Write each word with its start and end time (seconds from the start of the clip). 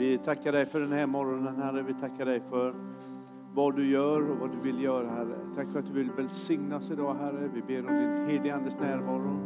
Vi 0.00 0.18
tackar 0.18 0.52
dig 0.52 0.66
för 0.66 0.80
den 0.80 0.92
här 0.92 1.06
morgonen, 1.06 1.56
Herre. 1.56 1.82
Vi 1.82 1.94
tackar 1.94 2.26
dig 2.26 2.40
för 2.40 2.74
vad 3.54 3.76
du 3.76 3.90
gör 3.90 4.30
och 4.30 4.36
vad 4.36 4.50
du 4.50 4.56
vill 4.62 4.82
göra, 4.82 5.10
Herre. 5.10 5.36
Tack 5.56 5.68
för 5.68 5.78
att 5.78 5.86
du 5.86 5.92
vill 5.92 6.10
välsigna 6.10 6.76
oss 6.76 6.90
idag, 6.90 7.14
Herre. 7.14 7.50
Vi 7.54 7.62
ber 7.62 7.90
om 7.90 7.96
din 7.96 8.26
helige 8.26 8.54
Andes 8.54 8.78
närvaro. 8.80 9.38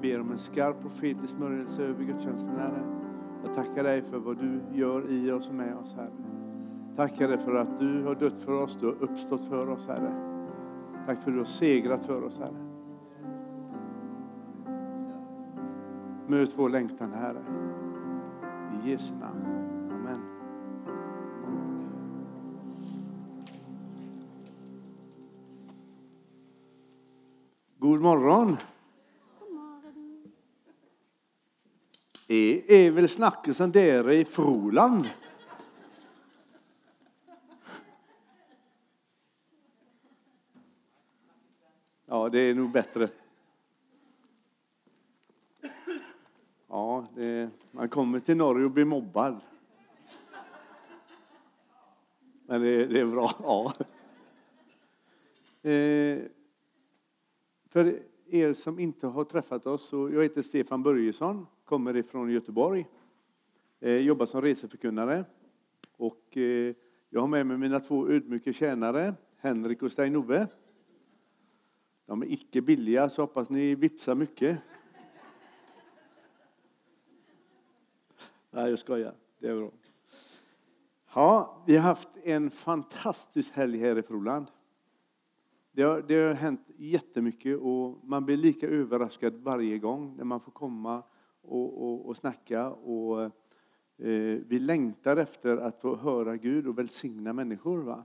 Vi 0.00 0.12
ber 0.12 0.20
om 0.20 0.32
en 0.32 0.38
skarp 0.38 0.80
profetisk 0.80 1.34
smörjelse 1.34 1.82
över 1.82 2.04
gudstjänsten, 2.04 2.56
Herre. 2.58 2.82
Jag 3.44 3.54
tackar 3.54 3.82
dig 3.82 4.02
för 4.02 4.18
vad 4.18 4.38
du 4.38 4.60
gör 4.72 5.10
i 5.10 5.32
oss 5.32 5.48
och 5.48 5.54
med 5.54 5.76
oss, 5.76 5.94
Herre. 5.96 6.10
Tackar 6.96 7.28
dig 7.28 7.38
för 7.38 7.54
att 7.54 7.80
du 7.80 8.02
har 8.02 8.14
dött 8.14 8.38
för 8.38 8.62
oss, 8.62 8.78
du 8.80 8.86
har 8.86 8.96
uppstått 9.00 9.44
för 9.44 9.68
oss, 9.68 9.86
Herre. 9.88 10.12
Tack 11.06 11.22
för 11.22 11.30
att 11.30 11.34
du 11.34 11.40
har 11.40 11.44
segrat 11.44 12.06
för 12.06 12.24
oss, 12.24 12.38
Herre. 12.38 12.64
Möt 16.26 16.58
vår 16.58 16.68
längtan, 16.68 17.12
Herre. 17.12 17.42
I 18.72 18.90
Jesu 18.90 19.14
namn. 19.14 19.37
Morgon. 28.08 28.56
Det 32.26 32.86
är 32.86 32.90
väl 32.90 33.08
snackisen 33.08 33.72
där 33.72 34.10
i 34.10 34.24
Froland? 34.24 35.08
Ja, 42.06 42.28
det 42.28 42.38
är 42.38 42.54
nog 42.54 42.70
bättre. 42.70 43.08
Ja, 46.68 47.06
det, 47.14 47.50
man 47.70 47.88
kommer 47.88 48.20
till 48.20 48.36
Norge 48.36 48.64
och 48.64 48.70
blir 48.70 48.84
mobbad. 48.84 49.40
Men 52.46 52.60
det, 52.60 52.86
det 52.86 53.00
är 53.00 53.06
bra. 53.06 53.30
Ja. 53.42 53.72
Eh, 55.70 56.37
för 57.68 58.02
er 58.26 58.54
som 58.54 58.78
inte 58.78 59.06
har 59.06 59.24
träffat 59.24 59.66
oss, 59.66 59.88
så 59.88 60.10
jag 60.10 60.22
heter 60.22 60.42
Stefan 60.42 60.82
Börjesson, 60.82 61.46
kommer 61.64 61.96
ifrån 61.96 62.30
Göteborg, 62.30 62.86
eh, 63.80 63.96
jobbar 63.96 64.26
som 64.26 64.42
reseförkunnare. 64.42 65.24
Och 65.96 66.36
eh, 66.36 66.74
jag 67.10 67.20
har 67.20 67.28
med 67.28 67.46
mig 67.46 67.58
mina 67.58 67.80
två 67.80 68.08
ödmjuka 68.08 68.52
tjänare, 68.52 69.14
Henrik 69.36 69.82
och 69.82 69.92
Stein-Ove. 69.92 70.46
De 72.06 72.22
är 72.22 72.26
icke 72.26 72.62
billiga, 72.62 73.10
så 73.10 73.22
hoppas 73.22 73.48
ni 73.48 73.74
vipsar 73.74 74.14
mycket. 74.14 74.60
Nej, 78.50 78.70
jag 78.70 78.78
skojar. 78.78 79.14
Det 79.38 79.48
är 79.48 79.56
bra. 79.56 79.70
Ja, 81.14 81.62
vi 81.66 81.76
har 81.76 81.82
haft 81.82 82.08
en 82.22 82.50
fantastisk 82.50 83.52
helg 83.52 83.78
här 83.78 83.98
i 83.98 84.02
Froland. 84.02 84.46
Det 85.78 85.84
har, 85.84 86.02
det 86.02 86.14
har 86.14 86.34
hänt 86.34 86.70
jättemycket 86.76 87.58
och 87.58 87.98
man 88.04 88.24
blir 88.24 88.36
lika 88.36 88.68
överraskad 88.68 89.34
varje 89.34 89.78
gång 89.78 90.16
när 90.16 90.24
man 90.24 90.40
får 90.40 90.52
komma 90.52 91.02
och, 91.42 91.82
och, 91.82 92.08
och 92.08 92.16
snacka. 92.16 92.70
Och, 92.70 93.22
eh, 93.22 94.40
vi 94.46 94.58
längtar 94.58 95.16
efter 95.16 95.56
att 95.56 95.80
få 95.80 95.96
höra 95.96 96.36
Gud 96.36 96.66
och 96.66 96.78
välsigna 96.78 97.32
människor. 97.32 97.78
Va? 97.78 98.04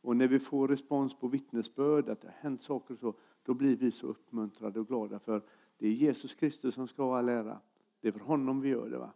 Och 0.00 0.16
när 0.16 0.28
vi 0.28 0.38
får 0.38 0.68
respons 0.68 1.14
på 1.14 1.28
vittnesbörd, 1.28 2.08
att 2.08 2.20
det 2.20 2.28
har 2.28 2.34
hänt 2.34 2.62
saker 2.62 2.94
och 2.94 3.00
så, 3.00 3.14
då 3.42 3.54
blir 3.54 3.76
vi 3.76 3.90
så 3.90 4.06
uppmuntrade 4.06 4.80
och 4.80 4.88
glada 4.88 5.18
för 5.18 5.42
det 5.78 5.86
är 5.86 5.92
Jesus 5.92 6.34
Kristus 6.34 6.74
som 6.74 6.88
ska 6.88 7.02
ha 7.02 7.18
all 7.18 7.28
ära. 7.28 7.60
Det 8.00 8.08
är 8.08 8.12
för 8.12 8.20
honom 8.20 8.60
vi 8.60 8.68
gör 8.68 8.90
det. 8.90 8.98
Va? 8.98 9.12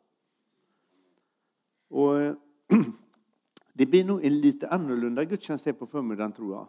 Och 1.89 2.21
eh, 2.21 2.35
det 3.73 3.87
blir 3.87 4.05
nog 4.05 4.25
en 4.25 4.41
lite 4.41 4.69
annorlunda 4.69 5.25
gudstjänst 5.25 5.67
här 5.67 5.73
på 5.73 5.87
förmiddagen 5.87 6.33
tror 6.33 6.55
jag. 6.55 6.69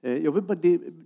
Eh, 0.00 0.18
jag 0.18 0.32
vill 0.32 0.42
bara 0.42 0.58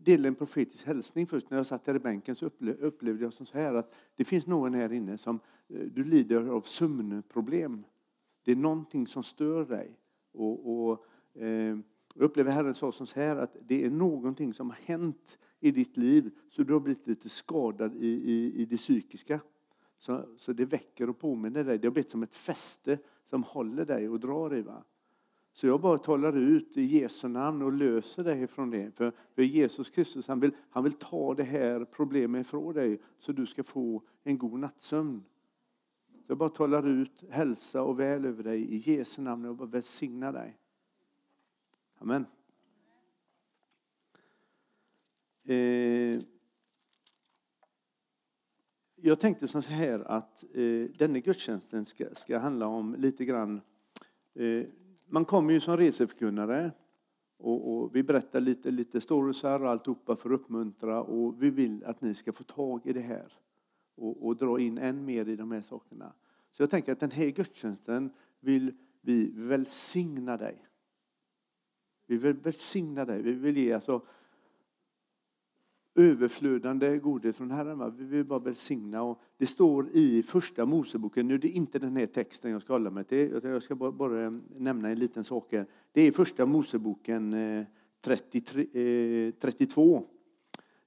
dela 0.04 0.28
en 0.28 0.34
profetisk 0.34 0.86
hälsning 0.86 1.26
först. 1.26 1.50
När 1.50 1.56
jag 1.56 1.66
satt 1.66 1.86
här 1.86 1.94
i 1.94 1.98
bänken 1.98 2.36
så 2.36 2.50
upplevde 2.80 3.24
jag 3.24 3.32
som 3.32 3.46
så 3.46 3.58
här 3.58 3.74
att 3.74 3.94
det 4.16 4.24
finns 4.24 4.46
någon 4.46 4.74
här 4.74 4.92
inne 4.92 5.18
som 5.18 5.40
eh, 5.68 5.80
du 5.80 6.04
lider 6.04 6.46
av 6.46 6.60
sömnproblem. 6.60 7.84
Det 8.44 8.52
är 8.52 8.56
någonting 8.56 9.06
som 9.06 9.22
stör 9.22 9.64
dig. 9.64 9.98
Och, 10.32 10.90
och 10.90 11.06
eh, 11.42 11.78
jag 12.14 12.24
upplever 12.24 12.52
Herren 12.52 12.74
sa 12.74 12.92
som 12.92 13.06
så 13.06 13.20
här 13.20 13.36
att 13.36 13.56
det 13.60 13.84
är 13.84 13.90
någonting 13.90 14.54
som 14.54 14.70
har 14.70 14.78
hänt 14.84 15.38
i 15.60 15.70
ditt 15.70 15.96
liv 15.96 16.30
så 16.48 16.62
du 16.62 16.72
har 16.72 16.80
blivit 16.80 17.06
lite 17.06 17.28
skadad 17.28 17.94
i, 17.94 18.06
i, 18.06 18.62
i 18.62 18.64
det 18.64 18.76
psykiska. 18.76 19.40
Så, 19.98 20.24
så 20.36 20.52
det 20.52 20.64
väcker 20.64 21.10
och 21.10 21.18
påminner 21.18 21.64
dig. 21.64 21.78
Det 21.78 21.86
har 21.86 21.92
blivit 21.92 22.10
som 22.10 22.22
ett 22.22 22.34
fäste 22.34 22.98
som 23.24 23.42
håller 23.42 23.84
dig 23.84 24.08
och 24.08 24.20
drar 24.20 24.54
i. 24.54 24.62
Va? 24.62 24.84
Så 25.54 25.66
jag 25.66 25.80
bara 25.80 25.98
talar 25.98 26.36
ut 26.36 26.76
i 26.76 26.82
Jesu 26.82 27.28
namn 27.28 27.62
och 27.62 27.72
löser 27.72 28.24
dig 28.24 28.46
från 28.46 28.70
det. 28.70 28.96
För, 28.96 29.12
för 29.34 29.42
Jesus 29.42 29.90
Kristus 29.90 30.28
han 30.28 30.40
vill, 30.40 30.50
han 30.70 30.84
vill 30.84 30.92
ta 30.92 31.34
det 31.34 31.42
här 31.42 31.84
problemet 31.84 32.46
ifrån 32.46 32.74
dig 32.74 33.00
så 33.18 33.32
du 33.32 33.46
ska 33.46 33.62
få 33.64 34.02
en 34.24 34.38
god 34.38 34.60
nattsömn. 34.60 35.24
Så 36.06 36.22
jag 36.26 36.38
bara 36.38 36.48
talar 36.48 36.88
ut 36.88 37.24
hälsa 37.30 37.82
och 37.82 38.00
väl 38.00 38.24
över 38.24 38.42
dig 38.42 38.74
i 38.74 38.76
Jesu 38.76 39.22
namn 39.22 39.44
och 39.44 39.56
bara 39.56 39.68
välsignar 39.68 40.32
dig. 40.32 40.58
Amen. 41.98 42.26
Eh, 45.44 46.20
jag 48.96 49.20
tänkte 49.20 49.48
så 49.48 49.60
här 49.60 49.98
att 49.98 50.44
eh, 50.54 50.90
denna 50.98 51.18
gudstjänsten 51.18 51.84
ska, 51.84 52.14
ska 52.14 52.38
handla 52.38 52.66
om 52.66 52.94
lite 52.98 53.24
grann 53.24 53.60
eh, 54.34 54.64
man 55.14 55.24
kommer 55.24 55.52
ju 55.52 55.60
som 55.60 55.76
reseförkunnare 55.76 56.72
och, 57.38 57.76
och, 57.76 57.96
vi 57.96 58.02
berättar 58.02 58.40
lite, 58.40 58.70
lite 58.70 59.00
storiesar 59.00 59.62
och 59.64 59.70
alltihopa 59.70 60.16
för 60.16 60.30
att 60.30 60.40
uppmuntra 60.40 61.02
och 61.02 61.42
vi 61.42 61.50
vill 61.50 61.84
att 61.84 62.00
ni 62.00 62.14
ska 62.14 62.32
få 62.32 62.44
tag 62.44 62.86
i 62.86 62.92
det 62.92 63.00
här 63.00 63.32
och, 63.94 64.26
och 64.26 64.36
dra 64.36 64.60
in 64.60 64.78
än 64.78 65.04
mer 65.04 65.28
i 65.28 65.36
de 65.36 65.50
här 65.50 65.62
sakerna. 65.62 66.12
Så 66.52 66.62
jag 66.62 66.70
tänker 66.70 66.92
att 66.92 67.00
den 67.00 67.10
här 67.10 67.26
gudstjänsten 67.26 68.10
vill 68.40 68.76
vi 69.00 69.32
välsigna 69.34 70.36
dig. 70.36 70.66
Vi 72.06 72.16
vill 72.16 72.34
välsigna 72.34 73.04
dig. 73.04 73.22
Vi 73.22 73.32
vill 73.32 73.56
ge 73.56 73.72
alltså 73.72 74.02
överflödande 75.94 76.98
godhet 76.98 77.36
från 77.36 77.50
Herren. 77.50 77.78
Va? 77.78 77.92
Vi 77.98 78.04
vill 78.04 78.24
bara 78.24 78.38
välsigna. 78.38 79.02
Och 79.02 79.20
det 79.38 79.46
står 79.46 79.88
i 79.92 80.22
första 80.22 80.64
Moseboken, 80.64 81.28
nu 81.28 81.34
är 81.34 81.38
det 81.38 81.48
inte 81.48 81.78
den 81.78 81.96
här 81.96 82.06
texten 82.06 82.50
jag 82.50 82.62
ska 82.62 82.72
hålla 82.72 82.90
mig 82.90 83.04
till, 83.04 83.40
jag 83.42 83.62
ska 83.62 83.74
bara, 83.74 83.92
bara 83.92 84.40
nämna 84.56 84.88
en 84.88 84.98
liten 84.98 85.24
sak 85.24 85.52
här. 85.52 85.66
Det 85.92 86.00
är 86.00 86.12
första 86.12 86.46
Moseboken 86.46 87.32
eh, 87.32 87.64
33, 88.00 89.32
32, 89.40 90.04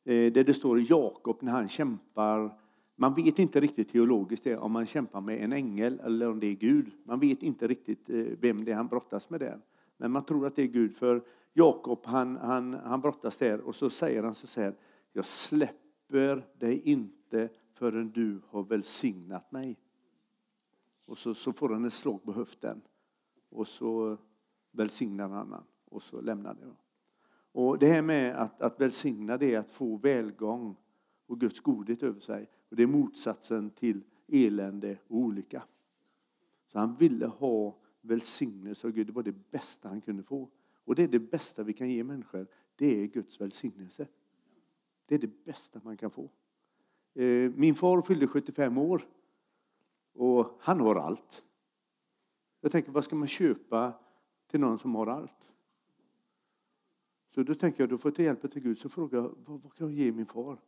eh, 0.05 0.15
eh, 0.15 0.33
där 0.33 0.43
det 0.43 0.53
står 0.53 0.91
Jakob 0.91 1.37
när 1.41 1.51
han 1.51 1.67
kämpar 1.67 2.51
man 2.99 3.13
vet 3.13 3.39
inte 3.39 3.59
riktigt 3.59 3.91
teologiskt 3.91 4.43
det, 4.43 4.57
om 4.57 4.71
man 4.71 4.85
kämpar 4.85 5.21
med 5.21 5.43
en 5.43 5.53
ängel 5.53 5.99
eller 6.03 6.29
om 6.29 6.39
det 6.39 6.47
är 6.47 6.55
Gud. 6.55 6.91
Man 7.03 7.19
vet 7.19 7.43
inte 7.43 7.67
riktigt 7.67 8.09
eh, 8.09 8.25
vem 8.39 8.65
det 8.65 8.71
är 8.71 8.75
han 8.75 8.87
brottas 8.87 9.29
med 9.29 9.39
där. 9.39 9.59
Men 9.97 10.11
man 10.11 10.25
tror 10.25 10.47
att 10.47 10.55
det 10.55 10.61
är 10.61 10.67
Gud, 10.67 10.95
för 10.95 11.21
Jakob 11.53 11.99
han, 12.03 12.37
han, 12.37 12.73
han 12.73 13.01
brottas 13.01 13.37
där 13.37 13.61
och 13.61 13.75
så 13.75 13.89
säger 13.89 14.23
han 14.23 14.35
så 14.35 14.61
här, 14.61 14.73
jag 15.17 15.25
släpper 15.25 16.47
dig 16.59 16.81
inte 16.81 17.49
förrän 17.73 18.11
du 18.11 18.41
har 18.47 18.63
välsignat 18.63 19.51
mig. 19.51 19.79
Och 21.05 21.17
så, 21.17 21.33
så 21.33 21.53
får 21.53 21.69
han 21.69 21.85
ett 21.85 21.93
slag 21.93 22.23
på 22.23 22.33
höften. 22.33 22.81
Och 23.49 23.67
så 23.67 24.17
välsignar 24.71 25.29
han 25.29 25.37
honom. 25.37 25.63
Och 25.85 26.03
så 26.03 26.21
lämnar 26.21 26.53
det. 26.53 26.75
Och 27.51 27.79
det 27.79 27.87
här 27.87 28.01
med 28.01 28.35
att, 28.35 28.61
att 28.61 28.81
välsigna 28.81 29.37
det 29.37 29.53
är 29.53 29.59
att 29.59 29.69
få 29.69 29.95
välgång 29.95 30.75
och 31.25 31.39
Guds 31.39 31.59
godhet 31.59 32.03
över 32.03 32.19
sig. 32.19 32.49
Och 32.69 32.75
det 32.75 32.83
är 32.83 32.87
motsatsen 32.87 33.69
till 33.69 34.03
elände 34.27 34.97
och 35.07 35.17
olycka. 35.17 35.63
Så 36.67 36.79
han 36.79 36.93
ville 36.93 37.25
ha 37.25 37.77
välsignelse 38.01 38.87
av 38.87 38.93
Gud. 38.93 39.07
Det 39.07 39.13
var 39.13 39.23
det 39.23 39.51
bästa 39.51 39.89
han 39.89 40.01
kunde 40.01 40.23
få. 40.23 40.49
Och 40.85 40.95
det 40.95 41.03
är 41.03 41.07
det 41.07 41.19
bästa 41.19 41.63
vi 41.63 41.73
kan 41.73 41.89
ge 41.89 42.03
människor. 42.03 42.47
Det 42.75 43.03
är 43.03 43.07
Guds 43.07 43.41
välsignelse. 43.41 44.07
Det 45.07 45.15
är 45.15 45.19
det 45.19 45.45
bästa 45.45 45.81
man 45.83 45.97
kan 45.97 46.11
få. 46.11 46.29
Eh, 47.13 47.51
min 47.55 47.75
far 47.75 48.01
fyllde 48.01 48.27
75 48.27 48.77
år 48.77 49.07
och 50.13 50.57
han 50.59 50.79
har 50.79 50.95
allt. 50.95 51.43
Jag 52.61 52.71
tänker, 52.71 52.91
vad 52.91 53.03
ska 53.03 53.15
man 53.15 53.27
köpa 53.27 53.93
till 54.47 54.59
någon 54.59 54.79
som 54.79 54.95
har 54.95 55.07
allt? 55.07 55.51
Så 57.35 57.43
då 57.43 57.55
tänker 57.55 57.83
jag, 57.83 57.89
då 57.89 57.97
får 57.97 58.11
jag 58.11 58.15
ta 58.15 58.23
hjälp 58.23 58.51
till 58.51 58.61
Gud. 58.61 58.79
Så 58.79 58.89
frågar 58.89 59.19
jag, 59.19 59.35
vad, 59.45 59.61
vad 59.61 59.73
kan 59.73 59.87
jag 59.87 59.95
ge 59.95 60.11
min 60.11 60.25
far? 60.25 60.59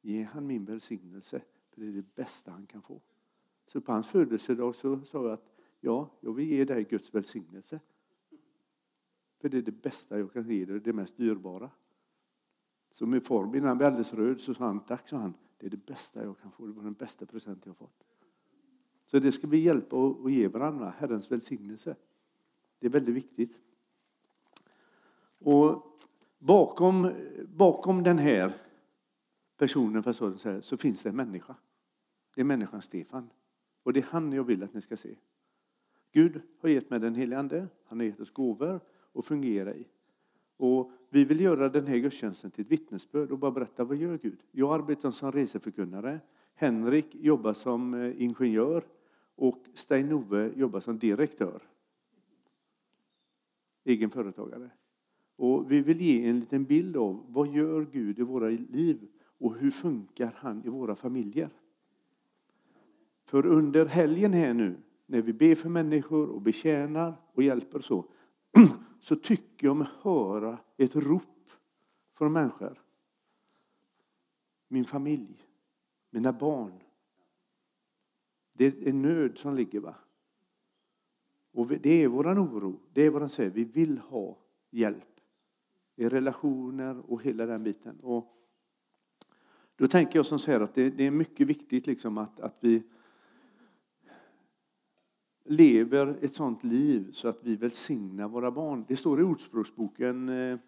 Ge 0.00 0.22
han 0.22 0.46
min 0.46 0.64
välsignelse, 0.64 1.42
för 1.70 1.80
det 1.80 1.86
är 1.86 1.92
det 1.92 2.14
bästa 2.14 2.50
han 2.50 2.66
kan 2.66 2.82
få. 2.82 3.00
Så 3.66 3.80
på 3.80 3.92
hans 3.92 4.08
födelsedag 4.08 4.74
så 4.74 5.00
sa 5.00 5.22
jag 5.22 5.32
att 5.32 5.54
ja, 5.80 6.10
jag 6.20 6.32
vill 6.32 6.48
ge 6.48 6.64
dig 6.64 6.84
Guds 6.84 7.14
välsignelse. 7.14 7.80
För 9.40 9.48
det 9.48 9.58
är 9.58 9.62
det 9.62 9.72
bästa 9.82 10.18
jag 10.18 10.32
kan 10.32 10.50
ge 10.50 10.64
dig, 10.64 10.80
det 10.80 10.92
mest 10.92 11.16
dyrbara. 11.16 11.70
Så 12.98 13.06
min 13.06 13.20
far 13.20 13.46
blev 13.46 13.66
alldeles 13.66 14.14
röd 14.14 14.40
så 14.40 14.54
sa 14.54 14.66
han 14.66 14.80
tack, 14.80 15.08
sa 15.08 15.16
han. 15.16 15.34
Det 15.58 15.66
är 15.66 15.70
det 15.70 15.86
bästa 15.86 16.24
jag 16.24 16.38
kan 16.38 16.52
få. 16.52 16.66
Det 16.66 16.72
var 16.72 16.82
den 16.82 16.92
bästa 16.92 17.26
present 17.26 17.66
jag 17.66 17.76
fått. 17.76 18.04
Så 19.06 19.18
det 19.18 19.32
ska 19.32 19.46
vi 19.46 19.58
hjälpa 19.58 19.96
och 19.96 20.30
ge 20.30 20.48
varandra, 20.48 20.94
Herrens 20.98 21.30
välsignelse. 21.30 21.96
Det 22.78 22.86
är 22.86 22.90
väldigt 22.90 23.14
viktigt. 23.14 23.60
Och 25.38 25.82
bakom, 26.38 27.12
bakom 27.48 28.02
den 28.02 28.18
här 28.18 28.52
personen, 29.56 30.02
för 30.02 30.12
så, 30.12 30.30
här, 30.44 30.60
så 30.60 30.76
finns 30.76 31.02
det 31.02 31.08
en 31.08 31.16
människa. 31.16 31.54
Det 32.34 32.40
är 32.40 32.44
människan 32.44 32.82
Stefan. 32.82 33.30
Och 33.82 33.92
det 33.92 34.00
är 34.00 34.06
han 34.10 34.32
jag 34.32 34.44
vill 34.44 34.62
att 34.62 34.74
ni 34.74 34.80
ska 34.80 34.96
se. 34.96 35.16
Gud 36.12 36.40
har 36.60 36.68
gett 36.68 36.90
mig 36.90 37.00
den 37.00 37.14
helige 37.14 37.38
Ande, 37.38 37.68
han 37.84 37.98
har 37.98 38.06
gett 38.06 38.20
oss 38.20 38.30
gåvor 38.30 38.80
att 39.14 39.24
fungera 39.24 39.74
i. 39.74 39.86
Och 40.58 40.90
vi 41.10 41.24
vill 41.24 41.40
göra 41.40 41.68
den 41.68 41.86
här 41.86 41.96
gudstjänsten 41.96 42.50
till 42.50 42.64
ett 42.64 42.72
vittnesbörd 42.72 43.30
och 43.30 43.38
bara 43.38 43.50
berätta 43.50 43.84
vad 43.84 43.96
gör 43.96 44.18
Gud? 44.18 44.38
Jag 44.52 44.74
arbetar 44.74 45.10
som 45.10 45.32
reseförkunnare. 45.32 46.20
Henrik 46.54 47.14
jobbar 47.14 47.52
som 47.52 47.94
eh, 47.94 48.22
ingenjör 48.22 48.84
och 49.34 49.64
Stein-Ove 49.74 50.52
jobbar 50.56 50.80
som 50.80 50.98
direktör. 50.98 51.62
Egen 53.84 54.10
företagare. 54.10 54.70
Och 55.36 55.72
vi 55.72 55.80
vill 55.80 56.00
ge 56.00 56.28
en 56.28 56.40
liten 56.40 56.64
bild 56.64 56.96
av 56.96 57.24
vad 57.28 57.48
gör 57.48 57.86
Gud 57.92 58.18
i 58.18 58.22
våra 58.22 58.48
liv 58.48 59.08
och 59.38 59.54
hur 59.54 59.70
funkar 59.70 60.32
han 60.36 60.62
i 60.64 60.68
våra 60.68 60.96
familjer. 60.96 61.50
För 63.24 63.46
under 63.46 63.86
helgen 63.86 64.32
här 64.32 64.54
nu, 64.54 64.76
när 65.06 65.22
vi 65.22 65.32
ber 65.32 65.54
för 65.54 65.68
människor 65.68 66.28
och 66.28 66.42
betjänar 66.42 67.14
och 67.32 67.42
hjälper 67.42 67.80
så, 67.80 68.04
så 69.00 69.16
tycker 69.16 69.66
jag 69.66 69.76
mig 69.76 69.88
höra 70.00 70.58
ett 70.76 70.96
rop 70.96 71.50
från 72.14 72.32
människor. 72.32 72.82
Min 74.68 74.84
familj, 74.84 75.46
mina 76.10 76.32
barn. 76.32 76.82
Det 78.52 78.66
är 78.66 78.88
en 78.88 79.02
nöd 79.02 79.38
som 79.38 79.54
ligger. 79.54 79.80
va. 79.80 79.94
Och 81.52 81.66
det 81.66 82.02
är 82.02 82.08
vår 82.08 82.26
oro. 82.26 82.80
Det 82.92 83.02
är 83.02 83.10
våran 83.10 83.30
säger. 83.30 83.50
Vi 83.50 83.64
vill 83.64 83.98
ha 83.98 84.38
hjälp 84.70 85.20
i 85.96 86.08
relationer 86.08 87.12
och 87.12 87.22
hela 87.22 87.46
den 87.46 87.62
biten. 87.62 88.00
Och 88.00 88.34
då 89.76 89.88
tänker 89.88 90.18
jag 90.18 90.26
som 90.26 90.38
så 90.38 90.50
här 90.50 90.60
att 90.60 90.74
det, 90.74 90.90
det 90.90 91.04
är 91.04 91.10
mycket 91.10 91.46
viktigt 91.46 91.86
liksom 91.86 92.18
att, 92.18 92.40
att 92.40 92.56
vi 92.60 92.82
lever 95.48 96.18
ett 96.20 96.34
sånt 96.34 96.64
liv 96.64 97.12
så 97.12 97.28
att 97.28 97.38
vi 97.42 97.56
välsignar 97.56 98.28
våra 98.28 98.50
barn. 98.50 98.84
Det 98.88 98.96
står 98.96 99.20
i 99.20 99.22
Ordspråksboken, 99.22 100.28
eh, 100.28 100.58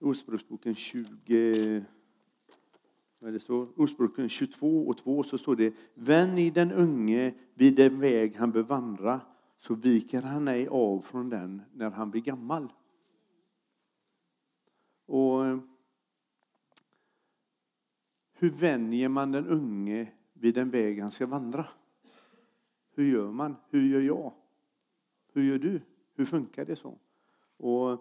Ordspråksboken 0.00 0.74
20, 0.74 1.84
vad 3.20 3.32
det 3.32 3.40
står, 3.40 3.80
Ordspråken 3.80 4.28
22 4.28 4.88
och 4.88 4.96
2 4.96 5.22
så 5.22 5.38
står 5.38 5.56
det 5.56 5.74
Vän 5.94 6.52
den 6.52 6.72
unge 6.72 7.34
vid 7.54 7.76
den 7.76 8.00
väg 8.00 8.36
han 8.36 8.50
bör 8.50 8.62
vandra 8.62 9.20
så 9.58 9.74
viker 9.74 10.22
han 10.22 10.48
ej 10.48 10.68
av 10.68 11.00
från 11.00 11.28
den 11.28 11.62
när 11.72 11.90
han 11.90 12.10
blir 12.10 12.22
gammal. 12.22 12.72
Och 15.06 15.46
eh, 15.46 15.58
hur 18.32 18.50
vänjer 18.50 19.08
man 19.08 19.32
den 19.32 19.46
unge 19.46 20.12
vid 20.32 20.54
den 20.54 20.70
väg 20.70 21.00
han 21.00 21.10
ska 21.10 21.26
vandra? 21.26 21.66
Hur 22.96 23.04
gör 23.04 23.32
man? 23.32 23.56
Hur 23.70 23.88
gör 23.88 24.00
jag? 24.00 24.32
Hur 25.32 25.42
gör 25.42 25.58
du? 25.58 25.80
Hur 26.14 26.24
funkar 26.24 26.64
det 26.64 26.76
så? 26.76 26.98
Och 27.56 28.00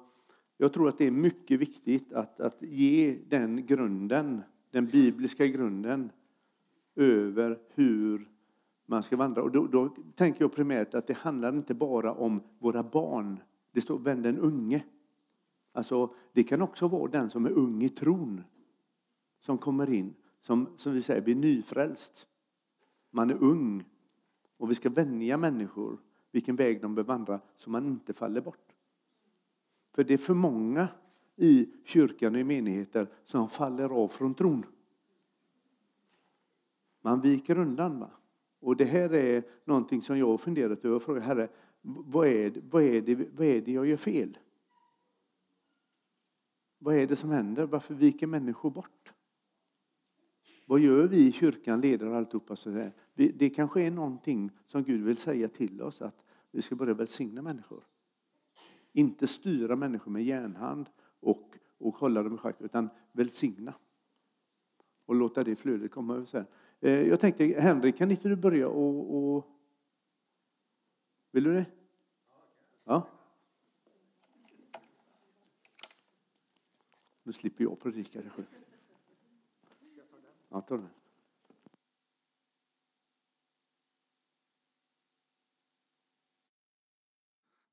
jag 0.57 0.73
tror 0.73 0.87
att 0.87 0.97
det 0.97 1.07
är 1.07 1.11
mycket 1.11 1.59
viktigt 1.59 2.13
att, 2.13 2.39
att 2.39 2.61
ge 2.61 3.19
den 3.29 3.65
grunden, 3.65 4.41
den 4.71 4.85
bibliska 4.85 5.47
grunden, 5.47 6.11
över 6.95 7.59
hur 7.73 8.29
man 8.85 9.03
ska 9.03 9.17
vandra. 9.17 9.43
Och 9.43 9.51
då, 9.51 9.67
då 9.67 9.95
tänker 10.15 10.43
jag 10.43 10.53
primärt 10.53 10.93
att 10.93 11.07
det 11.07 11.17
handlar 11.17 11.55
inte 11.55 11.73
bara 11.73 12.13
om 12.13 12.41
våra 12.59 12.83
barn. 12.83 13.39
Det 13.71 13.81
står 13.81 13.99
vänd 13.99 14.23
den 14.23 14.37
unge. 14.37 14.83
Alltså, 15.71 16.13
det 16.33 16.43
kan 16.43 16.61
också 16.61 16.87
vara 16.87 17.11
den 17.11 17.29
som 17.29 17.45
är 17.45 17.51
ung 17.51 17.83
i 17.83 17.89
tron 17.89 18.43
som 19.39 19.57
kommer 19.57 19.93
in, 19.93 20.13
som, 20.41 20.67
som 20.77 20.93
vi 20.93 21.01
säger 21.01 21.21
blir 21.21 21.35
nyfrälst. 21.35 22.27
Man 23.11 23.29
är 23.29 23.43
ung 23.43 23.83
och 24.57 24.71
vi 24.71 24.75
ska 24.75 24.89
vänja 24.89 25.37
människor 25.37 25.97
vilken 26.31 26.55
väg 26.55 26.81
de 26.81 26.95
bör 26.95 27.03
vandra 27.03 27.39
så 27.55 27.69
man 27.69 27.85
inte 27.85 28.13
faller 28.13 28.41
bort. 28.41 28.75
För 29.93 30.03
det 30.03 30.13
är 30.13 30.17
för 30.17 30.33
många 30.33 30.87
i 31.35 31.69
kyrkan 31.83 32.35
och 32.35 32.41
i 32.41 32.43
menigheter 32.43 33.07
som 33.23 33.49
faller 33.49 33.89
av 33.89 34.07
från 34.07 34.33
tron. 34.33 34.65
Man 37.01 37.21
viker 37.21 37.57
undan. 37.57 37.99
Va? 37.99 38.09
Och 38.59 38.75
det 38.75 38.85
här 38.85 39.13
är 39.13 39.43
någonting 39.65 40.01
som 40.01 40.17
jag 40.17 40.27
har 40.27 40.37
funderat 40.37 40.85
över 40.85 40.95
och 40.95 41.03
frågat 41.03 41.23
Herre, 41.23 41.49
vad 41.81 42.27
är, 42.27 42.49
det, 42.49 42.61
vad, 42.69 42.83
är 42.83 43.01
det, 43.01 43.15
vad 43.15 43.47
är 43.47 43.61
det 43.61 43.71
jag 43.71 43.85
gör 43.85 43.97
fel? 43.97 44.37
Vad 46.77 46.95
är 46.95 47.07
det 47.07 47.15
som 47.15 47.29
händer? 47.29 47.65
Varför 47.65 47.93
viker 47.93 48.27
människor 48.27 48.69
bort? 48.69 49.13
Vad 50.65 50.79
gör 50.79 51.07
vi 51.07 51.27
i 51.27 51.31
kyrkan, 51.31 51.81
ledare 51.81 52.09
och 52.09 52.15
alltihopa 52.15 52.55
så? 52.55 52.91
Det 53.13 53.49
kanske 53.49 53.81
är 53.81 53.91
någonting 53.91 54.51
som 54.67 54.83
Gud 54.83 55.03
vill 55.03 55.17
säga 55.17 55.47
till 55.47 55.81
oss 55.81 56.01
att 56.01 56.23
vi 56.51 56.61
ska 56.61 56.75
börja 56.75 56.93
välsigna 56.93 57.41
människor. 57.41 57.83
Inte 58.93 59.27
styra 59.27 59.75
människor 59.75 60.11
med 60.11 60.23
järnhand 60.23 60.89
och, 61.19 61.57
och 61.77 61.95
hålla 61.95 62.23
dem 62.23 62.35
i 62.35 62.37
schack, 62.37 62.61
utan 62.61 62.89
välsigna. 63.11 63.73
Och 65.05 65.15
låta 65.15 65.43
det 65.43 65.55
flödet 65.55 65.91
komma 65.91 66.15
över. 66.15 66.45
Eh, 66.79 67.07
jag 67.07 67.19
tänkte, 67.19 67.45
Henrik, 67.45 67.97
kan 67.97 68.11
inte 68.11 68.29
du 68.29 68.35
börja 68.35 68.67
och, 68.67 69.15
och... 69.15 69.47
Vill 71.31 71.43
du 71.43 71.53
det? 71.53 71.65
Ja. 72.83 73.07
Nu 77.23 77.33
slipper 77.33 77.63
jag 77.63 77.79
predika. 77.79 78.21
Det 78.21 78.29
själv. 78.29 78.45
18. 80.49 80.89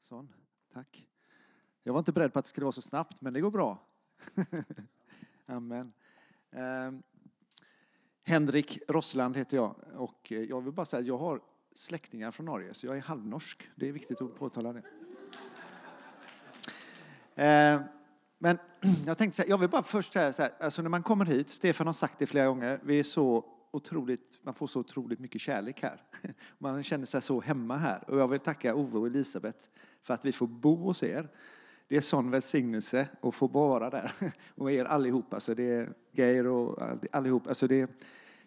Sån, 0.01 0.35
tack. 0.73 1.07
Jag 1.83 1.93
var 1.93 1.99
inte 1.99 2.13
beredd 2.13 2.33
på 2.33 2.39
att 2.39 2.45
det 2.45 2.49
skulle 2.49 2.65
vara 2.65 2.73
så 2.73 2.83
snabbt, 2.83 3.21
men 3.21 3.33
det 3.33 3.41
går 3.41 3.51
bra. 3.51 3.79
Amen. 5.47 5.93
Eh, 6.51 6.93
Henrik 8.23 8.79
Rossland 8.89 9.37
heter 9.37 9.57
jag 9.57 9.77
och 9.95 10.33
eh, 10.33 10.43
jag 10.43 10.61
vill 10.61 10.73
bara 10.73 10.87
säga 10.87 11.01
att 11.01 11.07
jag 11.07 11.19
har 11.19 11.41
släktingar 11.75 12.31
från 12.31 12.47
Norge, 12.47 12.75
så 12.75 12.87
jag 12.87 12.97
är 12.97 13.01
halvnorsk. 13.01 13.71
Det 13.75 13.89
är 13.89 13.93
viktigt 13.93 14.21
att 14.21 14.35
påtala 14.35 14.73
det. 14.73 14.83
Eh, 17.35 17.81
men 18.43 18.59
jag 19.07 19.19
tänkte 19.19 19.37
så 19.37 19.43
här, 19.43 19.51
jag 19.51 19.59
vill 19.59 19.69
bara 19.69 19.83
först 19.83 20.13
säga 20.13 20.33
så 20.33 20.43
här, 20.43 20.53
alltså 20.61 20.83
när 20.83 20.89
man 20.89 21.03
kommer 21.03 21.25
hit, 21.25 21.51
Stefan 21.51 21.87
har 21.87 21.95
sagt 21.95 22.19
det 22.19 22.27
flera 22.27 22.47
gånger, 22.47 22.81
vi 22.83 22.99
är 22.99 23.03
så 23.03 23.45
otroligt, 23.71 24.39
man 24.43 24.55
får 24.55 24.67
så 24.67 24.81
otroligt 24.81 25.19
mycket 25.19 25.41
kärlek 25.41 25.83
här. 25.83 26.03
Man 26.59 26.83
känner 26.83 27.07
sig 27.07 27.23
så 27.23 27.41
hemma 27.41 27.77
här. 27.77 28.11
Och 28.11 28.19
jag 28.19 28.29
vill 28.29 28.41
tacka 28.41 28.75
Ove 28.75 28.99
och 28.99 29.07
Elisabeth 29.07 29.59
för 30.03 30.15
att 30.15 30.25
vi 30.25 30.33
får 30.33 30.47
bo 30.47 30.77
hos 30.77 31.03
er. 31.03 31.29
Det 31.89 31.97
är 31.97 32.01
sån 32.01 32.31
välsignelse 32.31 33.09
att 33.21 33.35
få 33.35 33.47
vara 33.47 33.91
där. 33.91 34.13
Och 34.55 34.73
er 34.73 34.85
allihopa, 34.85 35.37
alltså 35.37 35.55
det 35.55 35.71
är 35.71 35.93
Geir 36.13 36.47
och 36.47 36.83
allihop. 37.13 37.47
Alltså 37.47 37.67
det, 37.67 37.91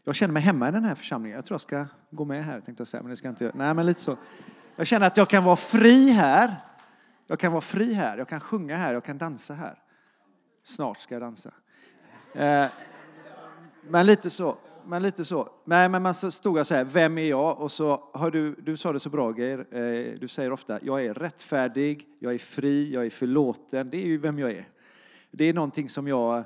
jag 0.03 0.15
känner 0.15 0.33
mig 0.33 0.43
hemma 0.43 0.69
i 0.69 0.71
den 0.71 0.83
här 0.83 0.95
församlingen. 0.95 1.35
Jag 1.35 1.45
tror 1.45 1.53
jag 1.53 1.61
ska 1.61 1.85
gå 2.09 2.25
med 2.25 2.45
här, 2.45 2.61
tänkte 2.61 2.81
jag 2.81 2.87
säga, 2.87 3.03
men 3.03 3.09
det 3.09 3.15
ska 3.15 3.27
jag 3.27 3.31
inte 3.31 3.43
göra. 3.43 3.55
Nej, 3.57 3.73
men 3.73 3.85
lite 3.85 4.01
så. 4.01 4.17
Jag 4.75 4.87
känner 4.87 5.07
att 5.07 5.17
jag 5.17 5.29
kan 5.29 5.43
vara 5.43 5.55
fri 5.55 6.09
här. 6.09 6.55
Jag 7.27 7.39
kan 7.39 7.51
vara 7.51 7.61
fri 7.61 7.93
här, 7.93 8.17
jag 8.17 8.27
kan 8.27 8.39
sjunga 8.39 8.75
här, 8.75 8.93
jag 8.93 9.03
kan 9.03 9.17
dansa 9.17 9.53
här. 9.53 9.81
Snart 10.65 10.99
ska 10.99 11.15
jag 11.15 11.21
dansa. 11.21 11.53
Eh, 12.33 12.65
men 13.81 14.05
lite 14.05 14.29
så. 14.29 14.57
Men 14.85 15.01
lite 15.01 15.25
så. 15.25 15.49
Nej, 15.63 15.89
men 15.89 16.01
man 16.01 16.13
stod 16.13 16.57
jag 16.57 16.67
så 16.67 16.75
här, 16.75 16.83
vem 16.83 17.17
är 17.17 17.29
jag? 17.29 17.59
Och 17.59 17.71
så 17.71 18.09
har 18.13 18.31
du, 18.31 18.55
du 18.55 18.77
sa 18.77 18.93
det 18.93 18.99
så 18.99 19.09
bra 19.09 19.37
Geir, 19.37 19.59
eh, 19.59 20.19
du 20.19 20.27
säger 20.27 20.51
ofta, 20.51 20.79
jag 20.81 21.05
är 21.05 21.13
rättfärdig, 21.13 22.07
jag 22.19 22.33
är 22.33 22.37
fri, 22.37 22.93
jag 22.93 23.05
är 23.05 23.09
förlåten. 23.09 23.89
Det 23.89 23.97
är 23.97 24.05
ju 24.05 24.17
vem 24.17 24.39
jag 24.39 24.51
är. 24.51 24.69
Det 25.31 25.45
är 25.45 25.53
någonting 25.53 25.89
som 25.89 26.07
jag 26.07 26.43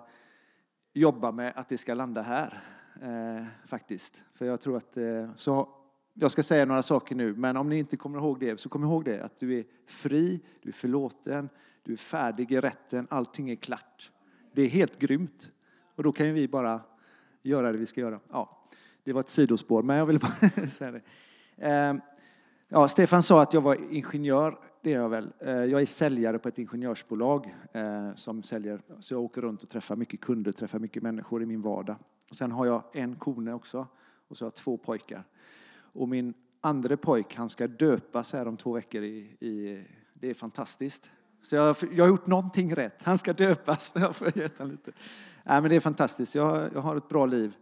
jobbar 0.93 1.31
med 1.31 1.53
att 1.55 1.69
det 1.69 1.77
ska 1.77 1.93
landa 1.93 2.21
här, 2.21 2.61
eh, 3.01 3.45
faktiskt. 3.67 4.23
För 4.33 4.45
jag 4.45 4.61
tror 4.61 4.77
att, 4.77 4.97
eh, 4.97 5.29
så 5.35 5.69
jag 6.13 6.31
ska 6.31 6.43
säga 6.43 6.65
några 6.65 6.83
saker 6.83 7.15
nu, 7.15 7.35
men 7.35 7.57
om 7.57 7.69
ni 7.69 7.77
inte 7.77 7.97
kommer 7.97 8.19
ihåg 8.19 8.39
det, 8.39 8.59
så 8.59 8.69
kom 8.69 8.83
ihåg 8.83 9.05
det, 9.05 9.23
att 9.23 9.39
du 9.39 9.59
är 9.59 9.65
fri, 9.87 10.39
du 10.61 10.69
är 10.69 10.73
förlåten, 10.73 11.49
du 11.83 11.91
är 11.91 11.97
färdig 11.97 12.51
i 12.51 12.61
rätten, 12.61 13.07
allting 13.09 13.49
är 13.49 13.55
klart. 13.55 14.11
Det 14.51 14.61
är 14.61 14.69
helt 14.69 14.99
grymt. 14.99 15.51
Och 15.95 16.03
då 16.03 16.11
kan 16.11 16.27
ju 16.27 16.33
vi 16.33 16.47
bara 16.47 16.81
göra 17.41 17.71
det 17.71 17.77
vi 17.77 17.85
ska 17.85 18.01
göra. 18.01 18.19
Ja, 18.31 18.67
det 19.03 19.13
var 19.13 19.19
ett 19.19 19.29
sidospår, 19.29 19.83
men 19.83 19.97
jag 19.97 20.05
ville 20.05 20.19
bara 20.19 20.67
säga 20.67 20.91
det. 20.91 21.01
Ehm, 21.57 22.01
ja, 22.67 22.87
Stefan 22.87 23.23
sa 23.23 23.41
att 23.41 23.53
jag 23.53 23.61
var 23.61 23.93
ingenjör, 23.93 24.59
det 24.81 24.93
är 24.93 24.95
jag 24.95 25.09
väl. 25.09 25.33
Ehm, 25.39 25.69
jag 25.69 25.81
är 25.81 25.85
säljare 25.85 26.39
på 26.39 26.49
ett 26.49 26.59
ingenjörsbolag 26.59 27.55
ehm, 27.73 28.15
som 28.15 28.43
säljer, 28.43 28.81
så 28.99 29.13
jag 29.13 29.21
åker 29.21 29.41
runt 29.41 29.63
och 29.63 29.69
träffar 29.69 29.95
mycket 29.95 30.21
kunder, 30.21 30.51
träffar 30.51 30.79
mycket 30.79 31.03
människor 31.03 31.43
i 31.43 31.45
min 31.45 31.61
vardag. 31.61 31.95
Sen 32.31 32.51
har 32.51 32.65
jag 32.65 32.83
en 32.93 33.15
kone 33.15 33.53
också 33.53 33.87
och 34.27 34.37
så 34.37 34.45
har 34.45 34.47
jag 34.47 34.55
två 34.55 34.77
pojkar. 34.77 35.23
Och 35.93 36.09
min 36.09 36.33
andra 36.61 36.97
pojk, 36.97 37.35
han 37.35 37.49
ska 37.49 37.67
döpas 37.67 38.33
här 38.33 38.47
om 38.47 38.57
två 38.57 38.73
veckor. 38.73 39.03
I, 39.03 39.17
i, 39.39 39.83
det 40.13 40.29
är 40.29 40.33
fantastiskt. 40.33 41.11
Så 41.41 41.55
jag, 41.55 41.75
jag 41.91 42.03
har 42.03 42.09
gjort 42.09 42.27
någonting 42.27 42.75
rätt. 42.75 43.03
Han 43.03 43.17
ska 43.17 43.33
döpas. 43.33 43.91
Jag 43.95 44.15
får 44.15 44.37
geta 44.37 44.63
lite. 44.63 44.91
Nej, 45.43 45.61
men 45.61 45.69
det 45.69 45.75
är 45.75 45.79
fantastiskt. 45.79 46.35
Jag, 46.35 46.69
jag 46.73 46.81
har 46.81 46.95
ett 46.95 47.09
bra 47.09 47.25
liv. 47.25 47.55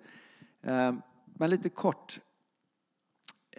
Eh, 0.61 0.93
men 1.25 1.49
lite 1.49 1.69
kort 1.69 2.19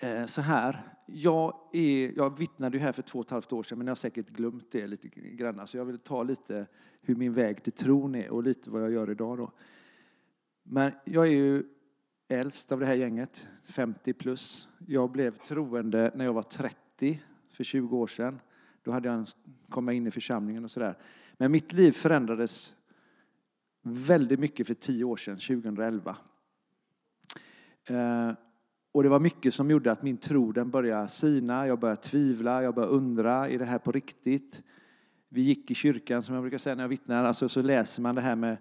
eh, 0.03 0.27
så 0.27 0.41
här. 0.41 0.95
Jag, 1.07 1.55
är, 1.73 2.13
jag 2.17 2.39
vittnade 2.39 2.77
ju 2.77 2.83
här 2.83 2.93
för 2.93 3.03
två 3.03 3.19
och 3.19 3.25
ett 3.25 3.31
halvt 3.31 3.53
år 3.53 3.63
sedan, 3.63 3.79
men 3.79 3.87
jag 3.87 3.91
har 3.91 3.97
säkert 3.97 4.29
glömt 4.29 4.73
det 4.73 4.87
lite 4.87 5.09
grann. 5.09 5.67
Så 5.67 5.77
jag 5.77 5.85
vill 5.85 5.99
ta 5.99 6.23
lite 6.23 6.67
hur 7.03 7.15
min 7.15 7.35
väg 7.35 7.63
till 7.63 7.73
tron 7.73 8.15
är 8.15 8.31
och 8.31 8.43
lite 8.43 8.71
vad 8.71 8.83
jag 8.83 8.93
gör 8.93 9.11
idag. 9.11 9.39
Då. 9.39 9.53
Men 10.63 10.93
jag 11.05 11.27
är 11.27 11.33
ju 11.33 11.65
äldst 12.29 12.73
av 12.73 12.81
det 12.81 12.87
här 12.87 12.95
gänget, 12.95 13.49
50 13.65 14.13
plus. 14.13 14.69
Jag 14.87 15.11
blev 15.11 15.39
troende 15.39 16.13
när 16.15 16.25
jag 16.25 16.33
var 16.33 16.43
30, 16.43 17.23
för 17.51 17.65
20 17.65 17.97
år 17.97 18.07
sedan. 18.07 18.41
Då 18.89 18.93
hade 18.93 19.09
jag 19.09 19.27
kommit 19.69 19.95
in 19.95 20.07
i 20.07 20.11
församlingen 20.11 20.65
och 20.65 20.71
sådär. 20.71 20.99
Men 21.37 21.53
mitt 21.53 21.73
liv 21.73 21.93
förändrades 21.93 22.75
väldigt 23.83 24.41
mycket 24.41 24.67
för 24.67 24.75
tio 24.75 25.05
år 25.05 25.17
sedan, 25.17 25.37
2011. 25.37 26.17
Eh, 27.89 28.33
och 28.93 29.03
det 29.03 29.09
var 29.09 29.21
mycket 29.21 29.55
som 29.55 29.71
gjorde 29.71 29.93
att 29.93 30.03
min 30.03 30.17
tro 30.17 30.53
den 30.53 30.71
började 30.71 31.09
sina. 31.09 31.67
Jag 31.67 31.79
började 31.79 32.03
tvivla, 32.03 32.63
jag 32.63 32.75
började 32.75 32.95
undra, 32.95 33.49
är 33.49 33.59
det 33.59 33.65
här 33.65 33.79
på 33.79 33.93
riktigt? 33.93 34.63
Vi 35.29 35.41
gick 35.41 35.71
i 35.71 35.75
kyrkan, 35.75 36.23
som 36.23 36.35
jag 36.35 36.43
brukar 36.43 36.59
säga 36.59 36.75
när 36.75 36.85
jag 36.85 36.89
vittnar, 36.89 37.25
alltså 37.25 37.49
så 37.49 37.63
läser 37.63 38.03
man 38.03 38.15
det 38.15 38.21
här 38.21 38.37
med 38.37 38.57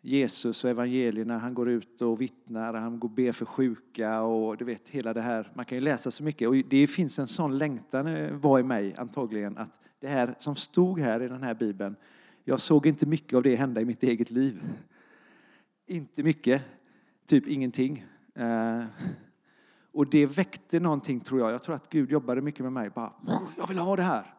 Jesus 0.00 0.64
och 0.64 0.70
evangelierna. 0.70 1.38
Han 1.38 1.54
går 1.54 1.68
ut 1.68 2.02
och 2.02 2.20
vittnar, 2.20 2.74
han 2.74 2.98
går 2.98 3.08
och 3.08 3.14
ber 3.14 3.32
för 3.32 3.44
sjuka 3.44 4.22
och 4.22 4.56
du 4.56 4.64
vet 4.64 4.88
hela 4.88 5.14
det 5.14 5.22
här. 5.22 5.52
Man 5.54 5.64
kan 5.64 5.78
ju 5.78 5.84
läsa 5.84 6.10
så 6.10 6.24
mycket 6.24 6.48
och 6.48 6.54
det 6.54 6.86
finns 6.86 7.18
en 7.18 7.26
sån 7.26 7.58
längtan 7.58 8.06
eh, 8.06 8.32
var 8.32 8.58
i 8.58 8.62
mig 8.62 8.94
antagligen 8.96 9.58
att 9.58 9.80
det 10.00 10.08
här 10.08 10.34
som 10.38 10.56
stod 10.56 11.00
här 11.00 11.22
i 11.22 11.28
den 11.28 11.42
här 11.42 11.54
bibeln, 11.54 11.96
jag 12.44 12.60
såg 12.60 12.86
inte 12.86 13.06
mycket 13.06 13.34
av 13.34 13.42
det 13.42 13.56
hända 13.56 13.80
i 13.80 13.84
mitt 13.84 14.02
eget 14.02 14.30
liv. 14.30 14.62
Inte 15.86 16.22
mycket, 16.22 16.62
typ 17.26 17.48
ingenting. 17.48 18.06
Eh, 18.34 18.84
och 19.92 20.10
det 20.10 20.26
väckte 20.26 20.80
någonting 20.80 21.20
tror 21.20 21.40
jag. 21.40 21.52
Jag 21.52 21.62
tror 21.62 21.74
att 21.74 21.90
Gud 21.90 22.10
jobbade 22.10 22.40
mycket 22.40 22.60
med 22.60 22.72
mig. 22.72 22.90
Bara, 22.90 23.12
jag 23.56 23.66
vill 23.66 23.78
ha 23.78 23.96
det 23.96 24.02
här. 24.02 24.37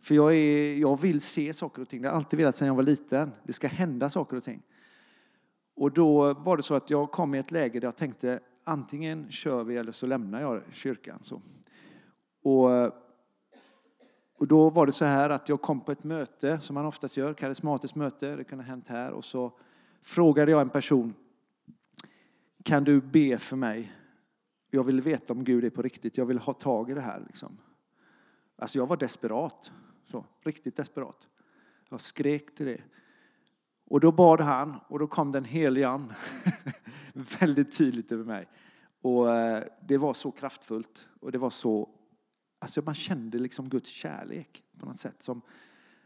För 0.00 0.14
jag, 0.14 0.34
är, 0.34 0.74
jag 0.74 1.00
vill 1.00 1.20
se 1.20 1.54
saker 1.54 1.82
och 1.82 1.88
ting. 1.88 2.02
Det 2.02 2.08
har 2.08 2.12
jag 2.12 2.16
alltid 2.16 2.36
velat 2.36 2.56
sedan 2.56 2.68
jag 2.68 2.74
var 2.74 2.82
liten. 2.82 3.30
Det 3.44 3.52
ska 3.52 3.68
hända 3.68 4.10
saker 4.10 4.36
och 4.36 4.44
ting. 4.44 4.62
Och 5.76 5.92
då 5.92 6.34
var 6.34 6.56
det 6.56 6.62
så 6.62 6.74
att 6.74 6.90
jag 6.90 7.12
kom 7.12 7.34
i 7.34 7.38
ett 7.38 7.50
läge 7.50 7.80
där 7.80 7.86
jag 7.86 7.96
tänkte 7.96 8.40
antingen 8.64 9.30
kör 9.30 9.64
vi 9.64 9.76
eller 9.76 9.92
så 9.92 10.06
lämnar 10.06 10.40
jag 10.40 10.62
kyrkan. 10.72 11.18
Så. 11.22 11.42
Och, 12.42 12.86
och 14.38 14.46
då 14.46 14.70
var 14.70 14.86
det 14.86 14.92
så 14.92 15.04
här 15.04 15.30
att 15.30 15.48
jag 15.48 15.62
kom 15.62 15.80
på 15.80 15.92
ett 15.92 16.04
möte 16.04 16.60
som 16.60 16.74
man 16.74 16.86
oftast 16.86 17.16
gör, 17.16 17.34
karismatiskt 17.34 17.96
möte, 17.96 18.36
det 18.36 18.44
kunde 18.44 18.64
ha 18.64 18.68
hänt 18.68 18.88
här. 18.88 19.10
Och 19.12 19.24
så 19.24 19.58
frågade 20.02 20.50
jag 20.50 20.60
en 20.60 20.68
person, 20.68 21.14
kan 22.64 22.84
du 22.84 23.00
be 23.00 23.38
för 23.38 23.56
mig? 23.56 23.92
Jag 24.70 24.84
vill 24.84 25.00
veta 25.00 25.32
om 25.32 25.44
Gud 25.44 25.64
är 25.64 25.70
på 25.70 25.82
riktigt, 25.82 26.18
jag 26.18 26.26
vill 26.26 26.38
ha 26.38 26.52
tag 26.52 26.90
i 26.90 26.94
det 26.94 27.00
här. 27.00 27.22
Liksom. 27.26 27.58
Alltså 28.56 28.78
jag 28.78 28.86
var 28.86 28.96
desperat. 28.96 29.72
Så, 30.06 30.24
riktigt 30.40 30.76
desperat. 30.76 31.28
Jag 31.88 32.00
skrek 32.00 32.54
till 32.54 32.66
det. 32.66 32.82
Och 33.84 34.00
då 34.00 34.12
bad 34.12 34.40
han 34.40 34.74
och 34.88 34.98
då 34.98 35.06
kom 35.06 35.32
den 35.32 35.44
helige 35.44 35.88
Ande 35.88 36.14
väldigt 37.40 37.76
tydligt 37.76 38.12
över 38.12 38.24
mig. 38.24 38.48
Och 39.00 39.34
eh, 39.34 39.64
det 39.88 39.96
var 39.96 40.14
så 40.14 40.30
kraftfullt 40.30 41.08
och 41.20 41.32
det 41.32 41.38
var 41.38 41.50
så, 41.50 41.88
alltså 42.58 42.82
man 42.82 42.94
kände 42.94 43.38
liksom 43.38 43.68
Guds 43.68 43.90
kärlek 43.90 44.62
på 44.78 44.86
något 44.86 44.98
sätt 44.98 45.22
som 45.22 45.42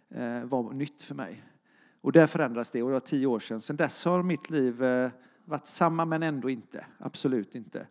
eh, 0.09 0.45
var 0.45 0.73
nytt 0.73 1.03
för 1.03 1.15
mig. 1.15 1.45
Och 2.01 2.13
där 2.13 2.27
förändrades 2.27 2.71
det 2.71 2.83
och 2.83 2.89
det 2.89 2.93
var 2.93 3.01
tio 3.01 3.27
år 3.27 3.39
sedan. 3.39 3.61
Sedan 3.61 3.77
dess 3.77 4.05
har 4.05 4.23
mitt 4.23 4.51
liv 4.51 4.83
eh, 4.83 5.11
varit 5.45 5.67
samma 5.67 6.05
men 6.05 6.23
ändå 6.23 6.51
inte, 6.51 6.87
absolut 6.99 7.55
inte. 7.55 7.87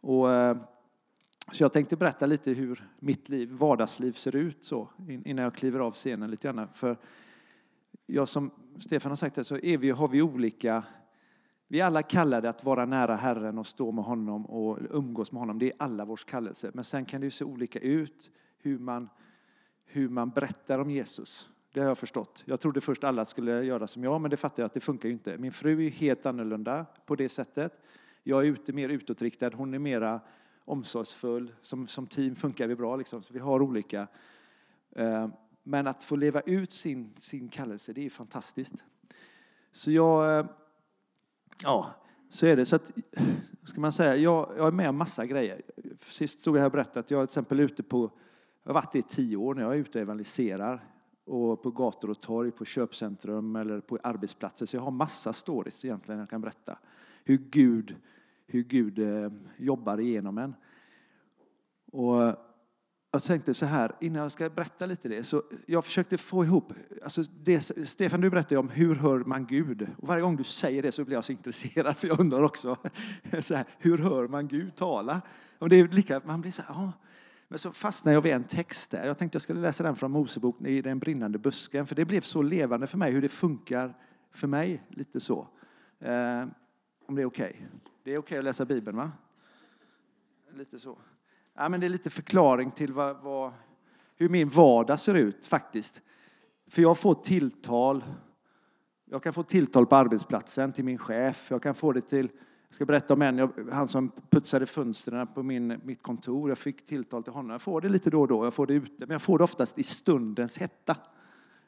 Och 0.00 0.28
så 1.52 1.64
jag 1.64 1.72
tänkte 1.72 1.96
berätta 1.96 2.26
lite 2.26 2.50
hur 2.50 2.88
mitt 2.98 3.28
liv, 3.28 3.50
vardagsliv 3.52 4.12
ser 4.12 4.36
ut 4.36 4.64
så 4.64 4.88
innan 5.24 5.42
jag 5.44 5.54
kliver 5.54 5.80
av 5.80 5.92
scenen 5.92 6.30
lite 6.30 6.48
grann. 6.48 6.68
För 6.74 6.96
jag 8.06 8.28
som 8.28 8.50
Stefan 8.78 9.10
har 9.10 9.16
sagt 9.16 9.34
det, 9.34 9.44
så 9.44 9.58
är 9.58 9.78
vi, 9.78 9.90
har 9.90 10.08
vi 10.08 10.22
olika 10.22 10.84
vi 11.72 11.80
är 11.80 11.84
alla 11.84 12.02
kallade 12.02 12.48
att 12.48 12.64
vara 12.64 12.86
nära 12.86 13.16
Herren 13.16 13.58
och 13.58 13.66
stå 13.66 13.92
med 13.92 14.04
honom 14.04 14.46
och 14.46 14.78
umgås 14.90 15.32
med 15.32 15.40
honom. 15.40 15.58
Det 15.58 15.66
är 15.66 15.72
alla 15.78 16.04
vårs 16.04 16.24
kallelse. 16.24 16.70
Men 16.74 16.84
sen 16.84 17.04
kan 17.04 17.20
det 17.20 17.24
ju 17.24 17.30
se 17.30 17.44
olika 17.44 17.78
ut 17.78 18.30
hur 18.58 18.78
man, 18.78 19.08
hur 19.84 20.08
man 20.08 20.30
berättar 20.30 20.78
om 20.78 20.90
Jesus. 20.90 21.48
Det 21.72 21.80
har 21.80 21.88
jag 21.88 21.98
förstått. 21.98 22.42
Jag 22.46 22.60
trodde 22.60 22.80
först 22.80 23.04
alla 23.04 23.24
skulle 23.24 23.64
göra 23.64 23.86
som 23.86 24.04
jag, 24.04 24.20
men 24.20 24.30
det 24.30 24.36
fattar 24.36 24.62
jag 24.62 24.66
att 24.66 24.74
det 24.74 24.80
funkar 24.80 25.08
ju 25.08 25.12
inte. 25.12 25.38
Min 25.38 25.52
fru 25.52 25.86
är 25.86 25.90
helt 25.90 26.26
annorlunda 26.26 26.86
på 27.06 27.16
det 27.16 27.28
sättet. 27.28 27.80
Jag 28.22 28.40
är 28.40 28.46
ute 28.46 28.72
mer 28.72 28.88
utåtriktad. 28.88 29.50
Hon 29.54 29.74
är 29.74 29.78
mera 29.78 30.20
omsorgsfull. 30.64 31.52
Som, 31.62 31.86
som 31.86 32.06
team 32.06 32.34
funkar 32.34 32.66
vi 32.66 32.76
bra, 32.76 32.96
liksom, 32.96 33.22
så 33.22 33.32
vi 33.32 33.38
har 33.38 33.62
olika. 33.62 34.06
Eh, 34.90 35.28
men 35.62 35.86
att 35.86 36.02
få 36.02 36.16
leva 36.16 36.40
ut 36.40 36.72
sin, 36.72 37.14
sin 37.18 37.48
kallelse, 37.48 37.92
det 37.92 38.06
är 38.06 38.10
fantastiskt. 38.10 38.84
Så 39.72 39.90
jag, 39.90 40.38
eh, 40.38 40.46
ja, 41.62 41.90
så 42.30 42.46
är 42.46 42.56
det. 42.56 42.66
Så 42.66 42.76
att, 42.76 42.92
ska 43.64 43.80
man 43.80 43.92
säga, 43.92 44.16
jag, 44.16 44.52
jag 44.56 44.66
är 44.66 44.72
med 44.72 44.88
om 44.88 44.96
massa 44.96 45.26
grejer. 45.26 45.62
Sist 45.98 46.40
stod 46.40 46.56
jag 46.56 46.60
här 46.60 46.66
och 46.66 46.72
berättade 46.72 47.00
att 47.00 47.10
jag 47.10 47.22
är 47.22 47.26
till 47.26 47.30
exempel 47.30 47.60
ute 47.60 47.82
på, 47.82 48.10
jag 48.62 48.70
har 48.70 48.74
varit 48.74 48.92
det 48.92 48.98
i 48.98 49.02
tio 49.02 49.36
år 49.36 49.54
när 49.54 49.62
jag 49.62 49.72
är 49.72 49.76
ute 49.76 49.98
och 49.98 50.02
evangeliserar. 50.02 50.88
Och 51.24 51.62
på 51.62 51.70
gator 51.70 52.10
och 52.10 52.20
torg, 52.20 52.50
på 52.50 52.64
köpcentrum 52.64 53.56
eller 53.56 53.80
på 53.80 53.98
arbetsplatser. 54.02 54.66
Så 54.66 54.76
jag 54.76 54.82
har 54.82 54.90
massa 54.90 55.32
stories 55.32 55.84
egentligen 55.84 56.20
jag 56.20 56.30
kan 56.30 56.40
berätta. 56.40 56.78
Hur 57.24 57.36
Gud 57.36 57.96
hur 58.54 58.62
Gud 58.62 58.98
eh, 58.98 59.32
jobbar 59.56 60.00
igenom 60.00 60.38
en. 60.38 60.54
Och 61.92 62.36
jag 63.10 63.22
tänkte 63.22 63.54
så 63.54 63.66
här, 63.66 63.92
innan 64.00 64.22
jag 64.22 64.32
ska 64.32 64.50
berätta 64.50 64.86
lite 64.86 65.08
det, 65.08 65.24
så 65.24 65.42
jag 65.66 65.84
försökte 65.84 66.18
få 66.18 66.44
ihop, 66.44 66.72
alltså 67.02 67.22
det, 67.22 67.60
Stefan 67.88 68.20
du 68.20 68.30
berättade 68.30 68.58
om 68.58 68.68
hur 68.68 68.94
hör 68.94 69.18
man 69.18 69.46
Gud? 69.46 69.88
Och 69.98 70.08
varje 70.08 70.22
gång 70.22 70.36
du 70.36 70.44
säger 70.44 70.82
det 70.82 70.92
så 70.92 71.04
blir 71.04 71.16
jag 71.16 71.24
så 71.24 71.32
intresserad, 71.32 71.96
för 71.98 72.08
jag 72.08 72.20
undrar 72.20 72.42
också, 72.42 72.76
så 73.42 73.54
här, 73.54 73.66
hur 73.78 73.98
hör 73.98 74.28
man 74.28 74.48
Gud 74.48 74.76
tala? 74.76 75.20
Och 75.58 75.68
det 75.68 75.76
är 75.76 75.88
lika, 75.88 76.20
man 76.24 76.40
blir 76.40 76.52
så 76.52 76.62
här, 76.62 76.74
ja. 76.74 76.92
Men 77.48 77.58
så 77.58 77.72
fastnade 77.72 78.14
jag 78.14 78.22
vid 78.22 78.32
en 78.32 78.44
text 78.44 78.90
där. 78.90 79.06
Jag 79.06 79.18
tänkte 79.18 79.36
jag 79.36 79.42
skulle 79.42 79.60
läsa 79.60 79.82
den 79.82 79.96
från 79.96 80.10
Mosebok 80.10 80.66
i 80.66 80.82
den 80.82 80.98
brinnande 80.98 81.38
busken, 81.38 81.86
för 81.86 81.94
det 81.94 82.04
blev 82.04 82.20
så 82.20 82.42
levande 82.42 82.86
för 82.86 82.98
mig 82.98 83.12
hur 83.12 83.22
det 83.22 83.28
funkar 83.28 83.94
för 84.30 84.46
mig, 84.46 84.82
lite 84.88 85.20
så. 85.20 85.48
Eh, 86.00 86.46
om 87.06 87.14
det 87.14 87.22
är 87.22 87.26
okej. 87.26 87.50
Okay. 87.50 87.66
Det 88.02 88.10
är 88.10 88.18
okej 88.18 88.18
okay 88.18 88.38
att 88.38 88.44
läsa 88.44 88.64
Bibeln, 88.64 88.96
va? 88.96 89.12
Lite 90.54 90.78
så. 90.78 90.98
Ja, 91.54 91.68
men 91.68 91.80
det 91.80 91.86
är 91.86 91.88
lite 91.88 92.10
förklaring 92.10 92.70
till 92.70 92.92
vad, 92.92 93.16
vad, 93.22 93.52
hur 94.16 94.28
min 94.28 94.48
vardag 94.48 95.00
ser 95.00 95.14
ut 95.14 95.46
faktiskt. 95.46 96.00
För 96.66 96.82
jag 96.82 96.98
får 96.98 97.14
tilltal. 97.14 98.04
Jag 99.04 99.22
kan 99.22 99.32
få 99.32 99.42
tilltal 99.42 99.86
på 99.86 99.96
arbetsplatsen 99.96 100.72
till 100.72 100.84
min 100.84 100.98
chef. 100.98 101.50
Jag 101.50 101.62
kan 101.62 101.74
få 101.74 101.92
det 101.92 102.00
till, 102.00 102.28
jag 102.68 102.74
ska 102.74 102.84
berätta 102.84 103.14
om 103.14 103.22
en, 103.22 103.68
han 103.72 103.88
som 103.88 104.12
putsade 104.30 104.66
fönstren 104.66 105.26
på 105.26 105.42
min, 105.42 105.80
mitt 105.84 106.02
kontor. 106.02 106.48
Jag 106.48 106.58
fick 106.58 106.86
tilltal 106.86 107.22
till 107.22 107.32
honom. 107.32 107.50
Jag 107.50 107.62
får 107.62 107.80
det 107.80 107.88
lite 107.88 108.10
då 108.10 108.20
och 108.20 108.28
då. 108.28 108.46
Jag 108.46 108.54
får 108.54 108.66
det 108.66 108.74
ute, 108.74 108.92
men 108.98 109.10
jag 109.10 109.22
får 109.22 109.38
det 109.38 109.44
oftast 109.44 109.78
i 109.78 109.82
stundens 109.82 110.58
hetta. 110.58 110.96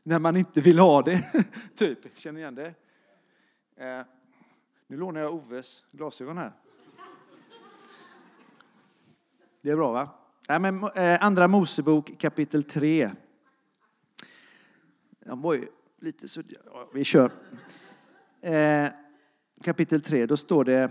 När 0.02 0.18
man 0.18 0.36
inte 0.36 0.60
vill 0.60 0.78
ha 0.78 1.02
det. 1.02 1.24
typ, 1.74 2.18
känner 2.18 2.40
igen 2.40 2.54
det? 2.54 2.74
Eh, 3.76 4.06
nu 4.94 5.00
lånar 5.00 5.20
jag 5.20 5.34
Oves 5.34 5.84
glasögon 5.92 6.38
här. 6.38 6.52
Det 9.62 9.70
är 9.70 9.76
bra 9.76 9.92
va? 9.92 10.08
Nej, 10.48 10.58
men, 10.58 10.84
eh, 10.94 11.24
andra 11.24 11.48
Mosebok 11.48 12.18
kapitel 12.18 12.62
3. 12.62 13.10
De 15.26 15.42
var 15.42 15.54
ju 15.54 15.68
lite 16.00 16.28
suddiga. 16.28 16.60
Ja, 16.66 16.90
vi 16.94 17.04
kör. 17.04 17.32
Eh, 18.40 18.88
kapitel 19.62 20.02
3, 20.02 20.26
då 20.26 20.36
står 20.36 20.64
det 20.64 20.90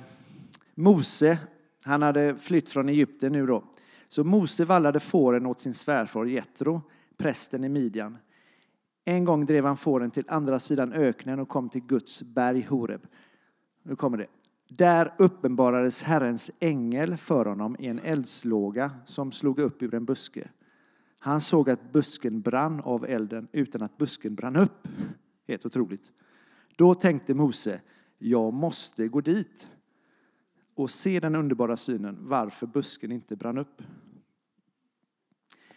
Mose, 0.76 1.38
han 1.84 2.02
hade 2.02 2.36
flytt 2.36 2.70
från 2.70 2.90
Egypten 2.90 3.32
nu 3.32 3.46
då. 3.46 3.64
Så 4.08 4.24
Mose 4.24 4.66
vallade 4.66 5.00
fåren 5.00 5.46
åt 5.46 5.62
sin 5.62 5.74
svärfar 5.74 6.26
Jetro, 6.26 6.82
prästen 7.18 7.64
i 7.64 7.70
Midjan. 7.70 8.18
En 9.06 9.26
gång 9.26 9.46
drev 9.46 9.66
han 9.66 9.78
fåren 9.78 10.12
till 10.12 10.26
andra 10.28 10.60
sidan 10.60 10.94
öknen 10.94 11.40
och 11.40 11.50
kom 11.50 11.70
till 11.70 11.82
Guds 11.82 12.24
berg 12.24 12.62
Horeb. 12.62 13.08
Nu 13.84 13.96
kommer 13.96 14.18
det. 14.18 14.28
Där 14.70 15.14
uppenbarades 15.18 16.04
Herrens 16.04 16.52
ängel 16.60 17.18
för 17.18 17.46
honom 17.46 17.76
i 17.80 17.88
en 17.88 18.00
eldslåga 18.00 18.92
som 19.06 19.32
slog 19.32 19.60
upp 19.60 19.82
ur 19.82 19.94
en 19.94 20.06
buske. 20.06 20.50
Han 21.20 21.42
såg 21.42 21.70
att 21.70 21.92
busken 21.92 22.42
brann 22.42 22.80
av 22.80 23.06
elden 23.06 23.48
utan 23.52 23.82
att 23.82 23.98
busken 23.98 24.36
brann 24.36 24.56
upp. 24.56 24.88
Helt 25.48 25.66
otroligt. 25.66 26.12
Då 26.76 26.94
tänkte 26.94 27.34
Mose, 27.34 27.82
jag 28.18 28.54
måste 28.54 29.08
gå 29.08 29.22
dit. 29.22 29.68
och 30.76 30.90
se 30.90 31.20
den 31.20 31.36
underbara 31.36 31.78
synen 31.78 32.18
varför 32.22 32.68
busken 32.68 33.12
inte 33.12 33.36
brann 33.36 33.58
upp. 33.58 33.82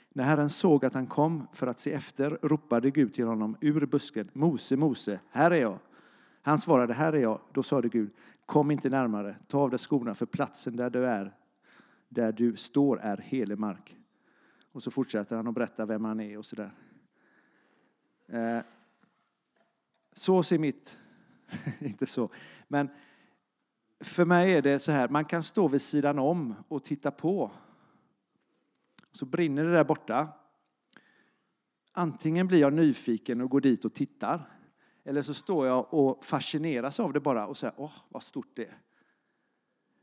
När 0.08 0.24
Herren 0.24 0.50
såg 0.50 0.84
att 0.84 0.94
han 0.94 1.06
kom 1.06 1.46
för 1.52 1.66
att 1.66 1.80
se 1.80 1.92
efter 1.92 2.38
ropade 2.42 2.90
Gud 2.90 3.14
till 3.14 3.26
honom 3.26 3.56
ur 3.60 3.86
busken. 3.86 4.30
Mose, 4.32 4.76
Mose, 4.76 5.20
här 5.30 5.50
är 5.50 5.60
jag. 5.60 5.78
Han 6.46 6.58
svarade, 6.58 6.94
här 6.94 7.12
är 7.12 7.18
jag. 7.18 7.40
Då 7.52 7.62
sade 7.62 7.88
Gud, 7.88 8.10
kom 8.46 8.70
inte 8.70 8.88
närmare, 8.88 9.36
ta 9.46 9.58
av 9.58 9.70
dig 9.70 9.78
skorna 9.78 10.14
för 10.14 10.26
platsen 10.26 10.76
där 10.76 10.90
du 10.90 11.06
är, 11.06 11.36
där 12.08 12.32
du 12.32 12.56
står 12.56 13.00
är 13.00 13.16
helig 13.16 13.58
mark. 13.58 13.96
Och 14.72 14.82
så 14.82 14.90
fortsätter 14.90 15.36
han 15.36 15.48
att 15.48 15.54
berätta 15.54 15.86
vem 15.86 16.04
han 16.04 16.20
är 16.20 16.38
och 16.38 16.44
sådär. 16.44 16.70
Eh, 18.26 18.58
så 20.12 20.42
ser 20.42 20.58
mitt, 20.58 20.98
inte 21.78 22.06
så, 22.06 22.30
men 22.68 22.88
för 24.00 24.24
mig 24.24 24.54
är 24.54 24.62
det 24.62 24.78
så 24.78 24.92
här, 24.92 25.08
man 25.08 25.24
kan 25.24 25.42
stå 25.42 25.68
vid 25.68 25.82
sidan 25.82 26.18
om 26.18 26.54
och 26.68 26.84
titta 26.84 27.10
på. 27.10 27.50
Så 29.12 29.26
brinner 29.26 29.64
det 29.64 29.72
där 29.72 29.84
borta. 29.84 30.28
Antingen 31.92 32.46
blir 32.46 32.60
jag 32.60 32.72
nyfiken 32.72 33.40
och 33.40 33.50
går 33.50 33.60
dit 33.60 33.84
och 33.84 33.94
tittar. 33.94 34.55
Eller 35.06 35.22
så 35.22 35.34
står 35.34 35.66
jag 35.66 35.94
och 35.94 36.24
fascineras 36.24 37.00
av 37.00 37.12
det 37.12 37.20
bara 37.20 37.46
och 37.46 37.56
säger, 37.56 37.74
åh, 37.76 37.92
vad 38.08 38.22
stort 38.22 38.50
det 38.54 38.64
är. 38.64 38.78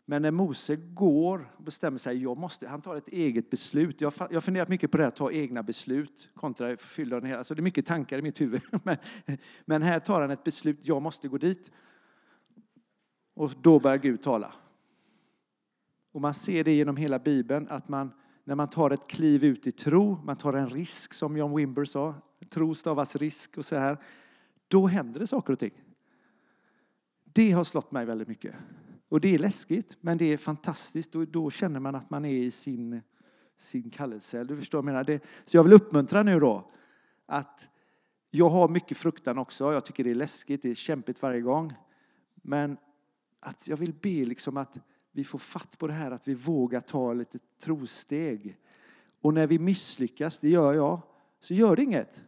Men 0.06 0.22
när 0.22 0.32
Mose 0.32 0.76
går 0.76 1.54
och 1.58 1.64
bestämmer 1.64 1.98
sig, 1.98 2.24
jag 2.24 2.38
måste, 2.38 2.68
han 2.68 2.82
tar 2.82 2.96
ett 2.96 3.08
eget 3.08 3.50
beslut. 3.50 4.02
Jag 4.02 4.14
har 4.18 4.40
funderat 4.40 4.70
mycket 4.70 4.92
på 4.92 4.98
det 4.98 5.08
att 5.08 5.16
ta 5.16 5.32
egna 5.32 5.64
beslut 5.64 6.30
kontra 6.34 6.78
fylla 6.78 7.16
den 7.16 7.26
hela. 7.26 7.38
Alltså 7.38 7.56
det 7.56 7.60
är 7.60 7.64
mycket 7.64 7.86
tankar 7.86 8.18
i 8.18 8.22
mitt 8.22 8.42
huvud. 8.42 8.62
Men, 8.84 8.98
men 9.66 9.82
här 9.82 10.00
tar 10.00 10.22
han 10.22 10.32
ett 10.32 10.44
beslut, 10.44 10.80
jag 10.82 11.02
måste 11.02 11.28
gå 11.28 11.38
dit. 11.38 11.72
Och 13.34 13.52
då 13.62 13.80
börjar 13.80 13.98
Gud 13.98 14.22
tala. 14.22 14.54
Och 16.12 16.22
man 16.22 16.34
ser 16.34 16.64
det 16.64 16.72
genom 16.74 16.98
hela 16.98 17.20
Bibeln, 17.20 17.68
att 17.70 17.90
man, 17.90 18.12
när 18.44 18.56
man 18.56 18.70
tar 18.70 18.92
ett 18.92 19.08
kliv 19.08 19.44
ut 19.44 19.68
i 19.68 19.72
tro, 19.72 20.18
man 20.24 20.36
tar 20.36 20.54
en 20.54 20.70
risk 20.70 21.14
som 21.14 21.38
John 21.38 21.56
Wimber 21.56 21.86
sa, 21.86 22.16
tro 22.50 22.76
stavas 22.76 23.16
risk 23.16 23.58
och 23.58 23.66
så 23.66 23.76
här, 23.76 23.98
då 24.74 24.88
händer 24.88 25.20
det 25.20 25.27
saker 25.27 25.53
och 25.53 25.60
ting. 25.60 25.84
Det 27.24 27.51
har 27.51 27.63
slått 27.63 27.92
mig 27.92 28.06
väldigt 28.06 28.27
mycket. 28.27 28.56
Och 29.10 29.22
det 29.22 29.36
är 29.36 29.39
läskigt, 29.39 29.98
men 30.01 30.18
det 30.18 30.25
är 30.25 30.38
fantastiskt. 30.38 31.12
Då, 31.12 31.25
då 31.25 31.51
känner 31.51 31.80
man 31.80 31.96
att 31.96 32.10
man 32.10 32.25
är 32.25 32.34
i 32.34 32.51
sin, 32.51 33.01
sin 33.60 33.89
kallelse. 33.89 34.44
Du 34.44 34.58
förstår 34.58 34.77
vad 34.77 34.82
jag 34.82 34.94
menar? 34.94 35.03
Det, 35.03 35.24
så 35.46 35.58
jag 35.58 35.63
vill 35.63 35.74
uppmuntra 35.74 36.24
nu 36.24 36.39
då 36.39 36.72
att 37.25 37.70
jag 38.32 38.50
har 38.50 38.68
mycket 38.68 38.98
fruktan 38.98 39.38
också. 39.38 39.74
Jag 39.74 39.86
tycker 39.86 40.03
det 40.03 40.12
är 40.12 40.15
läskigt, 40.15 40.62
det 40.62 40.70
är 40.70 40.75
kämpigt 40.75 41.22
varje 41.22 41.42
gång. 41.42 41.74
Men 42.36 42.77
att 43.39 43.68
jag 43.68 43.77
vill 43.77 43.94
be 43.94 44.25
liksom 44.25 44.58
att 44.58 44.77
vi 45.12 45.24
får 45.24 45.39
fatt 45.39 45.77
på 45.80 45.88
det 45.88 45.94
här, 45.94 46.12
att 46.12 46.27
vi 46.27 46.34
vågar 46.34 46.80
ta 46.82 47.13
lite 47.13 47.39
trosteg. 47.60 48.58
Och 49.22 49.34
när 49.34 49.48
vi 49.48 49.60
misslyckas, 49.60 50.39
det 50.39 50.50
gör 50.50 50.74
jag, 50.74 51.01
så 51.39 51.53
gör 51.53 51.75
det 51.75 51.84
inget. 51.84 52.24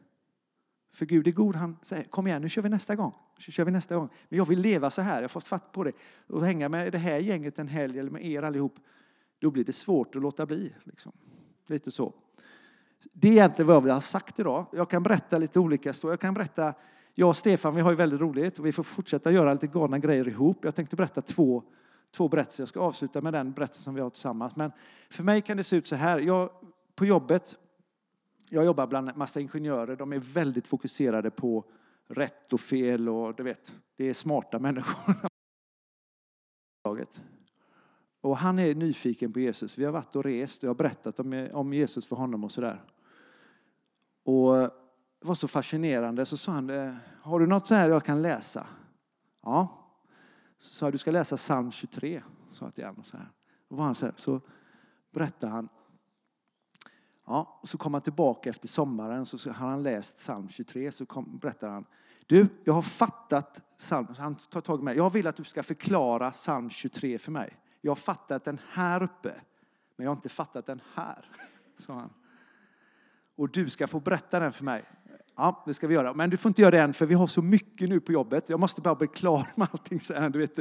För 0.95 1.05
Gud 1.05 1.27
är 1.27 1.31
god, 1.31 1.55
han 1.55 1.77
säger 1.83 2.03
kom 2.03 2.27
igen 2.27 2.41
nu 2.41 2.49
kör 2.49 2.61
vi 2.61 2.69
nästa 2.69 2.95
gång. 2.95 3.13
Så 3.39 3.51
kör 3.51 3.65
vi 3.65 3.71
nästa 3.71 3.95
gång. 3.95 4.09
Men 4.29 4.37
jag 4.37 4.47
vill 4.47 4.59
leva 4.59 4.89
så 4.89 5.01
här, 5.01 5.15
jag 5.15 5.23
har 5.23 5.27
fått 5.27 5.43
fatt 5.43 5.71
på 5.71 5.83
det. 5.83 5.91
Och 6.27 6.45
hänga 6.45 6.69
med 6.69 6.91
det 6.91 6.97
här 6.97 7.19
gänget 7.19 7.59
en 7.59 7.67
helg 7.67 7.99
eller 7.99 8.11
med 8.11 8.25
er 8.25 8.43
allihop, 8.43 8.75
då 9.39 9.51
blir 9.51 9.63
det 9.63 9.73
svårt 9.73 10.15
att 10.15 10.21
låta 10.21 10.45
bli. 10.45 10.73
Liksom. 10.83 11.11
Lite 11.67 11.91
så. 11.91 12.13
Det 13.13 13.27
är 13.27 13.31
egentligen 13.31 13.67
vad 13.67 13.75
jag 13.75 13.81
vill 13.81 13.91
ha 13.91 14.01
sagt 14.01 14.39
idag. 14.39 14.65
Jag 14.71 14.89
kan 14.89 15.03
berätta 15.03 15.37
lite 15.37 15.59
olika 15.59 15.89
historier. 15.89 16.13
Jag 16.13 16.19
kan 16.19 16.33
berätta, 16.33 16.73
jag 17.13 17.29
och 17.29 17.37
Stefan 17.37 17.75
vi 17.75 17.81
har 17.81 17.91
ju 17.91 17.97
väldigt 17.97 18.21
roligt 18.21 18.59
och 18.59 18.65
vi 18.65 18.71
får 18.71 18.83
fortsätta 18.83 19.31
göra 19.31 19.53
lite 19.53 19.67
galna 19.67 19.99
grejer 19.99 20.27
ihop. 20.27 20.57
Jag 20.61 20.75
tänkte 20.75 20.95
berätta 20.95 21.21
två, 21.21 21.63
två 22.11 22.27
berättelser. 22.27 22.61
Jag 22.61 22.69
ska 22.69 22.79
avsluta 22.79 23.21
med 23.21 23.33
den 23.33 23.51
berättelsen 23.51 23.83
som 23.83 23.95
vi 23.95 24.01
har 24.01 24.09
tillsammans. 24.09 24.55
Men 24.55 24.71
för 25.09 25.23
mig 25.23 25.41
kan 25.41 25.57
det 25.57 25.63
se 25.63 25.75
ut 25.75 25.87
så 25.87 25.95
här. 25.95 26.19
Jag, 26.19 26.49
på 26.95 27.05
jobbet 27.05 27.55
jag 28.49 28.65
jobbar 28.65 28.87
bland 28.87 29.09
en 29.09 29.17
massa 29.17 29.39
ingenjörer. 29.39 29.95
De 29.95 30.13
är 30.13 30.19
väldigt 30.19 30.67
fokuserade 30.67 31.31
på 31.31 31.65
rätt 32.07 32.53
och 32.53 32.59
fel 32.59 33.09
och 33.09 33.35
du 33.35 33.43
vet, 33.43 33.75
det 33.95 34.09
är 34.09 34.13
smarta 34.13 34.59
människor. 34.59 35.15
Och 38.21 38.37
han 38.37 38.59
är 38.59 38.75
nyfiken 38.75 39.33
på 39.33 39.39
Jesus. 39.39 39.77
Vi 39.77 39.85
har 39.85 39.91
varit 39.91 40.15
och 40.15 40.23
rest 40.23 40.63
och 40.63 40.67
jag 40.67 40.69
har 40.69 40.75
berättat 40.75 41.19
om 41.53 41.73
Jesus 41.73 42.07
för 42.07 42.15
honom 42.15 42.43
och 42.43 42.51
sådär. 42.51 42.81
Och 44.23 44.55
det 45.19 45.27
var 45.27 45.35
så 45.35 45.47
fascinerande. 45.47 46.25
Så 46.25 46.37
sa 46.37 46.51
han, 46.51 46.69
eh, 46.69 46.93
har 47.21 47.39
du 47.39 47.47
något 47.47 47.67
så 47.67 47.75
här 47.75 47.89
jag 47.89 48.03
kan 48.03 48.21
läsa? 48.21 48.67
Ja. 49.43 49.67
Så 50.57 50.73
sa 50.73 50.91
du 50.91 50.97
ska 50.97 51.11
läsa 51.11 51.37
psalm 51.37 51.71
23. 51.71 52.23
Sa 52.51 52.65
jag 52.65 52.75
till 52.75 52.85
honom 52.85 53.03
så 53.03 53.17
här. 53.17 53.31
Och 53.67 53.77
var 53.77 53.85
han 53.85 53.95
så, 53.95 54.05
här, 54.05 54.13
så 54.17 54.41
berättade 55.11 55.51
han 55.53 55.69
Ja, 57.25 57.59
och 57.61 57.69
så 57.69 57.77
kom 57.77 57.93
han 57.93 58.01
tillbaka 58.01 58.49
efter 58.49 58.67
sommaren 58.67 59.25
så 59.25 59.51
har 59.51 59.69
han 59.69 59.83
läst 59.83 60.15
psalm 60.15 60.49
23 60.49 60.91
så 60.91 61.05
kom, 61.05 61.37
berättar 61.37 61.69
han 61.69 61.85
du, 62.27 62.47
jag 62.63 62.73
har 62.73 62.81
fattat 62.81 63.77
psalm, 63.77 64.07
han 64.17 64.35
tar 64.35 64.61
tag 64.61 64.79
i 64.79 64.83
mig. 64.83 64.97
Jag 64.97 65.09
vill 65.09 65.27
att 65.27 65.35
du 65.35 65.43
ska 65.43 65.63
förklara 65.63 66.31
psalm 66.31 66.69
23 66.69 67.17
för 67.17 67.31
mig. 67.31 67.57
Jag 67.81 67.91
har 67.91 67.95
fattat 67.95 68.45
den 68.45 68.59
här 68.69 69.03
uppe, 69.03 69.35
men 69.95 70.03
jag 70.03 70.11
har 70.11 70.15
inte 70.15 70.29
fattat 70.29 70.65
den 70.65 70.81
här, 70.93 71.25
sa 71.77 71.93
han. 71.93 72.13
Och 73.35 73.49
du 73.49 73.69
ska 73.69 73.87
få 73.87 73.99
berätta 73.99 74.39
den 74.39 74.53
för 74.53 74.63
mig. 74.63 74.85
Ja, 75.35 75.63
det 75.65 75.73
ska 75.73 75.87
vi 75.87 75.93
göra. 75.93 76.13
Men 76.13 76.29
du 76.29 76.37
får 76.37 76.49
inte 76.49 76.61
göra 76.61 76.71
det 76.71 76.81
än, 76.81 76.93
för 76.93 77.05
vi 77.05 77.13
har 77.13 77.27
så 77.27 77.41
mycket 77.41 77.89
nu 77.89 77.99
på 77.99 78.11
jobbet. 78.11 78.49
Jag 78.49 78.59
måste 78.59 78.81
bara 78.81 78.95
bli 78.95 79.07
klar 79.07 79.47
med 79.55 79.67
allting. 79.71 79.99
Så, 79.99 80.13
här, 80.13 80.29
du 80.29 80.39
vet, 80.39 80.55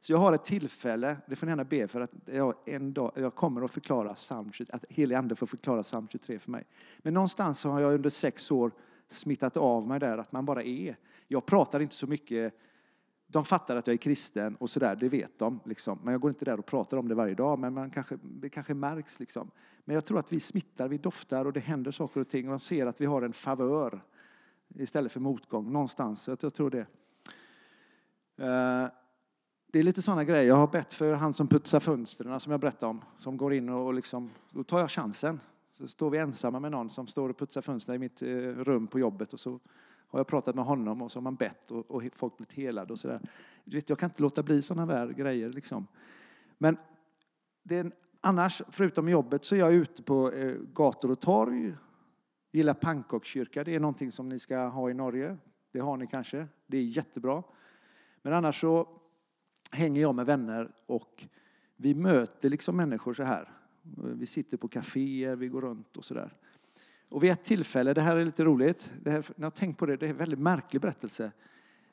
så 0.00 0.12
jag 0.12 0.18
har 0.18 0.32
ett 0.32 0.44
tillfälle, 0.44 1.16
det 1.26 1.36
får 1.36 1.46
ni 1.46 1.50
gärna 1.50 1.64
be 1.64 1.88
för, 1.88 2.00
att 2.00 2.10
jag 2.24 2.54
en 2.66 2.92
dag 2.92 3.12
jag 3.14 3.34
kommer 3.34 3.62
att 3.62 3.70
förklara 3.70 4.14
psalm 4.14 4.52
23, 4.52 4.74
att 4.74 4.84
helig 4.88 5.14
ande 5.14 5.34
får 5.34 5.46
förklara 5.46 5.82
psalm 5.82 6.08
23 6.10 6.38
för 6.38 6.50
mig. 6.50 6.64
Men 6.98 7.14
någonstans 7.14 7.64
har 7.64 7.80
jag 7.80 7.94
under 7.94 8.10
sex 8.10 8.50
år 8.50 8.72
smittat 9.08 9.56
av 9.56 9.86
mig 9.86 10.00
där, 10.00 10.18
att 10.18 10.32
man 10.32 10.44
bara 10.44 10.62
är. 10.62 10.96
Jag 11.28 11.46
pratar 11.46 11.80
inte 11.80 11.94
så 11.94 12.06
mycket 12.06 12.54
de 13.32 13.44
fattar 13.44 13.76
att 13.76 13.86
jag 13.86 13.94
är 13.94 13.98
kristen 13.98 14.56
och 14.56 14.70
sådär, 14.70 14.96
det 14.96 15.08
vet 15.08 15.38
de. 15.38 15.60
Liksom. 15.64 15.98
Men 16.02 16.12
jag 16.12 16.20
går 16.20 16.28
inte 16.28 16.44
där 16.44 16.58
och 16.58 16.66
pratar 16.66 16.96
om 16.96 17.08
det 17.08 17.14
varje 17.14 17.34
dag, 17.34 17.58
men 17.58 17.74
man 17.74 17.90
kanske, 17.90 18.18
det 18.22 18.48
kanske 18.48 18.74
märks. 18.74 19.20
Liksom. 19.20 19.50
Men 19.84 19.94
jag 19.94 20.04
tror 20.04 20.18
att 20.18 20.32
vi 20.32 20.40
smittar, 20.40 20.88
vi 20.88 20.98
doftar 20.98 21.44
och 21.44 21.52
det 21.52 21.60
händer 21.60 21.90
saker 21.90 22.20
och 22.20 22.28
ting 22.28 22.46
och 22.46 22.50
de 22.50 22.58
ser 22.58 22.86
att 22.86 23.00
vi 23.00 23.06
har 23.06 23.22
en 23.22 23.32
favör 23.32 24.00
istället 24.74 25.12
för 25.12 25.20
motgång 25.20 25.72
någonstans. 25.72 26.22
Så 26.22 26.36
jag 26.40 26.54
tror 26.54 26.70
det. 26.70 26.86
Eh, 28.36 28.88
det 29.66 29.78
är 29.78 29.82
lite 29.82 30.02
sådana 30.02 30.24
grejer. 30.24 30.44
Jag 30.44 30.56
har 30.56 30.66
bett 30.66 30.92
för 30.92 31.12
han 31.12 31.34
som 31.34 31.48
putsar 31.48 31.80
fönstren 31.80 32.40
som 32.40 32.50
jag 32.50 32.60
berättade 32.60 32.90
om, 32.90 33.04
som 33.18 33.36
går 33.36 33.54
in 33.54 33.68
och 33.68 33.94
liksom, 33.94 34.30
då 34.50 34.64
tar 34.64 34.78
jag 34.80 34.90
chansen. 34.90 35.40
Så 35.78 35.88
står 35.88 36.10
vi 36.10 36.18
ensamma 36.18 36.60
med 36.60 36.70
någon 36.70 36.90
som 36.90 37.06
står 37.06 37.28
och 37.28 37.38
putsar 37.38 37.60
fönstren 37.60 37.96
i 37.96 37.98
mitt 37.98 38.22
eh, 38.22 38.28
rum 38.38 38.86
på 38.86 38.98
jobbet 38.98 39.32
och 39.32 39.40
så 39.40 39.60
har 40.12 40.18
jag 40.18 40.26
pratat 40.26 40.54
med 40.54 40.64
honom 40.64 41.02
och 41.02 41.12
så 41.12 41.18
har 41.18 41.22
man 41.22 41.34
bett 41.34 41.70
och, 41.70 41.90
och 41.90 42.02
folk 42.14 42.36
blivit 42.36 42.52
helade 42.52 42.92
och 42.92 42.98
sådär. 42.98 43.20
Jag 43.64 43.98
kan 43.98 44.10
inte 44.10 44.22
låta 44.22 44.42
bli 44.42 44.62
sådana 44.62 44.94
där 44.94 45.08
grejer 45.08 45.50
liksom. 45.50 45.86
Men 46.58 46.76
det 47.62 47.76
är, 47.76 47.92
annars, 48.20 48.62
förutom 48.68 49.08
jobbet, 49.08 49.44
så 49.44 49.54
är 49.54 49.58
jag 49.58 49.72
ute 49.72 50.02
på 50.02 50.32
eh, 50.32 50.56
gator 50.72 51.10
och 51.10 51.20
torg. 51.20 51.74
Gillar 52.52 52.74
pannkakskyrka, 52.74 53.64
det 53.64 53.74
är 53.74 53.80
någonting 53.80 54.12
som 54.12 54.28
ni 54.28 54.38
ska 54.38 54.58
ha 54.58 54.90
i 54.90 54.94
Norge. 54.94 55.36
Det 55.72 55.80
har 55.80 55.96
ni 55.96 56.06
kanske, 56.06 56.46
det 56.66 56.76
är 56.76 56.82
jättebra. 56.82 57.42
Men 58.22 58.32
annars 58.32 58.60
så 58.60 58.88
hänger 59.70 60.00
jag 60.00 60.14
med 60.14 60.26
vänner 60.26 60.74
och 60.86 61.26
vi 61.76 61.94
möter 61.94 62.50
liksom 62.50 62.76
människor 62.76 63.12
så 63.12 63.22
här. 63.22 63.52
Vi 63.96 64.26
sitter 64.26 64.56
på 64.56 64.68
kaféer, 64.68 65.36
vi 65.36 65.48
går 65.48 65.60
runt 65.60 65.96
och 65.96 66.04
sådär. 66.04 66.36
Och 67.12 67.22
vid 67.22 67.30
ett 67.30 67.44
tillfälle, 67.44 67.94
det 67.94 68.00
här 68.00 68.16
är 68.16 68.24
lite 68.24 68.44
roligt, 68.44 68.92
det 69.02 69.10
här, 69.10 69.24
jag 69.36 69.54
tänkt 69.54 69.78
på 69.78 69.86
det, 69.86 69.96
det 69.96 70.06
är 70.06 70.10
en 70.10 70.16
väldigt 70.16 70.38
märklig 70.38 70.82
berättelse. 70.82 71.32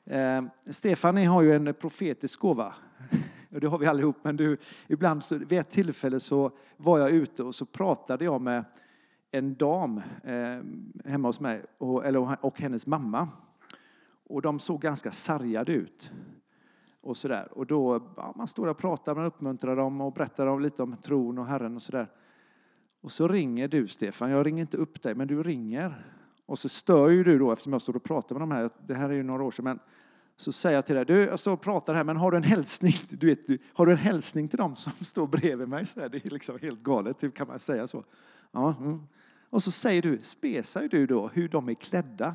Eh, 0.04 0.44
Stefanie 0.66 1.28
har 1.28 1.42
ju 1.42 1.52
en 1.52 1.74
profetisk 1.74 2.40
gåva. 2.40 2.74
Och 3.50 3.60
det 3.60 3.66
har 3.66 3.78
vi 3.78 3.86
allihop, 3.86 4.16
men 4.22 4.36
du, 4.36 4.56
ibland 4.88 5.24
så, 5.24 5.38
vid 5.38 5.58
ett 5.58 5.70
tillfälle 5.70 6.20
så 6.20 6.50
var 6.76 6.98
jag 6.98 7.10
ute 7.10 7.42
och 7.42 7.54
så 7.54 7.66
pratade 7.66 8.24
jag 8.24 8.40
med 8.40 8.64
en 9.30 9.54
dam 9.54 10.02
eh, 10.24 10.58
hemma 11.10 11.28
hos 11.28 11.40
mig 11.40 11.62
och, 11.78 12.06
eller, 12.06 12.44
och 12.44 12.60
hennes 12.60 12.86
mamma. 12.86 13.28
Och 14.24 14.42
de 14.42 14.58
såg 14.58 14.80
ganska 14.80 15.12
sargade 15.12 15.72
ut. 15.72 16.10
Och, 17.00 17.16
så 17.16 17.28
där. 17.28 17.58
och 17.58 17.66
då, 17.66 18.02
ja, 18.16 18.32
man 18.36 18.48
står 18.48 18.66
och 18.66 18.78
pratar, 18.78 19.14
man 19.14 19.24
uppmuntrar 19.24 19.76
dem 19.76 20.00
och 20.00 20.12
berättar 20.12 20.60
lite 20.60 20.82
om 20.82 20.96
tron 20.96 21.38
och 21.38 21.46
Herren 21.46 21.76
och 21.76 21.82
sådär. 21.82 22.08
Och 23.00 23.12
så 23.12 23.28
ringer 23.28 23.68
du 23.68 23.88
Stefan, 23.88 24.30
jag 24.30 24.46
ringer 24.46 24.60
inte 24.60 24.76
upp 24.76 25.02
dig, 25.02 25.14
men 25.14 25.28
du 25.28 25.42
ringer. 25.42 26.04
Och 26.46 26.58
så 26.58 26.68
stör 26.68 27.08
ju 27.08 27.24
du 27.24 27.38
då, 27.38 27.52
eftersom 27.52 27.72
jag 27.72 27.82
står 27.82 27.96
och 27.96 28.04
pratar 28.04 28.34
med 28.34 28.42
de 28.42 28.50
här, 28.50 28.70
det 28.86 28.94
här 28.94 29.10
är 29.10 29.14
ju 29.14 29.22
några 29.22 29.44
år 29.44 29.50
sedan, 29.50 29.64
men 29.64 29.78
så 30.36 30.52
säger 30.52 30.76
jag 30.76 30.86
till 30.86 30.94
dig, 30.94 31.04
du, 31.04 31.24
jag 31.24 31.38
står 31.38 31.52
och 31.52 31.60
pratar 31.60 31.94
här, 31.94 32.04
men 32.04 32.16
har 32.16 32.30
du 32.30 32.36
en 32.36 32.42
hälsning? 32.42 32.92
Du 33.10 33.26
vet, 33.26 33.46
du, 33.46 33.58
har 33.72 33.86
du 33.86 33.92
en 33.92 33.98
hälsning 33.98 34.48
till 34.48 34.58
dem 34.58 34.76
som 34.76 34.92
står 34.92 35.26
bredvid 35.26 35.68
mig? 35.68 35.86
Så 35.86 36.00
här, 36.00 36.08
det 36.08 36.26
är 36.26 36.30
liksom 36.30 36.58
helt 36.62 36.82
galet, 36.82 37.18
typ, 37.18 37.34
kan 37.34 37.48
man 37.48 37.60
säga 37.60 37.86
så? 37.86 38.04
Ja, 38.52 38.74
mm. 38.80 39.00
Och 39.50 39.62
så 39.62 39.70
säger 39.70 40.02
du, 40.02 40.18
spesar 40.22 40.88
du 40.88 41.06
då 41.06 41.28
hur 41.28 41.48
de 41.48 41.68
är 41.68 41.74
klädda. 41.74 42.34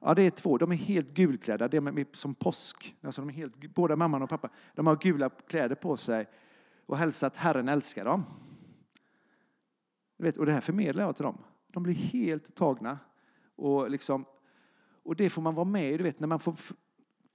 Ja, 0.00 0.14
det 0.14 0.22
är 0.22 0.30
två. 0.30 0.58
De 0.58 0.72
är 0.72 0.76
helt 0.76 1.14
gulklädda. 1.14 1.68
Det 1.68 1.76
är 1.76 2.16
som 2.16 2.34
påsk. 2.34 2.96
Alltså 3.02 3.22
de 3.22 3.28
är 3.28 3.32
helt, 3.32 3.74
båda 3.74 3.96
mamman 3.96 4.22
och 4.22 4.28
pappa. 4.28 4.48
De 4.74 4.86
har 4.86 4.96
gula 4.96 5.30
kläder 5.30 5.74
på 5.74 5.96
sig 5.96 6.26
och 6.86 6.96
hälsar 6.96 7.26
att 7.26 7.36
Herren 7.36 7.68
älskar 7.68 8.04
dem 8.04 8.24
vet, 10.24 10.36
och 10.36 10.46
det 10.46 10.52
här 10.52 10.60
förmedlar 10.60 11.04
jag 11.04 11.16
till 11.16 11.24
dem. 11.24 11.38
De 11.72 11.82
blir 11.82 11.94
helt 11.94 12.54
tagna. 12.54 12.98
Och, 13.56 13.90
liksom, 13.90 14.24
och 15.02 15.16
det 15.16 15.30
får 15.30 15.42
man 15.42 15.54
vara 15.54 15.64
med 15.64 15.94
i. 15.94 15.96
Du 15.96 16.04
vet, 16.04 16.20
när, 16.20 16.28
man 16.28 16.38
får, 16.38 16.54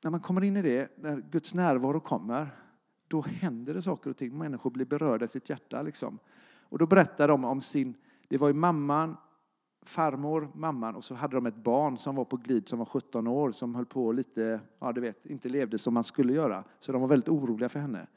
när 0.03 0.11
man 0.11 0.19
kommer 0.19 0.43
in 0.43 0.57
i 0.57 0.61
det, 0.61 0.97
när 0.97 1.21
Guds 1.21 1.53
närvaro 1.53 1.99
kommer, 1.99 2.49
då 3.07 3.21
händer 3.21 3.73
det 3.73 3.81
saker 3.81 4.09
och 4.09 4.17
ting. 4.17 4.37
Människor 4.37 4.69
blir 4.69 4.85
berörda 4.85 5.25
i 5.25 5.27
sitt 5.27 5.49
hjärta. 5.49 5.81
Liksom. 5.81 6.19
Och 6.61 6.77
då 6.77 6.85
berättar 6.85 7.27
de 7.27 7.45
om 7.45 7.61
sin... 7.61 7.93
Det 8.27 8.37
var 8.37 8.47
ju 8.47 8.53
mamman, 8.53 9.17
farmor, 9.81 10.49
mamman 10.53 10.95
och 10.95 11.03
så 11.03 11.15
hade 11.15 11.35
de 11.35 11.45
ett 11.45 11.55
barn 11.55 11.97
som 11.97 12.15
var 12.15 12.25
på 12.25 12.37
glid 12.37 12.69
som 12.69 12.79
var 12.79 12.85
17 12.85 13.27
år 13.27 13.51
som 13.51 13.75
höll 13.75 13.85
på 13.85 14.11
lite, 14.11 14.59
ja 14.79 14.91
du 14.91 15.01
vet, 15.01 15.25
inte 15.25 15.49
levde 15.49 15.77
som 15.77 15.93
man 15.93 16.03
skulle 16.03 16.33
göra. 16.33 16.63
Så 16.79 16.91
de 16.91 17.01
var 17.01 17.07
väldigt 17.07 17.29
oroliga 17.29 17.69
för 17.69 17.79
henne. 17.79 18.07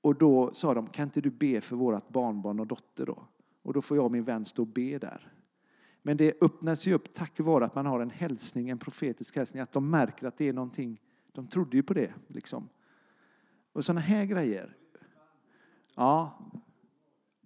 Och 0.00 0.14
då 0.14 0.50
sa 0.52 0.74
de, 0.74 0.86
kan 0.86 1.04
inte 1.04 1.20
du 1.20 1.30
be 1.30 1.60
för 1.60 1.76
vårt 1.76 2.08
barnbarn 2.08 2.60
och 2.60 2.66
dotter 2.66 3.06
då? 3.06 3.22
Och 3.70 3.74
då 3.74 3.82
får 3.82 3.96
jag 3.96 4.04
och 4.04 4.12
min 4.12 4.24
vän 4.24 4.44
stå 4.44 4.62
och 4.62 4.68
be 4.68 4.98
där. 4.98 5.32
Men 6.02 6.16
det 6.16 6.42
öppnas 6.42 6.86
ju 6.86 6.94
upp 6.94 7.14
tack 7.14 7.40
vare 7.40 7.64
att 7.64 7.74
man 7.74 7.86
har 7.86 8.00
en 8.00 8.10
hälsning, 8.10 8.68
en 8.68 8.78
profetisk 8.78 9.36
hälsning, 9.36 9.62
att 9.62 9.72
de 9.72 9.90
märker 9.90 10.26
att 10.26 10.36
det 10.36 10.48
är 10.48 10.52
någonting, 10.52 11.00
de 11.32 11.46
trodde 11.46 11.76
ju 11.76 11.82
på 11.82 11.94
det 11.94 12.12
liksom. 12.26 12.68
Och 13.72 13.84
sådana 13.84 14.00
här 14.00 14.24
grejer. 14.24 14.76
Ja, 15.96 16.38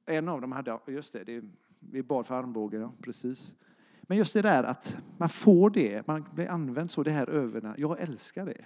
en 0.06 0.28
av 0.28 0.40
dem 0.40 0.52
hade, 0.52 0.78
just 0.86 1.12
det, 1.12 1.24
det 1.24 1.42
vi 1.78 2.02
bad 2.02 2.26
för 2.26 2.34
armbågen, 2.34 2.80
ja, 2.80 2.92
precis. 3.00 3.54
Men 4.02 4.18
just 4.18 4.34
det 4.34 4.42
där 4.42 4.64
att 4.64 4.96
man 5.18 5.28
får 5.28 5.70
det, 5.70 6.06
man 6.06 6.26
blir 6.34 6.48
använd 6.48 6.90
så, 6.90 7.02
det 7.02 7.10
här 7.10 7.30
överna. 7.30 7.74
Jag 7.78 8.00
älskar 8.00 8.46
det. 8.46 8.64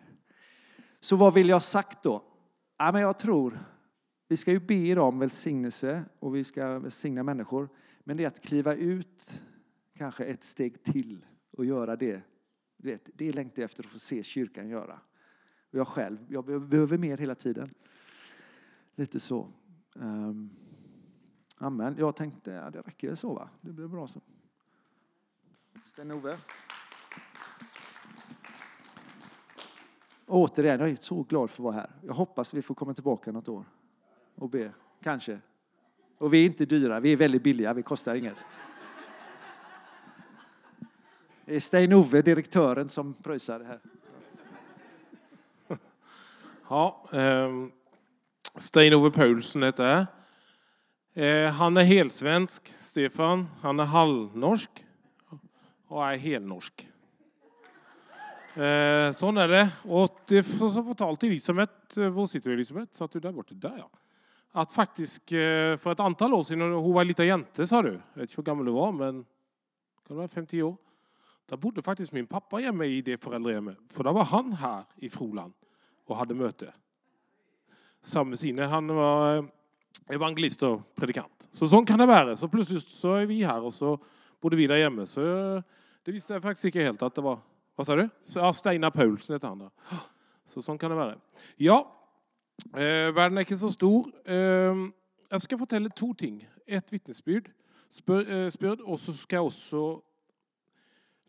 Så 1.01 1.17
vad 1.17 1.35
vill 1.35 1.49
jag 1.49 1.57
ha 1.57 1.61
sagt 1.61 2.03
då? 2.03 2.23
Ja, 2.77 2.93
men 2.93 3.03
jag 3.03 3.19
tror, 3.19 3.59
vi 4.29 4.37
ska 4.37 4.53
ju 4.53 4.61
be 4.61 4.75
idag 4.75 5.09
om 5.09 5.19
välsignelse 5.19 6.05
och 6.19 6.37
vi 6.37 6.45
ska 6.45 6.79
välsigna 6.79 7.23
människor. 7.23 7.69
Men 8.01 8.17
det 8.17 8.23
är 8.23 8.27
att 8.27 8.41
kliva 8.41 8.75
ut 8.75 9.43
kanske 9.95 10.25
ett 10.25 10.45
steg 10.45 10.83
till 10.83 11.27
och 11.51 11.65
göra 11.65 11.97
det. 11.97 12.23
Vet, 12.77 13.11
det 13.15 13.33
längtar 13.33 13.63
jag 13.63 13.65
efter 13.65 13.85
att 13.85 13.91
få 13.91 13.99
se 13.99 14.23
kyrkan 14.23 14.69
göra. 14.69 15.01
Och 15.71 15.79
jag 15.79 15.89
själv, 15.89 16.19
jag 16.29 16.45
behöver 16.69 16.99
mer 16.99 17.19
hela 17.19 17.35
tiden. 17.35 17.75
Lite 18.95 19.21
så. 19.21 19.53
Um. 19.95 20.51
Amen. 21.57 21.95
Jag 21.99 22.17
tänkte, 22.17 22.51
ja, 22.51 22.71
det 22.71 22.81
räcker 22.81 23.15
så 23.15 23.35
va? 23.35 23.51
Det 23.61 23.73
blir 23.73 23.89
bra 23.89 24.09
så. 24.09 24.21
Sten-Ove. 25.87 26.37
Återigen, 30.27 30.81
jag 30.81 30.91
är 30.91 30.97
så 31.01 31.23
glad 31.23 31.51
för 31.51 31.63
att 31.63 31.65
vara 31.65 31.75
här. 31.75 31.91
Jag 32.03 32.15
hoppas 32.15 32.55
vi 32.55 32.63
får 32.63 32.75
komma 32.75 32.95
tillbaka 32.95 33.33
något 33.33 33.49
år 33.49 33.65
och 34.39 34.51
be. 34.51 34.73
Kanske. 35.03 35.39
Och 36.19 36.35
vi 36.35 36.43
är 36.43 36.47
inte 36.47 36.65
dyra, 36.65 37.01
vi 37.01 37.13
är 37.13 37.17
väldigt 37.17 37.43
billiga, 37.43 37.73
vi 37.73 37.83
kostar 37.83 38.15
inget. 38.15 38.45
Det 41.45 41.57
är 41.57 41.61
Stein-Ove, 41.61 42.23
direktören, 42.23 42.89
som 42.89 43.15
pröjsar 43.15 43.59
det 43.59 43.65
här. 43.65 43.81
Ja, 46.69 47.07
um, 47.11 47.73
Stein-Ove 48.57 49.11
Paulsen 49.11 49.63
heter 49.63 49.85
jag. 49.85 50.07
Eh, 51.25 51.51
han 51.51 51.77
är 51.77 51.83
helsvensk, 51.83 52.75
Stefan. 52.83 53.49
Han 53.61 53.81
är 53.81 53.85
halvnorsk 53.85 54.71
och 55.87 56.07
är 56.07 56.17
helnorsk. 56.17 56.89
Eh, 58.55 59.13
sån 59.13 59.37
är 59.37 59.49
det. 59.49 59.69
Och 59.83 60.21
det 60.27 60.43
får 60.43 60.69
så 60.69 61.17
till 61.17 61.29
eh, 61.29 61.31
Elisabeth, 61.31 61.99
var 61.99 62.27
sitter 62.27 62.51
Elisabeth? 62.51 62.93
Satt 62.93 63.13
du 63.13 63.21
där 63.21 63.33
borta? 63.33 63.55
Där 63.55 63.75
ja. 63.79 63.91
Att 64.59 64.73
faktiskt 64.73 65.33
eh, 65.33 65.77
för 65.77 65.93
ett 65.93 66.01
antal 66.01 66.35
år 66.35 66.43
sedan, 66.43 66.73
hon 66.73 66.95
var 66.95 67.05
lite 67.05 67.25
jente 67.25 67.67
sa 67.67 67.83
du. 67.83 67.89
Jag 67.89 68.21
vet 68.21 68.31
inte 68.31 68.35
hur 68.37 68.43
gammal 68.43 68.65
du 68.67 68.73
var, 68.73 68.93
men 68.93 69.25
kan 70.07 70.09
du 70.09 70.15
vara 70.15 70.29
50 70.29 70.63
år? 70.63 70.77
Där 71.47 71.57
bodde 71.57 71.83
faktiskt 71.83 72.13
min 72.13 72.27
pappa 72.27 72.57
hemma 72.57 72.85
i 72.85 73.03
det 73.03 73.19
föräldrahemmet. 73.19 73.79
För 73.89 74.05
då 74.05 74.13
var 74.13 74.25
han 74.25 74.53
här 74.53 74.85
i 74.97 75.11
Froland 75.11 75.53
och 76.07 76.17
hade 76.17 76.35
möte. 76.35 76.73
Samma 78.03 78.37
sine. 78.37 78.63
Han 78.63 78.87
var 78.87 79.37
eh, 79.37 79.45
evangelist 80.09 80.63
och 80.63 80.95
predikant. 80.95 81.49
Så 81.53 81.69
sånt 81.69 81.89
kan 81.89 81.99
det 81.99 82.07
vara. 82.07 82.37
Så 82.37 82.49
plötsligt 82.49 82.89
så 82.89 83.15
är 83.15 83.27
vi 83.27 83.45
här 83.45 83.61
och 83.61 83.75
så 83.75 83.99
bodde 84.41 84.57
vi 84.57 84.67
där 84.67 84.83
hemma, 84.83 85.07
Så 85.07 85.55
eh, 85.57 85.63
det 86.03 86.13
visste 86.13 86.33
jag 86.33 86.43
faktiskt 86.43 86.65
inte 86.65 86.81
helt 86.81 87.03
att 87.03 87.15
det 87.15 87.21
var 87.21 87.39
Vad 87.77 87.87
sa 87.87 87.97
du? 87.97 88.09
Ja, 88.35 88.53
Steinar 88.53 88.91
Paulsen 88.91 89.35
heter 89.35 89.49
han. 89.49 89.71
Så 90.47 90.63
sånt 90.63 90.81
kan 90.81 90.91
det 90.91 90.97
vara. 90.97 91.15
Ja, 91.57 91.98
eh, 92.67 93.15
verden 93.15 93.39
er 93.39 93.47
ikke 93.47 93.57
så 93.57 93.71
stor. 93.73 94.11
Ehm, 94.27 94.85
eh, 94.85 94.93
jeg 95.31 95.41
skal 95.41 95.59
fortelle 95.59 95.89
to 95.89 96.13
ting. 96.13 96.43
Et 96.67 96.93
vitnesbyrd, 96.93 97.49
eh, 98.09 98.51
og 98.85 98.99
så 98.99 99.13
skal 99.13 99.37
jeg 99.37 99.43
også 99.43 100.01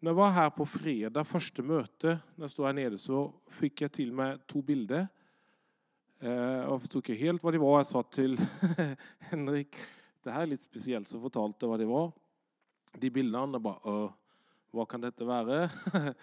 Når 0.02 0.12
jeg 0.12 0.16
var 0.16 0.32
her 0.32 0.50
på 0.50 0.66
fredag, 0.66 1.26
første 1.26 1.62
møte, 1.62 2.22
når 2.38 2.46
jeg 2.46 2.50
stod 2.50 2.66
her 2.66 2.72
nede, 2.72 2.98
så 2.98 3.34
fikk 3.50 3.82
jeg 3.82 3.92
til 3.92 4.14
meg 4.14 4.40
to 4.48 4.62
bilder. 4.62 5.08
Eh, 6.20 6.32
jag 6.32 6.80
förstod 6.80 7.10
inte 7.10 7.26
helt 7.26 7.44
vad 7.44 7.54
det 7.54 7.58
var. 7.58 7.80
Jag 7.80 7.88
sa 7.88 8.04
till 8.04 8.40
Henrik, 9.20 9.76
det 10.24 10.32
här 10.32 10.42
är 10.42 10.48
lite 10.48 10.64
speciellt, 10.64 11.08
så 11.08 11.22
fortalte 11.22 11.68
vad 11.68 11.80
det 11.80 11.86
var. 11.86 12.12
De 12.94 13.10
bilderna 13.10 13.60
bara, 13.60 14.14
vad 14.72 14.90
kan 14.90 15.02
detta 15.02 15.26
vara? 15.26 15.70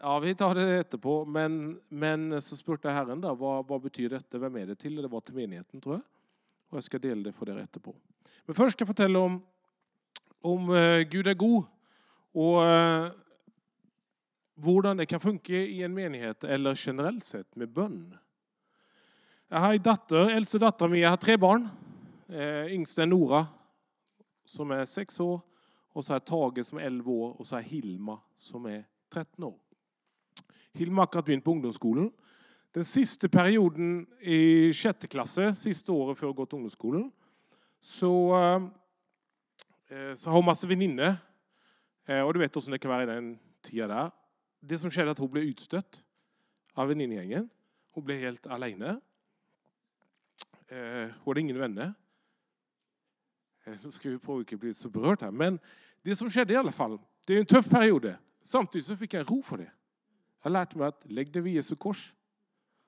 ja, 0.00 0.18
vi 0.18 0.34
tar 0.34 0.54
det 0.54 0.78
etterpå. 0.78 1.24
Men, 1.24 1.80
men 1.88 2.42
så 2.42 2.56
spurte 2.56 2.90
Herren 2.90 3.20
da, 3.20 3.34
vad, 3.34 3.66
vad 3.66 3.80
betyder 3.80 4.16
detta? 4.16 4.38
Vem 4.38 4.56
är 4.56 4.66
det 4.66 4.74
till? 4.74 4.96
Det 4.96 5.08
var 5.08 5.20
till 5.20 5.34
menigheten, 5.34 5.80
tror 5.80 5.94
jag. 5.94 6.02
Och 6.68 6.76
jag 6.76 6.84
ska 6.84 6.98
dela 6.98 7.22
det 7.22 7.32
för 7.32 7.48
er 7.48 7.58
etterpå. 7.58 7.94
Men 8.44 8.54
först 8.54 8.76
ska 8.76 8.84
jag 8.84 8.94
berätta 8.94 9.18
om, 9.18 9.42
om 10.40 10.70
uh, 10.70 11.02
Gud 11.02 11.26
är 11.26 11.34
god. 11.34 11.64
Och 12.32 12.66
eh, 12.66 13.12
uh, 14.66 14.94
det 14.96 15.06
kan 15.06 15.20
funka 15.20 15.52
i 15.52 15.82
en 15.82 15.94
menighet, 15.94 16.44
eller 16.44 16.80
generellt 16.86 17.24
sett 17.24 17.56
med 17.56 17.68
bön. 17.68 18.16
Jag 19.48 19.58
har 19.58 19.74
en 19.74 19.82
dotter, 19.82 20.30
äldste 20.30 20.58
dottern 20.58 20.90
min. 20.90 21.00
Jag 21.00 21.10
har 21.10 21.16
tre 21.16 21.36
barn. 21.36 21.68
Eh, 22.28 22.74
yngsta 22.74 23.02
är 23.02 23.06
Nora 23.06 23.46
som 24.44 24.70
är 24.70 24.84
sex 24.84 25.20
år. 25.20 25.40
Och 25.92 26.04
så 26.04 26.12
har 26.12 26.18
Tage 26.18 26.66
som 26.66 26.78
är 26.78 26.82
11 26.82 27.10
år 27.10 27.40
och 27.40 27.46
så 27.46 27.56
har 27.56 27.62
Hilma 27.62 28.20
som 28.36 28.66
är 28.66 28.84
13 29.12 29.44
år. 29.44 29.61
Hilma 30.72 31.00
har 31.00 31.04
akkurat 31.04 31.24
begynt 31.24 31.44
på 31.44 31.50
ungdomsskolen. 31.50 32.12
Den 32.72 32.84
sista 32.84 33.28
perioden 33.28 34.06
i 34.20 34.72
sjätte 34.72 35.06
klasse, 35.06 35.54
sista 35.54 35.92
året 35.92 36.18
för 36.18 36.30
att 36.30 36.36
gå 36.36 36.46
till 36.46 36.56
ungdomsskolan, 36.56 37.12
så, 37.80 38.36
eh, 38.36 38.62
eh, 39.98 40.16
så 40.16 40.30
har 40.30 40.36
hon 40.36 40.44
massa 40.44 40.66
venninner. 40.66 41.16
Eh, 42.06 42.20
och 42.20 42.34
du 42.34 42.40
vet 42.40 42.56
hur 42.56 42.70
det 42.70 42.78
kan 42.78 42.90
vara 42.90 43.02
i 43.02 43.06
den 43.06 43.38
tiden 43.62 43.88
där. 43.88 44.10
Det 44.60 44.78
som 44.78 44.90
skedde 44.90 45.10
att 45.10 45.18
hon 45.18 45.30
blev 45.30 45.44
utstött 45.44 46.02
av 46.74 46.88
venninnegjengen. 46.88 47.48
Hon 47.90 48.04
blev 48.04 48.18
helt 48.18 48.46
alene. 48.46 49.00
Hon 51.18 51.30
hade 51.30 51.40
ingen 51.40 51.58
vänner. 51.58 51.94
Nu 53.64 53.90
ska 53.90 54.10
vi 54.10 54.18
prova 54.18 54.40
inte 54.40 54.56
bli 54.56 54.74
så 54.74 54.88
berörd 54.88 55.22
här. 55.22 55.30
Men 55.30 55.58
det 56.02 56.16
som 56.16 56.30
skedde 56.30 56.52
i 56.52 56.56
alla 56.56 56.72
fall, 56.72 56.98
det 57.26 57.34
är 57.34 57.38
en 57.38 57.46
tuff 57.46 57.68
period. 57.68 58.14
Samtidigt 58.42 58.86
så 58.86 58.96
fick 58.96 59.14
jag 59.14 59.30
ro 59.30 59.42
för 59.42 59.56
det. 59.56 59.72
Jag 60.42 60.50
har 60.50 60.52
lärt 60.52 60.74
mig 60.74 60.86
att 60.86 61.02
lägg 61.04 61.32
dig 61.32 61.42
vid 61.42 61.54
Jesu 61.54 61.76
kors. 61.76 62.14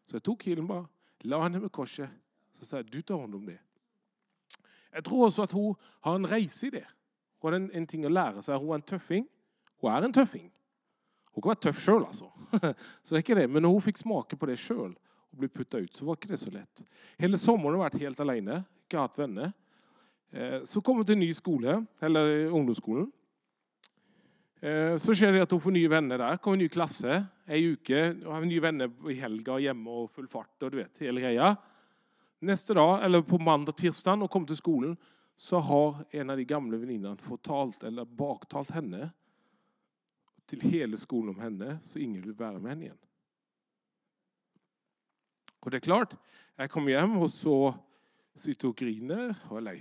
Så 0.05 0.17
jag 0.17 0.23
tog 0.23 0.45
Hilma, 0.45 0.89
la 1.19 1.43
henne 1.43 1.59
med 1.61 1.73
korset. 1.73 2.11
Så 2.59 2.65
sa 2.65 2.77
jag, 2.77 2.87
du 2.87 3.03
tar 3.03 3.21
hand 3.21 3.35
om 3.35 3.47
det. 3.47 3.59
Jag 4.91 5.05
tror 5.05 5.27
också 5.27 5.43
att 5.43 5.53
hon 5.53 5.75
har 5.83 6.15
en 6.15 6.27
race 6.27 6.67
i 6.67 6.71
det. 6.71 6.87
Hon 7.39 7.53
har 7.53 7.61
en, 7.61 7.73
en 7.73 7.87
ting 7.87 8.05
att 8.05 8.13
lära 8.13 8.43
sig. 8.43 8.57
Hon 8.57 8.71
är 8.71 8.75
en 8.75 8.83
tuffing. 8.83 9.29
Hon 9.77 9.93
är 9.93 10.03
en 10.03 10.13
tuffing. 10.13 10.51
Hon 11.33 11.43
kan 11.43 11.49
vara 11.49 11.55
tuff 11.55 11.87
själv 11.87 12.05
alltså. 12.05 12.33
så 13.03 13.15
det 13.15 13.17
är 13.17 13.17
inte 13.17 13.35
det. 13.35 13.49
Men 13.49 13.65
hon 13.65 13.83
fick 13.83 13.99
smaka 13.99 14.37
på 14.37 14.47
det 14.47 14.57
själv 14.57 14.95
och 15.07 15.37
blev 15.37 15.49
puttad 15.49 15.79
ut 15.79 15.93
så 15.93 16.05
var 16.05 16.13
inte 16.13 16.29
det 16.29 16.37
så 16.37 16.51
lätt. 16.51 16.87
Hela 17.17 17.37
sommaren 17.37 17.65
har 17.65 17.73
jag 17.73 17.79
varit 17.79 18.01
helt 18.01 18.21
alene, 18.21 18.65
inte 18.83 18.99
haft 18.99 19.19
vänner. 19.19 19.53
Eh, 20.31 20.65
så 20.65 20.81
kom 20.81 20.97
hon 20.97 21.07
till 21.07 21.13
en 21.13 21.19
ny 21.19 21.35
skola, 21.35 21.87
eller 22.01 22.45
eh, 22.45 22.55
ungdomsskolan. 22.55 23.13
Eh, 24.65 24.99
så 24.99 25.15
sker 25.15 25.33
det 25.33 25.43
att 25.43 25.51
hon 25.51 25.61
får 25.61 25.71
nya 25.71 25.89
vänner 25.89 26.19
där, 26.19 26.37
kommer 26.37 26.57
ny 26.57 26.69
klasse, 26.69 27.27
ei 27.47 27.67
uke, 27.75 27.99
og 28.25 28.31
har 28.33 28.45
nya 28.49 28.61
vänner 28.65 29.11
i 29.11 29.15
helga 29.15 29.53
och 29.53 29.61
hemma 29.61 29.91
och 29.91 30.11
full 30.11 30.29
fart 30.29 30.63
och 30.63 30.71
du 30.71 30.77
vet, 30.77 30.99
hela 30.99 31.21
greia. 31.21 31.57
Nästa 32.39 32.75
dag, 32.75 33.05
eller 33.05 33.23
på 33.23 33.39
måndag, 33.39 33.73
tisdag, 33.73 34.23
och 34.23 34.31
kommer 34.31 34.47
till 34.47 34.57
skolan, 34.57 34.97
så 35.37 35.59
har 35.59 36.05
en 36.11 36.31
av 36.31 36.37
de 36.37 36.45
gamla 36.45 36.79
väninnorna 36.79 37.17
fått 37.17 37.83
eller 37.83 38.05
baktalt 38.05 38.71
henne 38.71 39.11
till 40.47 40.61
hela 40.61 40.97
skolan 40.97 41.35
om 41.35 41.41
henne, 41.41 41.79
så 41.83 41.99
ingen 41.99 42.23
vill 42.23 42.33
vara 42.33 42.59
med 42.59 42.71
henne 42.71 42.85
igen. 42.85 42.99
Och 45.61 45.71
det 45.71 45.77
är 45.77 45.81
klart, 45.81 46.15
jag 46.57 46.71
kommer 46.71 46.99
hem 46.99 47.19
och 47.19 47.31
så 47.31 47.75
sitter 48.35 48.69
och 48.69 48.77
griner 48.77 49.35
och 49.49 49.57
er 49.57 49.61
lei 49.61 49.81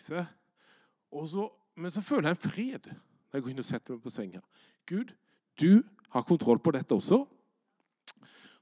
Och 1.09 1.29
men 1.75 1.91
så 1.91 2.01
føler 2.01 2.29
jag 2.29 2.29
en 2.29 2.51
fred 2.51 2.81
när 2.85 3.37
jag 3.37 3.43
går 3.43 3.51
in 3.51 3.59
och 3.59 3.65
sätter 3.65 3.93
mig 3.93 4.01
på 4.01 4.11
sängen. 4.11 4.41
Gud, 4.89 5.13
du 5.59 5.83
har 6.13 6.25
kontroll 6.27 6.59
på 6.59 6.73
dette 6.75 6.95
også. 6.95 7.23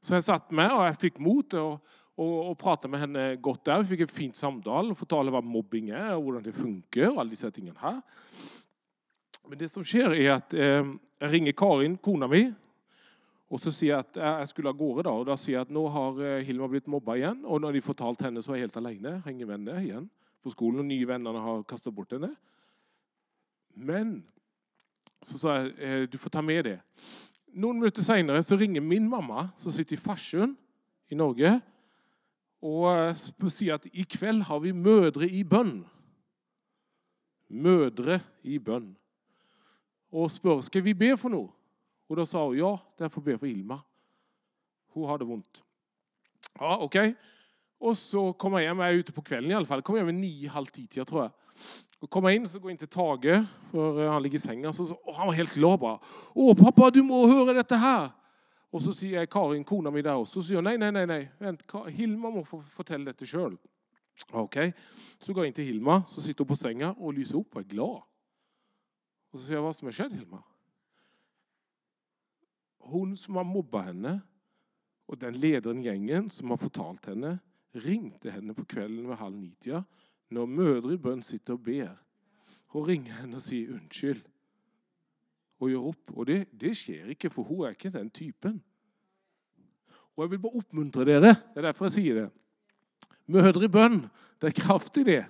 Så 0.01 0.15
jeg 0.17 0.25
satt 0.25 0.53
med 0.55 0.71
og 0.73 0.85
jeg 0.87 0.99
fikk 1.01 1.19
mot 1.21 1.53
og, 1.59 1.75
og, 2.17 2.35
og 2.51 2.57
prate 2.59 2.89
med 2.89 3.03
henne 3.03 3.25
godt 3.43 3.65
der. 3.69 3.83
Vi 3.83 3.93
fikk 3.93 4.07
en 4.07 4.15
fin 4.15 4.33
samtale 4.37 4.93
og 4.93 4.99
fortale 4.99 5.33
hva 5.33 5.43
mobbing 5.45 5.91
er, 5.93 6.15
og 6.15 6.25
hvordan 6.25 6.47
det 6.47 6.57
funker. 6.57 7.11
og 7.11 7.21
alle 7.21 7.35
disse 7.35 7.51
tingene 7.53 7.79
her. 7.81 8.01
Men 9.49 9.59
det 9.59 9.71
som 9.73 9.85
skjer, 9.85 10.15
er 10.15 10.37
at 10.37 10.53
eh, 10.55 10.93
jeg 11.21 11.31
ringer 11.33 11.57
Karin, 11.57 11.97
kona 12.01 12.29
mi, 12.29 12.45
og 13.51 13.59
så 13.59 13.73
sier 13.73 13.91
jeg 13.91 14.05
at 14.05 14.17
eh, 14.17 14.39
jeg 14.41 14.51
skulle 14.53 14.71
av 14.71 14.79
gårde. 14.79 15.03
Da 15.07 15.13
og 15.19 15.25
da 15.27 15.35
sier 15.39 15.57
jeg 15.57 15.67
at 15.67 15.73
nå 15.75 15.83
har 15.91 16.21
eh, 16.23 16.43
Hilma 16.47 16.69
blitt 16.71 16.87
mobba 16.91 17.17
igjen. 17.19 17.41
Og 17.43 17.59
når 17.63 17.75
de 17.75 17.83
fortalte 17.83 18.23
henne, 18.27 18.43
så 18.43 18.53
er 18.53 18.61
jeg 18.61 18.69
helt 18.69 18.79
alene. 18.79 19.17
Har 19.25 19.33
ingen 19.33 19.49
venner 19.49 19.81
igjen 19.81 20.07
på 20.41 20.53
skolen. 20.53 20.79
Og 20.83 20.87
nye 20.87 21.09
vennene 21.09 21.43
har 21.43 21.65
kastat 21.67 21.95
bort 21.97 22.15
henne. 22.15 22.31
Men 23.75 24.21
så 25.21 25.37
sa 25.37 25.57
jag, 25.57 25.65
eh, 25.77 26.07
du 26.07 26.17
får 26.17 26.29
ta 26.29 26.41
med 26.41 26.65
det. 26.65 26.79
Några 27.45 27.73
minuter 27.73 28.03
senare 28.03 28.43
så 28.43 28.55
ringer 28.55 28.81
min 28.81 29.09
mamma, 29.09 29.49
som 29.57 29.71
sitter 29.71 29.93
i 29.93 29.97
Farsund 29.97 30.55
i 31.07 31.15
Norge, 31.15 31.59
och 32.59 32.91
eh, 32.91 33.15
säger 33.49 33.73
att 33.73 33.85
ikväll 33.85 34.41
har 34.41 34.59
vi 34.59 34.73
mödre 34.73 35.29
i 35.29 35.43
bön. 35.43 35.85
Mödre 37.47 38.21
i 38.41 38.59
bön. 38.59 38.95
Och 40.09 40.31
frågar, 40.31 40.61
ska 40.61 40.81
vi 40.81 40.93
be 40.93 41.17
för 41.17 41.29
något? 41.29 41.55
Och 42.07 42.15
då 42.15 42.25
sa 42.25 42.45
hon, 42.45 42.57
ja, 42.57 42.79
det 42.97 43.09
får 43.09 43.21
be 43.21 43.37
för 43.37 43.47
Ilma. 43.47 43.81
Hon 44.87 45.09
har 45.09 45.17
det 45.17 45.25
Ja, 46.59 46.77
okej. 46.81 47.09
Okay. 47.09 47.13
Och 47.77 47.97
så 47.97 48.33
kommer 48.33 48.59
jag 48.59 48.67
hem, 48.67 48.79
jag 48.79 48.89
är 48.89 48.93
ute 48.93 49.11
på 49.11 49.21
kvällen 49.21 49.51
i 49.51 49.53
alla 49.53 49.65
fall. 49.65 49.81
Kommer 49.81 49.99
hem 49.99 50.07
vid 50.07 50.15
nio, 50.15 50.49
halv 50.49 50.65
tio 50.65 51.05
tror 51.05 51.21
jag. 51.21 51.31
Og 52.01 52.09
kommer 52.09 52.29
in, 52.29 52.47
så 52.47 52.59
går 52.59 52.71
inte 52.71 52.87
Tage, 52.87 53.45
för 53.71 54.03
eh, 54.03 54.11
han 54.11 54.23
ligger 54.23 54.35
i 54.35 54.39
sängen, 54.39 54.73
Så, 54.73 54.85
så, 54.85 55.13
han 55.17 55.27
var 55.27 55.33
helt 55.33 55.53
glad. 55.53 55.79
bara, 55.79 55.99
Åh 56.33 56.55
pappa, 56.55 56.89
du 56.89 57.03
må 57.03 57.27
höra 57.27 57.53
detta 57.53 57.75
här! 57.75 58.09
Och 58.71 58.81
så 58.81 58.93
säger 58.93 59.25
Karin, 59.25 59.63
kona 59.63 59.91
mig 59.91 60.01
där, 60.03 60.15
och 60.15 60.27
så 60.27 60.41
säger 60.41 60.55
jag, 60.55 60.63
nej, 60.63 60.91
nej, 60.91 61.07
nej, 61.07 61.31
nej. 61.37 61.91
Hilma 61.91 62.29
må 62.29 62.45
få 62.45 62.61
fortälla 62.61 63.05
detta 63.05 63.25
själv. 63.25 63.57
Okej, 64.31 64.67
okay. 64.67 64.73
Så 65.19 65.33
går 65.33 65.43
jag 65.43 65.47
in 65.47 65.53
till 65.53 65.63
Hilma, 65.63 66.03
så 66.07 66.21
sitter 66.21 66.39
hon 66.39 66.47
på 66.47 66.55
sängen 66.55 66.89
och 66.89 67.13
lyser 67.13 67.37
upp 67.37 67.55
och 67.55 67.61
är 67.61 67.65
glad. 67.65 68.01
Och 69.31 69.39
så 69.39 69.45
säger 69.45 69.57
jag, 69.57 69.63
vad 69.63 69.75
som 69.75 69.87
har 69.87 69.91
skett 69.91 70.13
Hilma. 70.13 70.43
Hon 72.79 73.17
som 73.17 73.35
har 73.35 73.43
mobbat 73.43 73.85
henne, 73.85 74.19
och 75.05 75.17
den 75.17 75.33
ledaren 75.33 75.79
i 75.79 75.85
gjengen 75.85 76.29
som 76.29 76.49
har 76.49 76.57
förtalt 76.57 77.05
henne, 77.05 77.39
ringde 77.71 78.31
henne 78.31 78.53
på 78.53 78.65
kvällen 78.65 79.07
vid 79.07 79.17
halv 79.17 79.37
nio 79.37 79.83
når 80.31 80.45
mødre 80.47 80.93
i 80.95 80.99
bønn 81.01 81.23
sitter 81.23 81.57
og 81.57 81.63
ber, 81.63 81.95
og 82.71 82.87
ringer 82.87 83.19
henne 83.19 83.39
og 83.39 83.43
sier 83.43 83.73
unnskyld 83.75 84.21
og 85.61 85.69
gjør 85.69 85.87
opp. 85.91 86.13
Og 86.15 86.27
det, 86.27 86.37
det, 86.61 86.73
skjer 86.77 87.11
ikke, 87.13 87.29
for 87.29 87.45
hun 87.45 87.65
er 87.65 87.75
ikke 87.75 87.91
den 87.93 88.09
typen. 88.09 88.61
Og 90.15 90.23
Jeg 90.23 90.31
vil 90.31 90.39
bare 90.39 90.61
oppmuntre 90.61 91.05
dere. 91.05 91.33
Det 91.53 91.61
er 91.61 91.67
derfor 91.69 91.87
jeg 91.87 91.97
sier 91.97 92.19
det. 92.21 92.29
Mødre 93.31 93.65
i 93.65 93.71
bønn, 93.71 94.01
det 94.41 94.49
er 94.49 94.61
kraft 94.61 94.97
i 94.97 95.03
det. 95.07 95.23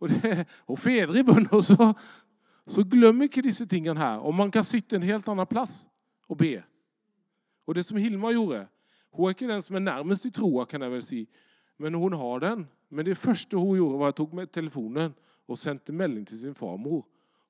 Og, 0.00 0.08
det, 0.08 0.46
og 0.66 0.78
fedre 0.78 1.20
i 1.20 1.24
bønn 1.24 1.48
også. 1.54 1.92
Så 2.66 2.84
glem 2.90 3.22
ikke 3.22 3.44
disse 3.46 3.66
tingene 3.66 4.00
her. 4.00 4.18
Og 4.24 4.34
man 4.34 4.50
kan 4.50 4.64
sitte 4.64 4.96
en 4.96 5.06
helt 5.06 5.28
annen 5.28 5.46
plass 5.46 5.84
og 6.28 6.40
be. 6.40 6.58
Og 7.66 7.74
det 7.74 7.84
som 7.86 7.96
Hilma 7.98 8.30
gjorde 8.34 8.66
Hun 9.16 9.24
er 9.26 9.32
ikke 9.32 9.48
den 9.48 9.62
som 9.62 9.76
er 9.76 9.80
nærmest 9.80 10.26
i 10.26 10.30
troa, 10.30 10.66
kan 10.68 10.82
jeg 10.82 10.90
vel 10.92 11.02
si. 11.02 11.22
Men 11.76 11.94
hon 11.94 12.12
har 12.12 12.40
den. 12.40 12.66
Men 12.88 13.04
det 13.04 13.14
första 13.14 13.56
hon 13.56 13.78
gjorde, 13.78 13.98
var 13.98 14.08
att 14.08 14.18
hun 14.18 14.28
med 14.32 14.50
telefonen 14.50 15.14
och 15.46 15.58
sände 15.58 15.92
melding 15.92 16.24
till 16.24 16.40
sin 16.40 16.54
farmor 16.54 17.04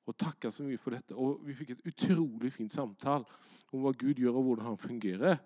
och 0.05 0.17
tackade 0.17 0.53
så 0.53 0.63
mycket 0.63 0.81
för 0.81 0.91
detta. 0.91 1.17
Och 1.17 1.49
vi 1.49 1.55
fick 1.55 1.71
ett 1.71 1.87
otroligt 1.87 2.55
fint 2.55 2.73
samtal. 2.73 3.25
om 3.71 3.83
vad 3.83 3.99
Gud 3.99 4.19
gör 4.19 4.37
och 4.37 4.45
hur 4.45 4.57
han 4.57 4.79
fungerar. 4.79 5.39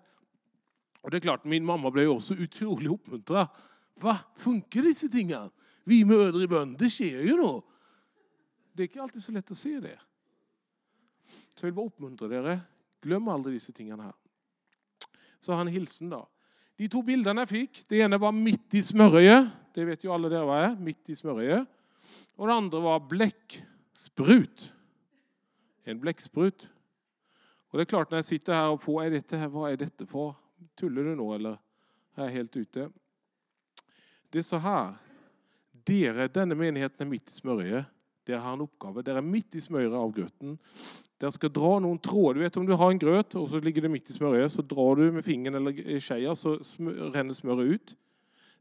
Och 1.01 1.11
det 1.11 1.17
är 1.17 1.21
klart, 1.21 1.43
Min 1.43 1.65
mamma 1.65 1.91
blev 1.91 2.09
också 2.09 2.33
otroligt 2.33 2.91
uppmuntrad. 2.91 3.47
Va, 3.95 4.19
funkar 4.35 4.81
dessa 4.81 5.07
ting? 5.07 5.31
Vi 5.83 6.05
mödrar 6.05 6.41
i 6.41 6.47
bön, 6.47 6.75
Det 6.79 6.89
sker 6.89 7.21
ju 7.21 7.37
då. 7.37 7.63
Det 8.73 8.83
är 8.83 8.87
inte 8.87 9.01
alltid 9.01 9.23
så 9.23 9.31
lätt 9.31 9.51
att 9.51 9.57
se 9.57 9.79
det. 9.79 9.99
Så 11.55 11.65
jag 11.65 11.67
vill 11.67 11.73
bara 11.73 11.85
uppmuntra 11.85 12.51
er, 12.51 12.59
glöm 13.01 13.27
aldrig 13.27 13.55
dessa 13.55 13.71
ting 13.71 14.01
här. 14.01 14.13
Så 15.39 15.53
han 15.53 15.67
hilsen, 15.67 16.09
då. 16.09 16.29
De 16.79 16.87
to 16.91 17.01
bildene 17.05 17.43
jeg 17.43 17.51
fikk, 17.51 17.81
det 17.91 18.01
ene 18.05 18.19
var 18.21 18.33
midt 18.35 18.77
i 18.77 18.81
smørøyet. 18.85 19.49
Det 19.75 19.85
vet 19.87 20.03
jo 20.03 20.13
alle 20.15 20.31
dere 20.31 20.47
hva 20.47 20.59
er. 20.65 20.75
Midt 20.79 21.11
i 21.11 21.15
smørøyet. 21.15 21.67
Og 22.39 22.47
det 22.47 22.55
andre 22.55 22.81
var 22.83 23.03
blekksprut. 23.11 24.65
En 25.87 26.01
blekksprut. 26.01 26.67
Og 27.71 27.79
det 27.79 27.85
er 27.85 27.91
klart 27.93 28.11
Når 28.11 28.17
jeg 28.17 28.25
sitter 28.25 28.57
her 28.57 28.73
og 28.73 28.81
får 28.83 29.03
er 29.03 29.13
dette 29.15 29.37
her, 29.37 29.47
Hva 29.47 29.71
er 29.71 29.79
dette 29.79 30.05
for? 30.09 30.35
Tuller 30.77 31.03
du 31.03 31.15
nå, 31.15 31.27
eller 31.35 31.57
er 32.17 32.27
jeg 32.27 32.33
helt 32.41 32.55
ute? 32.55 32.89
Det 34.31 34.39
er 34.39 34.47
så 34.47 34.59
her. 34.61 34.93
Dere, 35.87 36.27
denne 36.27 36.55
menigheten 36.55 37.05
er 37.05 37.09
midt 37.09 37.31
i 37.31 37.39
smørøyet. 37.39 37.87
Dere 38.27 38.41
har 38.43 38.53
en 38.53 38.65
oppgave. 38.67 39.03
Dere 39.03 39.21
er 39.21 39.25
midt 39.25 39.55
i 39.57 39.63
smøret 39.63 39.95
av 39.97 40.11
grøten. 40.13 40.59
Den 41.21 41.31
ska 41.31 41.49
dra 41.49 41.79
någon 41.79 41.99
tråd. 41.99 42.35
Du 42.35 42.39
vet 42.39 42.57
Om 42.57 42.65
du 42.65 42.73
har 42.73 42.91
en 42.91 42.99
gröt 42.99 43.35
och 43.35 43.49
så 43.49 43.59
ligger 43.59 43.81
det 43.81 43.89
mitt 43.89 44.09
i 44.09 44.13
smøret, 44.13 44.51
så 44.51 44.61
drar 44.61 44.95
du 44.95 45.11
med 45.11 45.25
fingern 45.25 45.55
eller 45.55 45.99
tjejer 45.99 46.33
så 46.35 46.55
ränner 47.13 47.33
smöret 47.33 47.65
ut. 47.65 47.95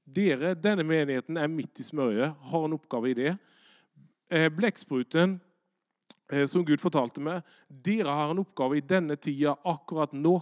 Dere, 0.04 0.54
denna 0.54 0.82
menigheten, 0.82 1.36
är 1.36 1.48
mitt 1.48 1.80
i 1.80 1.82
smørøyet, 1.82 2.34
har 2.40 2.64
en 2.64 2.72
uppgave 2.72 3.10
i 3.10 3.14
det. 3.14 3.36
Eh, 4.28 4.48
blekkspruten, 4.48 5.40
eh, 6.32 6.46
som 6.46 6.64
Gud 6.64 6.80
fortalte 6.80 7.20
meg, 7.20 7.42
dere 7.68 8.08
har 8.08 8.30
en 8.30 8.42
uppgave 8.42 8.76
i 8.76 8.80
denna 8.84 9.16
tida, 9.16 9.56
akkurat 9.64 10.12
nu, 10.12 10.40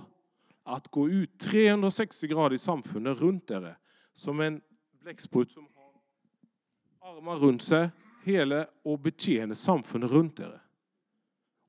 att 0.65 0.89
gå 0.91 1.09
ut 1.09 1.39
360 1.39 2.27
grader 2.27 2.55
i 2.55 2.59
samfunnet 2.59 3.21
runt 3.21 3.47
dere, 3.49 3.77
som 4.15 4.41
en 4.41 4.61
blekksprut 5.03 5.51
som 5.51 5.69
har 5.75 7.17
armar 7.17 7.37
runt 7.37 7.63
sig, 7.63 7.91
hele 8.25 8.67
och 8.83 8.99
betjene 8.99 9.55
samfunnet 9.55 10.11
runt 10.11 10.37
dere. 10.37 10.61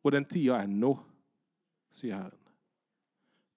Og 0.04 0.14
den 0.16 0.28
tida 0.30 0.62
er 0.62 0.70
nå, 0.72 0.94
sier 1.92 2.16
Herren. 2.16 2.38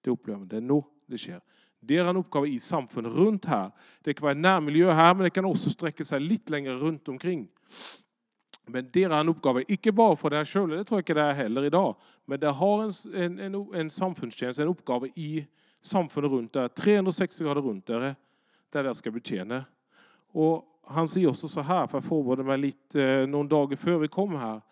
Det 0.03 0.11
opplever 0.11 0.43
vi. 0.43 0.51
Det 0.51 0.59
er 0.59 0.67
nå 0.67 0.81
det 1.09 1.19
skjer. 1.21 1.41
Dere 1.83 2.07
har 2.07 2.13
en 2.13 2.21
oppgave 2.21 2.47
i 2.51 2.59
samfunnet 2.63 3.11
rundt 3.11 3.45
her. 3.51 3.71
Det 4.03 4.15
kan 4.15 4.29
være 4.29 4.39
närmiljö 4.39 4.93
her, 4.95 5.13
men 5.13 5.27
det 5.27 5.33
kan 5.35 5.47
også 5.47 5.73
strekke 5.73 6.05
seg 6.07 6.23
litt 6.23 6.51
lenger 6.51 6.79
rundt 6.79 7.09
omkring. 7.11 7.45
Men 8.71 8.87
det 8.93 9.03
har 9.03 9.19
en 9.19 9.33
oppgave, 9.33 9.65
ikke 9.67 9.91
bare 9.91 10.15
for 10.15 10.31
dere 10.31 10.47
sjøl, 10.47 10.71
det 10.71 10.85
tror 10.87 11.01
jeg 11.01 11.09
ikke 11.09 11.17
det 11.17 11.25
er 11.27 11.39
heller 11.41 11.65
i 11.67 11.73
dag, 11.73 11.95
men 12.31 12.39
dere 12.39 12.55
har 12.55 12.83
en, 12.85 12.93
en, 13.11 13.33
en, 13.43 13.57
en 13.75 13.89
samfunnstjeneste, 13.91 14.63
en 14.63 14.71
oppgave 14.71 15.09
i 15.19 15.43
samfunnet 15.83 16.31
rundt 16.31 16.53
dere, 16.55 16.71
360 16.71 17.43
grader 17.43 17.65
rundt 17.65 17.89
dere, 17.91 18.13
der 18.71 18.87
dere 18.87 18.95
skal 18.95 19.15
betjene. 19.17 19.59
Og 20.39 20.63
han 20.95 21.11
sier 21.11 21.33
også 21.33 21.49
så 21.51 21.65
her, 21.67 21.89
for 21.91 21.99
jeg 21.99 22.07
forberedte 22.07 22.47
meg 22.47 22.61
litt 22.61 22.95
eh, 22.95 23.25
någon 23.25 23.35
noen 23.35 23.51
dager 23.51 23.83
før 23.83 23.99
vi 24.05 24.11
kom 24.11 24.37
her. 24.39 24.63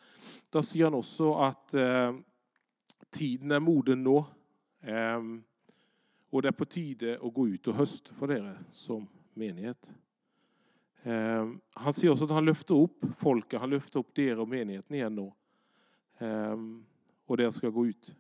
Da 0.52 0.64
sier 0.66 0.90
han 0.90 0.98
også 0.98 1.32
at 1.46 1.74
eh, 1.80 2.14
tiden 3.12 3.52
er 3.56 3.64
moden 3.64 4.04
nå. 4.04 4.18
Eh, 4.84 5.26
og 6.32 6.44
det 6.44 6.52
er 6.52 6.58
på 6.58 6.70
tide 6.70 7.18
å 7.20 7.32
gå 7.34 7.48
ut 7.54 7.72
og 7.72 7.80
høste 7.82 8.16
for 8.16 8.32
dere 8.32 8.56
som 8.76 9.04
menighet. 9.40 9.90
Eh, 11.04 11.52
han 11.86 11.96
sier 11.98 12.14
også 12.14 12.28
at 12.30 12.36
han 12.38 12.48
løfter 12.48 12.78
opp 12.78 13.08
folket, 13.20 13.60
han 13.60 13.74
løfter 13.74 14.04
opp 14.04 14.12
dere 14.16 14.44
og 14.44 14.52
menigheten 14.52 15.00
igjen 15.00 15.18
nå. 15.18 15.28
Eh, 16.22 16.68
og 17.28 17.40
dere 17.40 17.56
skal 17.56 17.74
gå 17.76 17.88
ut. 17.92 18.12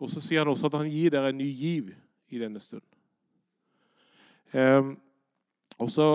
Og 0.00 0.08
så 0.08 0.22
sier 0.24 0.44
han 0.44 0.50
også 0.52 0.70
at 0.70 0.78
han 0.80 0.90
gir 0.90 1.12
dere 1.12 1.32
en 1.32 1.40
ny 1.40 1.50
giv 1.52 1.92
i 2.30 2.40
denne 2.40 2.60
stund. 2.62 2.86
Ehm, 4.52 4.90
eh, 4.90 4.96
og 5.80 5.90
så 5.90 6.06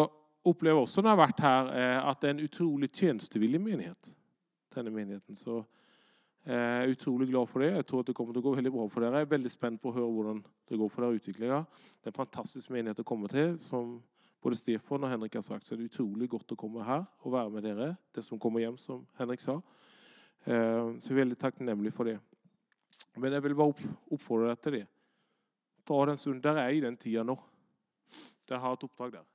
opplever 0.46 0.80
også 0.80 1.02
når 1.02 1.10
jeg 1.10 1.18
har 1.18 1.28
vært 1.28 1.42
her, 1.42 1.70
eh, 1.74 2.10
at 2.10 2.22
det 2.22 2.30
er 2.30 2.34
en 2.36 2.46
utrolig 2.46 2.90
tjenestevillig 2.94 3.62
menighet 3.62 4.16
denne 4.76 4.94
menigheten. 4.94 5.38
Så 5.40 5.60
eh, 5.60 6.56
jeg 6.56 6.84
er 6.84 6.94
utrolig 6.96 7.30
glad 7.30 7.48
for 7.52 7.64
det. 7.64 7.72
Jeg 7.74 7.86
tror 7.86 8.04
at 8.04 8.10
det 8.12 8.16
kommer 8.18 8.36
til 8.36 8.44
å 8.44 8.48
gå 8.50 8.56
veldig 8.58 8.74
bra 8.76 8.88
for 8.92 9.06
dere. 9.06 9.22
Jeg 9.22 9.28
er 9.28 9.34
veldig 9.36 9.54
spent 9.54 9.82
på 9.82 9.92
å 9.92 9.96
høre 9.96 10.12
hvordan 10.18 10.44
det 10.70 10.80
går 10.82 10.92
for 10.94 11.06
dere 11.06 11.22
utviklinga. 11.22 11.62
Det 12.02 12.10
er 12.10 12.14
en 12.14 12.20
fantastisk 12.20 12.74
menighet 12.76 13.02
å 13.02 13.08
komme 13.08 13.32
til. 13.32 13.56
Som 13.64 13.98
både 14.46 14.60
Stefan 14.60 15.08
og 15.08 15.10
Henrik 15.10 15.38
har 15.40 15.46
sagt, 15.46 15.68
så 15.68 15.76
er 15.76 15.82
det 15.82 15.90
utrolig 15.90 16.30
godt 16.30 16.54
å 16.54 16.60
komme 16.60 16.86
her 16.86 17.06
og 17.24 17.34
være 17.34 17.54
med 17.56 17.66
dere. 17.66 17.90
Det 18.14 18.24
som 18.26 18.42
kommer 18.42 18.62
hjem, 18.62 18.78
som 18.78 19.06
Henrik 19.20 19.42
sa. 19.42 19.60
Eh, 20.46 20.96
så 21.00 21.10
jeg 21.10 21.16
er 21.16 21.22
veldig 21.24 21.40
takknemlig 21.42 21.94
for 21.96 22.12
det. 22.12 22.20
Men 23.18 23.34
jeg 23.34 23.44
vil 23.44 23.56
bare 23.56 23.94
oppfordre 24.12 24.52
deg 24.52 24.62
til 24.62 24.80
det. 24.80 24.84
Ta 25.86 26.02
den 26.10 26.18
stunden. 26.20 26.44
Dere 26.44 26.66
er 26.66 26.76
i 26.76 26.84
den 26.84 26.98
tida 26.98 27.24
nå. 27.24 27.38
Dere 28.46 28.62
har 28.62 28.76
et 28.76 28.86
oppdrag 28.86 29.16
der. 29.18 29.26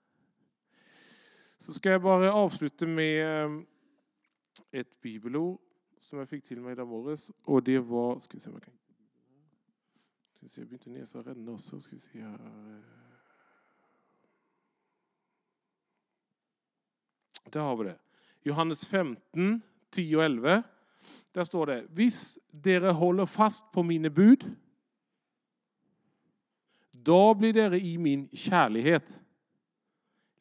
Så 1.61 1.74
skal 1.76 1.92
jeg 1.92 2.03
bare 2.03 2.31
avslutte 2.33 2.87
med 2.87 3.18
eh, 3.20 3.57
ett 4.70 5.00
bibelord 5.00 5.60
som 5.98 6.18
jag 6.18 6.28
fick 6.28 6.44
till 6.44 6.60
mig 6.60 6.72
i 6.72 6.74
dag 6.74 6.88
morges. 6.88 7.30
Det 7.64 7.78
var 7.78 8.18
ska 8.20 8.34
vi 8.34 8.40
se 8.40 8.50
om 8.50 8.60
kan 8.60 8.74
Ska 10.32 10.38
vi 10.40 10.48
se, 10.48 10.60
Jeg 10.60 10.86
ner 10.86 11.06
så 11.06 11.18
å 11.18 11.22
renne 11.22 11.50
också. 11.50 11.80
Ska 11.80 11.96
vi 11.96 12.00
se 12.00 12.20
här. 12.20 12.34
Eh. 12.34 12.80
Där 17.50 17.60
har 17.60 17.76
vi 17.76 17.84
det. 17.84 17.98
Johannes 18.42 18.86
15, 18.86 19.62
10 19.90 20.16
och 20.16 20.24
11. 20.24 20.62
Där 21.32 21.44
står 21.44 21.66
det, 21.66 21.86
”Viss 21.90 22.38
dere 22.50 22.90
håller 22.90 23.26
fast 23.26 23.72
på 23.72 23.82
mina 23.82 24.10
bud, 24.10 24.56
då 26.90 27.34
blir 27.34 27.52
dere 27.52 27.80
i 27.80 27.98
min 27.98 28.28
kärlighet. 28.32 29.20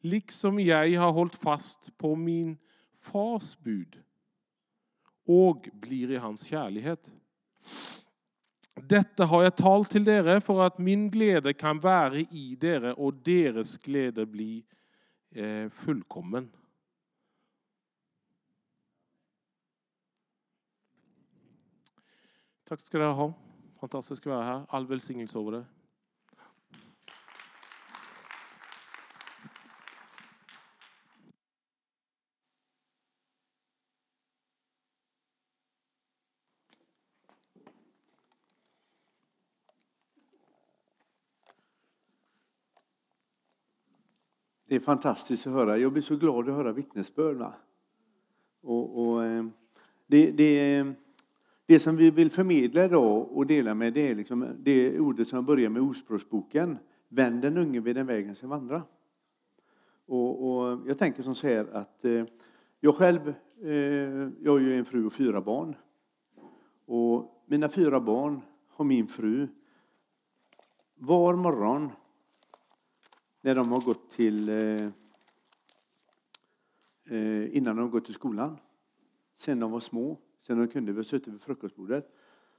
Liksom 0.00 0.60
jag 0.60 1.00
har 1.00 1.12
hållit 1.12 1.34
fast 1.34 1.98
på 1.98 2.16
min 2.16 2.58
fars 3.00 3.58
bud 3.58 4.02
och 5.26 5.68
blir 5.72 6.10
i 6.10 6.16
hans 6.16 6.44
kärlighet. 6.44 7.12
Detta 8.74 9.24
har 9.24 9.42
jag 9.42 9.56
talt 9.56 9.90
till 9.90 10.04
dere 10.04 10.40
för 10.40 10.66
att 10.66 10.78
min 10.78 11.10
glädje 11.10 11.52
kan 11.52 11.80
vara 11.80 12.16
i 12.16 12.56
dere 12.60 12.92
och 12.92 13.14
deras 13.14 13.78
glädje 13.78 14.26
bli 14.26 14.64
eh, 15.30 15.68
fullkommen. 15.68 16.50
Tack 22.64 22.80
ska 22.80 22.98
ni 22.98 23.04
ha. 23.04 23.34
Fantastiskt 23.80 24.22
att 24.22 24.26
vara 24.26 24.44
här. 24.44 24.66
All 24.68 24.86
välsignelse 24.86 25.38
över 25.38 25.52
det. 25.52 25.64
Det 44.70 44.76
är 44.76 44.80
fantastiskt 44.80 45.46
att 45.46 45.52
höra. 45.52 45.78
Jag 45.78 45.92
blir 45.92 46.02
så 46.02 46.16
glad 46.16 46.48
att 46.48 46.54
höra 46.54 46.72
vittnesbörd. 46.72 47.36
Va? 47.36 47.52
Och, 48.60 49.02
och, 49.02 49.24
eh, 49.24 49.44
det, 50.06 50.30
det, 50.30 50.84
det 51.66 51.80
som 51.80 51.96
vi 51.96 52.10
vill 52.10 52.30
förmedla 52.30 52.84
idag 52.84 53.32
och 53.32 53.46
dela 53.46 53.74
med 53.74 53.92
det 53.92 54.08
är 54.10 54.14
liksom 54.14 54.46
det 54.58 54.98
ordet 54.98 55.28
som 55.28 55.44
börjar 55.44 55.70
med 55.70 55.82
Ordspråksboken. 55.82 56.78
Vänd 57.08 57.42
den 57.42 57.56
unge 57.56 57.80
vid 57.80 57.96
den 57.96 58.06
vägen 58.06 58.34
som 58.34 58.48
vandra. 58.48 58.82
Och, 60.06 60.50
och, 60.50 60.80
jag 60.86 60.98
tänker 60.98 61.22
som 61.22 61.34
så 61.34 61.46
här 61.46 61.66
att 61.72 62.04
eh, 62.04 62.24
jag 62.80 62.94
själv, 62.94 63.34
eh, 63.62 63.72
jag 64.40 64.52
har 64.52 64.58
ju 64.58 64.78
en 64.78 64.84
fru 64.84 65.06
och 65.06 65.12
fyra 65.12 65.40
barn. 65.40 65.76
Och 66.86 67.44
mina 67.46 67.68
fyra 67.68 68.00
barn 68.00 68.40
har 68.68 68.84
min 68.84 69.06
fru 69.06 69.48
var 70.94 71.34
morgon 71.34 71.90
när 73.40 73.54
de 73.54 73.72
har 73.72 73.80
gått 73.80 74.10
till 74.10 74.48
eh, 74.48 74.86
eh, 77.04 77.56
innan 77.56 77.76
de 77.76 77.82
har 77.82 77.88
gått 77.88 78.04
till 78.04 78.14
skolan. 78.14 78.56
Sen 79.36 79.60
de 79.60 79.70
var 79.70 79.80
små, 79.80 80.18
sen 80.46 80.58
de 80.58 80.68
kunde 80.68 80.92
vi 80.92 81.04
suttit 81.04 81.34
vid 81.34 81.42
frukostbordet. 81.42 82.16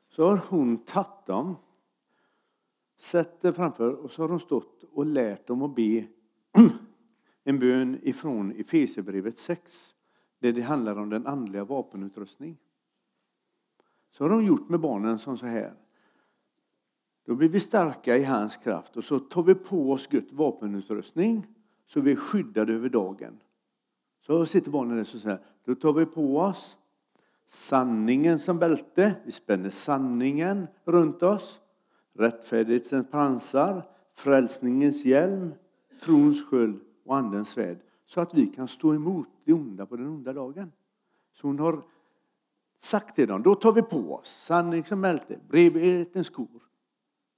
Så 0.10 0.28
har 0.28 0.38
hon 0.50 0.78
tagit 0.78 1.26
dem, 1.26 1.56
sett 2.98 3.42
det 3.42 3.54
framför 3.54 3.94
och 3.94 4.12
så 4.12 4.22
har 4.22 4.30
hon 4.30 4.40
stått 4.40 4.84
och 4.84 5.06
lärt 5.06 5.48
dem 5.48 5.62
att 5.62 5.76
be 5.76 6.08
en 7.44 7.60
bön 7.60 8.00
ifrån 8.04 8.52
Efesierbrevet 8.52 9.38
6. 9.38 9.96
Där 10.40 10.54
det 10.54 10.62
handlar 10.62 10.96
om 10.96 11.10
den 11.10 11.28
andliga 11.28 11.64
vapenutrustning. 11.64 12.58
Så 14.12 14.24
har 14.24 14.30
de 14.30 14.46
gjort 14.46 14.70
med 14.70 14.80
barnen 14.80 15.20
som 15.20 15.38
så 15.38 15.46
här. 15.46 15.76
Då 17.26 17.36
blir 17.36 17.50
vi 17.50 17.60
starka 17.60 18.18
i 18.18 18.24
hans 18.24 18.58
kraft 18.58 18.98
och 18.98 19.04
så 19.04 19.20
tar 19.20 19.44
vi 19.44 19.56
på 19.56 19.92
oss 19.92 20.08
Guds 20.08 20.32
vapenutrustning 20.32 21.48
så 21.88 22.02
vi 22.02 22.12
är 22.12 22.16
skyddade 22.16 22.74
över 22.74 22.90
dagen. 22.90 23.40
Så 24.26 24.46
sitter 24.46 24.72
barnen 24.72 24.96
där 24.96 25.02
och 25.02 25.08
säger, 25.08 25.40
då 25.66 25.76
tar 25.76 25.94
vi 25.94 26.06
på 26.06 26.38
oss 26.38 26.78
sanningen 27.50 28.40
som 28.40 28.60
bälte, 28.60 29.16
vi 29.26 29.32
spänner 29.32 29.70
sanningen 29.70 30.68
runt 30.84 31.24
oss, 31.24 31.60
rättfärdighetens 32.14 33.12
pansar, 33.12 33.84
frälsningens 34.14 35.06
hjälm, 35.06 35.54
trons 36.04 36.46
sköld 36.46 36.80
och 37.06 37.18
andens 37.18 37.50
svärd. 37.50 37.78
Så 38.06 38.22
att 38.22 38.34
vi 38.34 38.48
kan 38.48 38.68
stå 38.68 38.96
emot 38.96 39.28
det 39.46 39.54
onda 39.54 39.86
på 39.86 39.96
den 39.96 40.08
onda 40.08 40.34
dagen. 40.34 40.72
Så 41.34 41.48
hon 41.48 41.60
har 41.60 41.82
sagt 42.80 43.16
till 43.16 43.28
dem, 43.28 43.44
då 43.44 43.56
tar 43.56 43.72
vi 43.72 43.82
på 43.82 44.14
oss 44.14 44.44
sanning 44.46 44.84
som 44.84 45.02
bälte, 45.02 45.40
brevhetens 45.50 46.28
skor, 46.28 46.61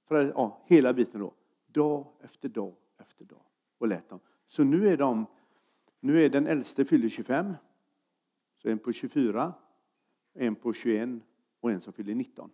för, 0.04 0.24
ja, 0.24 0.62
hela 0.66 0.92
biten 0.92 1.20
då. 1.20 1.34
Dag 1.66 2.06
efter 2.20 2.48
dag 2.48 2.74
efter 2.98 3.24
dag. 3.24 3.42
Och 3.78 3.88
lät 3.88 4.08
dem. 4.08 4.20
Så 4.48 4.64
nu 4.64 4.88
är 4.88 4.96
de, 4.96 5.26
nu 6.00 6.24
är 6.24 6.30
den 6.30 6.46
äldste 6.46 6.84
fyller 6.84 7.08
25. 7.08 7.54
Så 8.62 8.68
en 8.68 8.78
på 8.78 8.92
24, 8.92 9.54
en 10.34 10.54
på 10.54 10.72
21 10.72 11.08
och 11.60 11.70
en 11.70 11.80
som 11.80 11.92
fyller 11.92 12.14
19. 12.14 12.50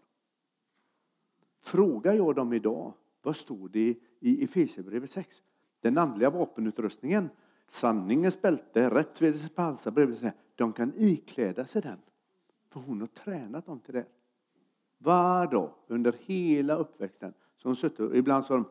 Frågar 1.61 2.15
jag 2.15 2.35
dem 2.35 2.53
idag, 2.53 2.95
vad 3.23 3.37
står 3.37 3.69
det 3.69 3.99
i 4.21 4.45
Efesierbrevet 4.45 5.11
6? 5.11 5.43
Den 5.81 5.99
andliga 5.99 6.31
vapenutrustningen, 6.31 7.29
sanningens 7.69 8.43
bälte, 8.43 8.91
rättfärdighetens 8.91 9.55
pansar, 9.55 10.33
de 10.55 10.73
kan 10.73 10.93
ikläda 10.97 11.67
sig 11.67 11.83
den. 11.83 11.99
För 12.69 12.81
hon 12.81 13.01
har 13.01 13.07
tränat 13.07 13.67
dem 13.67 13.81
till 13.81 13.95
det. 13.95 14.07
Var 15.03 15.47
dag 15.47 15.71
under 15.87 16.15
hela 16.21 16.77
uppväxten. 16.77 17.33
Så 17.57 17.69
hon 17.69 17.77
suttit, 17.77 18.15
ibland 18.15 18.45
sa 18.45 18.55
de, 18.55 18.65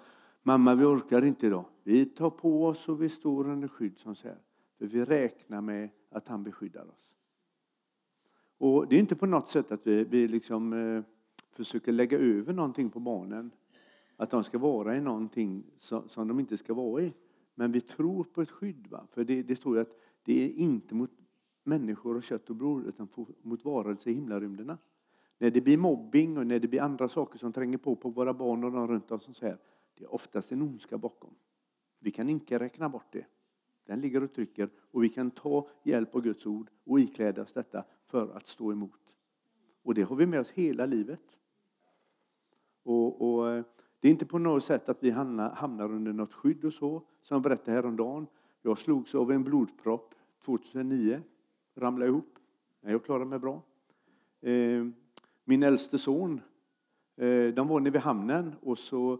mamma 0.43 0.75
vi 0.75 0.85
orkar 0.85 1.25
inte 1.25 1.47
idag. 1.47 1.65
Vi 1.83 2.05
tar 2.05 2.29
på 2.29 2.65
oss 2.65 2.89
och 2.89 3.01
vi 3.01 3.09
står 3.09 3.49
under 3.49 3.67
skydd 3.67 3.97
som 3.97 4.15
säger. 4.15 4.37
För 4.77 4.85
vi 4.85 5.05
räknar 5.05 5.61
med 5.61 5.89
att 6.09 6.27
han 6.27 6.43
beskyddar 6.43 6.85
oss. 6.85 7.13
Och 8.57 8.87
det 8.87 8.95
är 8.95 8.99
inte 8.99 9.15
på 9.15 9.25
något 9.25 9.49
sätt 9.49 9.71
att 9.71 9.87
vi, 9.87 10.03
vi 10.03 10.27
liksom, 10.27 10.73
eh, 10.73 11.03
försöker 11.51 11.91
lägga 11.91 12.19
över 12.19 12.53
någonting 12.53 12.89
på 12.89 12.99
barnen. 12.99 13.51
Att 14.17 14.29
de 14.29 14.43
ska 14.43 14.57
vara 14.57 14.97
i 14.97 15.01
någonting 15.01 15.63
som, 15.77 16.09
som 16.09 16.27
de 16.27 16.39
inte 16.39 16.57
ska 16.57 16.73
vara 16.73 17.01
i. 17.01 17.13
Men 17.55 17.71
vi 17.71 17.81
tror 17.81 18.23
på 18.23 18.41
ett 18.41 18.49
skydd. 18.49 18.87
Va? 18.87 19.07
För 19.09 19.23
det, 19.23 19.43
det 19.43 19.55
står 19.55 19.75
ju 19.75 19.81
att 19.81 19.99
det 20.23 20.45
är 20.45 20.49
inte 20.49 20.95
mot 20.95 21.11
människor 21.63 22.17
och 22.17 22.23
kött 22.23 22.49
och 22.49 22.55
blod 22.55 22.85
utan 22.85 23.07
mot 23.41 23.65
varelser 23.65 24.11
i 24.11 24.13
himlarymderna. 24.13 24.77
När 25.41 25.51
det 25.51 25.61
blir 25.61 25.77
mobbing 25.77 26.37
och 26.37 26.47
när 26.47 26.59
det 26.59 26.67
blir 26.67 26.81
andra 26.81 27.09
saker 27.09 27.39
som 27.39 27.53
tränger 27.53 27.77
på 27.77 27.95
på 27.95 28.09
våra 28.09 28.33
barn 28.33 28.63
och 28.63 28.71
de 28.71 28.87
runt 28.87 29.11
oss, 29.11 29.37
så 29.37 29.45
här, 29.45 29.57
det 29.95 30.03
är 30.03 30.13
oftast 30.13 30.51
en 30.51 30.61
ondska 30.61 30.97
bakom. 30.97 31.35
Vi 31.99 32.11
kan 32.11 32.29
inte 32.29 32.59
räkna 32.59 32.89
bort 32.89 33.11
det. 33.11 33.25
Den 33.85 34.01
ligger 34.01 34.23
och 34.23 34.33
trycker 34.33 34.69
och 34.77 35.03
vi 35.03 35.09
kan 35.09 35.31
ta 35.31 35.69
hjälp 35.83 36.15
av 36.15 36.21
Guds 36.21 36.45
ord 36.45 36.69
och 36.83 36.99
ikläda 36.99 37.41
oss 37.41 37.53
detta 37.53 37.83
för 38.05 38.37
att 38.37 38.47
stå 38.47 38.71
emot. 38.71 39.15
Och 39.83 39.93
det 39.93 40.01
har 40.01 40.15
vi 40.15 40.25
med 40.25 40.39
oss 40.39 40.51
hela 40.51 40.85
livet. 40.85 41.37
Och, 42.83 43.21
och 43.21 43.49
eh, 43.49 43.63
Det 43.99 44.07
är 44.07 44.11
inte 44.11 44.25
på 44.25 44.39
något 44.39 44.63
sätt 44.63 44.89
att 44.89 45.03
vi 45.03 45.09
hamnar, 45.09 45.49
hamnar 45.49 45.91
under 45.91 46.13
något 46.13 46.33
skydd 46.33 46.65
och 46.65 46.73
så. 46.73 47.03
Som 47.21 47.35
jag 47.35 47.41
berättade 47.41 47.71
häromdagen. 47.71 48.27
Jag 48.61 48.77
slogs 48.77 49.15
av 49.15 49.31
en 49.31 49.43
blodpropp 49.43 50.15
2009. 50.45 51.21
Ramlade 51.75 52.11
ihop. 52.11 52.39
Men 52.81 52.91
jag 52.91 53.05
klarade 53.05 53.25
mig 53.25 53.39
bra. 53.39 53.61
Ehm, 54.41 54.93
min 55.49 55.63
äldste 55.63 55.97
son, 55.97 56.41
eh, 57.17 57.53
de 57.53 57.67
var 57.67 57.79
nere 57.79 57.91
vid 57.91 58.01
hamnen 58.01 58.55
och 58.61 58.77
så 58.77 59.13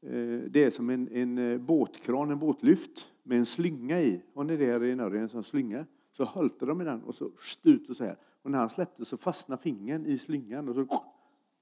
eh, 0.00 0.40
det 0.50 0.64
är 0.64 0.70
som 0.70 0.90
en, 0.90 1.08
en 1.08 1.38
eh, 1.38 1.58
båtkran, 1.58 2.30
en 2.30 2.38
båtlyft 2.38 3.06
med 3.22 3.38
en 3.38 3.46
slynga 3.46 4.00
i. 4.00 4.22
Har 4.34 4.44
ni 4.44 4.56
det 4.56 4.66
här 4.66 4.84
i 4.84 4.94
Norge, 4.94 5.20
en 5.20 5.28
sån 5.28 5.44
slynga? 5.44 5.86
Så 6.12 6.24
hölte 6.24 6.66
de 6.66 6.80
i 6.80 6.84
den 6.84 7.02
och 7.02 7.14
så 7.14 7.30
ut 7.62 7.90
och 7.90 7.96
så 7.96 8.04
här. 8.04 8.16
Och 8.42 8.50
när 8.50 8.58
han 8.58 8.70
släppte 8.70 9.04
så 9.04 9.16
fastnade 9.16 9.62
fingern 9.62 10.06
i 10.06 10.18
slyngan 10.18 10.68
och 10.68 10.74
så 10.74 10.86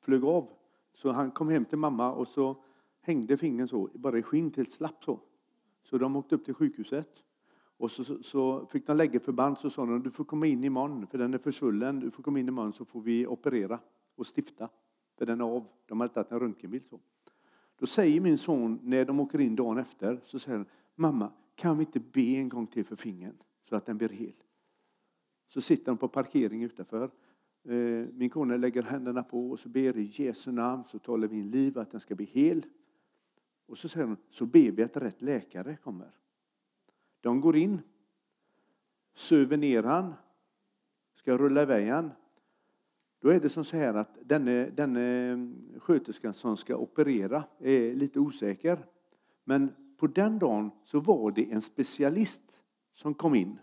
flög 0.01 0.25
av. 0.25 0.49
Så 0.95 1.13
han 1.13 1.31
kom 1.31 1.49
hem 1.49 1.65
till 1.65 1.79
mamma 1.79 2.13
och 2.13 2.29
så 2.29 2.57
hängde 3.01 3.37
fingern 3.37 3.69
så, 3.69 3.89
bara 3.95 4.19
i 4.19 4.23
skinn 4.23 4.51
tills 4.51 4.73
slapp 4.73 5.05
så. 5.05 5.21
Så 5.83 5.99
de 5.99 6.17
åkte 6.17 6.35
upp 6.35 6.45
till 6.45 6.55
sjukhuset. 6.55 7.25
Och 7.77 7.91
så, 7.91 8.05
så, 8.05 8.23
så 8.23 8.67
fick 8.67 8.87
de 8.87 8.97
lägga 8.97 9.21
förband 9.21 9.59
så 9.59 9.71
sa 9.71 9.87
de, 9.87 10.03
du 10.03 10.11
får 10.11 10.25
komma 10.25 10.47
in 10.47 10.65
imorgon 10.65 11.07
för 11.07 11.19
den 11.19 11.35
är 11.35 11.39
försvullen. 11.39 12.01
Du 12.01 12.11
får 12.11 12.23
komma 12.23 12.39
in 12.39 12.49
imorgon 12.49 12.73
så 12.73 12.85
får 12.85 13.01
vi 13.01 13.27
operera 13.27 13.79
och 14.21 14.27
stifta. 14.37 14.69
För 15.19 15.27
den 15.27 15.41
är 15.41 15.45
av. 15.45 15.67
De 15.87 16.01
hade 16.01 16.15
tagit 16.15 16.33
en 16.33 16.41
röntgenbild. 16.41 16.85
Så. 16.91 17.01
Då 17.79 17.87
säger 17.87 18.21
min 18.21 18.39
son, 18.39 18.81
när 18.83 19.05
de 19.05 19.21
åker 19.21 19.41
in 19.41 19.57
dagen 19.57 19.79
efter, 19.79 20.21
så 20.25 20.39
säger 20.39 20.59
han, 20.59 20.67
mamma, 20.95 21.33
kan 21.55 21.79
vi 21.79 21.85
inte 21.85 22.01
be 22.01 22.21
en 22.21 22.49
gång 22.49 22.67
till 22.67 22.85
för 22.85 22.97
fingern 22.97 23.37
så 23.69 23.77
att 23.77 23.87
den 23.87 23.99
blir 23.99 24.09
hel? 24.09 24.35
Så 25.49 25.61
sitter 25.61 25.85
de 25.85 25.99
på 25.99 26.09
parkeringen 26.09 26.67
utanför. 26.67 27.11
Eh, 27.65 28.07
min 28.13 28.31
kone 28.31 28.57
lägger 28.57 28.83
händerna 28.83 29.23
på 29.23 29.51
och 29.51 29.61
så 29.61 29.69
ber 29.69 29.97
i 29.97 30.11
Jesu 30.13 30.53
namn 30.53 30.85
så 30.89 30.99
talar 30.99 31.29
vi 31.29 31.39
in 31.39 31.51
liv 31.51 31.79
att 31.79 31.91
den 31.91 32.01
ska 32.01 32.15
bli 32.15 32.27
hel. 32.27 32.67
Och 33.67 33.79
så 33.79 33.89
säger 33.89 34.07
hon, 34.07 34.17
så 34.31 34.47
ber 34.47 34.71
vi 34.71 34.83
att 34.83 34.97
rätt 34.97 35.23
läkare 35.23 35.77
kommer. 35.77 36.11
De 37.21 37.41
går 37.41 37.57
in, 37.57 37.81
söver 39.15 39.57
ner 39.57 39.83
han, 39.83 40.15
ska 41.15 41.37
rulla 41.37 41.63
iväg 41.63 41.89
han. 41.89 42.11
Då 43.21 43.29
är 43.29 43.41
det 43.41 43.49
som 43.49 43.65
så 43.65 43.77
här 43.77 43.95
att 43.95 44.19
denne, 44.23 44.71
denne 44.71 45.37
sköterskan 45.79 46.35
som 46.35 46.57
ska 46.57 46.77
operera 46.77 47.45
är 47.59 47.95
lite 47.95 48.19
osäker. 48.21 48.87
Men 49.45 49.73
på 49.97 50.07
den 50.07 50.39
dagen 50.39 50.71
så 50.85 51.01
var 51.01 51.31
det 51.31 51.53
en 51.53 51.63
specialist 51.63 52.63
som 52.93 53.15
kom 53.15 53.35
in 53.35 53.59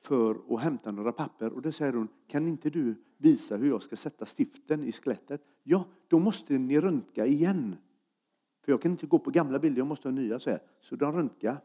för 0.00 0.54
att 0.54 0.60
hämta 0.60 0.90
några 0.90 1.12
papper. 1.12 1.52
Och 1.52 1.62
då 1.62 1.72
säger 1.72 1.92
hon, 1.92 2.08
kan 2.26 2.46
inte 2.46 2.70
du 2.70 2.94
visa 3.16 3.56
hur 3.56 3.68
jag 3.68 3.82
ska 3.82 3.96
sätta 3.96 4.26
stiften 4.26 4.84
i 4.84 4.92
skelettet? 4.92 5.42
Ja, 5.62 5.84
då 6.08 6.18
måste 6.18 6.58
ni 6.58 6.80
röntga 6.80 7.26
igen. 7.26 7.76
För 8.60 8.72
jag 8.72 8.82
kan 8.82 8.90
inte 8.90 9.06
gå 9.06 9.18
på 9.18 9.30
gamla 9.30 9.58
bilder, 9.58 9.80
jag 9.80 9.86
måste 9.86 10.08
ha 10.08 10.12
nya. 10.12 10.38
Så, 10.38 10.50
här. 10.50 10.62
så 10.80 10.96
de 10.96 11.12
röntgar. 11.12 11.60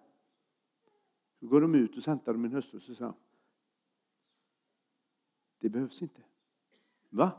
Så 1.39 1.47
går 1.47 1.62
de 1.62 1.76
ut 1.76 1.97
och 1.97 2.04
hämtar 2.04 2.34
min 2.34 2.51
hustru 2.51 2.78
och 2.78 2.84
så 2.84 2.95
säger 2.95 3.14
det 5.60 5.70
behövs 5.70 6.01
inte. 6.01 6.22
Va? 7.14 7.32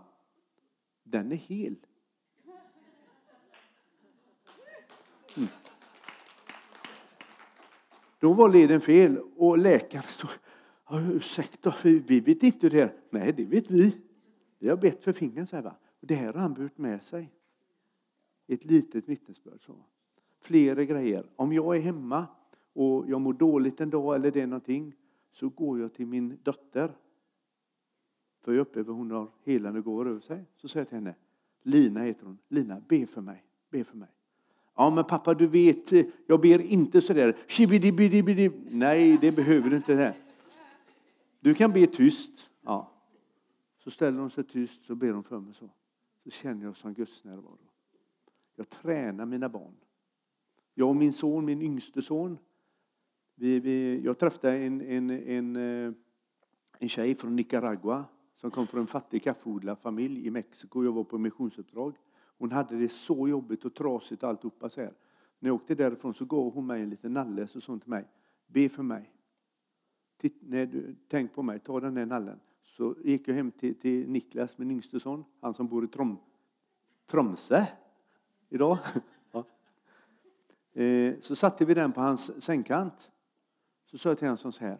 Den 1.02 1.32
är 1.32 1.36
hel. 1.36 1.76
Mm. 5.36 5.48
Då 8.18 8.32
var 8.32 8.48
leden 8.48 8.80
fel 8.80 9.18
och 9.36 9.58
läkaren 9.58 10.02
stod 10.02 10.30
ursäkta, 10.90 11.74
vi 11.82 12.20
vet 12.20 12.42
inte 12.42 12.68
det. 12.68 12.80
här. 12.80 12.92
Nej, 13.10 13.32
det 13.32 13.44
vet 13.44 13.70
vi. 13.70 13.96
Vi 14.58 14.68
har 14.68 14.76
bett 14.76 15.04
för 15.04 15.12
fingret, 15.12 15.48
så 15.48 15.56
här, 15.56 15.62
va? 15.62 15.76
Det 16.00 16.14
här 16.14 16.32
har 16.32 16.40
han 16.40 16.54
burit 16.54 16.78
med 16.78 17.02
sig. 17.02 17.32
Ett 18.46 18.64
litet 18.64 19.08
vittnesbörd. 19.08 19.64
Så. 19.64 19.76
Flera 20.40 20.84
grejer. 20.84 21.26
Om 21.36 21.52
jag 21.52 21.76
är 21.76 21.80
hemma 21.80 22.26
och 22.72 23.08
jag 23.08 23.20
mår 23.20 23.32
dåligt 23.32 23.80
en 23.80 23.90
dag 23.90 24.14
eller 24.14 24.30
det 24.30 24.40
är 24.40 24.46
någonting 24.46 24.94
så 25.32 25.48
går 25.48 25.80
jag 25.80 25.94
till 25.94 26.06
min 26.06 26.38
dotter. 26.42 26.96
För 28.44 28.52
jag 28.52 28.60
upplever 28.60 28.92
hon 28.92 29.10
har 29.10 29.28
helande 29.44 29.80
gåvor 29.80 30.08
över 30.08 30.20
sig. 30.20 30.44
Så 30.56 30.68
säger 30.68 30.80
jag 30.80 30.88
till 30.88 30.98
henne, 30.98 31.14
Lina 31.62 32.00
heter 32.00 32.26
hon, 32.26 32.38
Lina 32.48 32.80
be 32.88 33.06
för 33.06 33.20
mig, 33.20 33.44
be 33.70 33.84
för 33.84 33.96
mig. 33.96 34.08
Ja 34.76 34.90
men 34.90 35.04
pappa 35.04 35.34
du 35.34 35.46
vet, 35.46 35.92
jag 36.26 36.40
ber 36.40 36.60
inte 36.60 37.00
sådär, 37.00 37.36
Nej 38.70 39.18
det 39.20 39.32
behöver 39.32 39.70
du 39.70 39.76
inte. 39.76 40.14
Du 41.40 41.54
kan 41.54 41.72
be 41.72 41.86
tyst. 41.86 42.50
Ja. 42.62 42.92
Så 43.78 43.90
ställer 43.90 44.20
hon 44.20 44.30
sig 44.30 44.44
tyst 44.44 44.84
så 44.84 44.94
ber 44.94 45.12
hon 45.12 45.24
för 45.24 45.40
mig 45.40 45.54
så. 45.54 45.70
Så 46.24 46.30
känner 46.30 46.64
jag 46.64 46.76
som 46.76 46.94
Guds 46.94 47.24
närvaro. 47.24 47.58
Jag 48.56 48.68
tränar 48.68 49.26
mina 49.26 49.48
barn. 49.48 49.74
Jag 50.74 50.88
och 50.88 50.96
min 50.96 51.12
son, 51.12 51.44
min 51.44 51.62
yngste 51.62 52.02
son. 52.02 52.38
Vi, 53.34 53.60
vi, 53.60 54.00
jag 54.04 54.18
träffade 54.18 54.58
en, 54.58 54.80
en, 54.80 55.10
en, 55.10 55.56
eh, 55.56 55.92
en 56.78 56.88
tjej 56.88 57.14
från 57.14 57.36
Nicaragua 57.36 58.04
som 58.44 58.50
kom 58.50 58.66
från 58.66 58.80
en 58.80 58.86
fattig 58.86 59.22
kaffeodlarfamilj 59.22 60.26
i 60.26 60.30
Mexiko. 60.30 60.84
Jag 60.84 60.92
var 60.92 61.04
på 61.04 61.18
missionsuppdrag. 61.18 61.94
Hon 62.38 62.52
hade 62.52 62.78
det 62.78 62.88
så 62.88 63.28
jobbigt 63.28 63.64
och 63.64 63.74
trasigt 63.74 64.24
alltihopa 64.24 64.68
så 64.68 64.80
här. 64.80 64.92
När 65.38 65.50
jag 65.50 65.54
åkte 65.54 65.74
därifrån 65.74 66.14
så 66.14 66.24
gav 66.24 66.52
hon 66.54 66.66
mig 66.66 66.82
en 66.82 66.90
liten 66.90 67.12
nalle 67.12 67.42
och 67.42 67.62
sa 67.62 67.78
till 67.78 67.90
mig, 67.90 68.08
be 68.46 68.68
för 68.68 68.82
mig. 68.82 69.14
Titt, 70.16 70.38
när 70.40 70.66
du, 70.66 70.96
tänk 71.08 71.34
på 71.34 71.42
mig, 71.42 71.58
ta 71.58 71.80
den 71.80 71.94
där 71.94 72.06
nallen. 72.06 72.40
Så 72.62 72.96
gick 73.04 73.28
jag 73.28 73.34
hem 73.34 73.50
till, 73.50 73.74
till 73.74 74.10
Niklas, 74.10 74.58
min 74.58 74.70
yngste 74.70 75.00
son, 75.00 75.24
han 75.40 75.54
som 75.54 75.68
bor 75.68 75.84
i 75.84 75.88
Trom, 75.88 76.18
Tromsö 77.06 77.66
idag. 78.48 78.78
Ja. 79.32 79.44
Eh, 80.82 81.14
så 81.20 81.36
satte 81.36 81.64
vi 81.64 81.74
den 81.74 81.92
på 81.92 82.00
hans 82.00 82.42
sängkant. 82.44 83.10
Så 83.86 83.98
sa 83.98 84.08
jag 84.08 84.18
till 84.18 84.28
honom 84.28 84.52
så 84.52 84.64
här, 84.64 84.78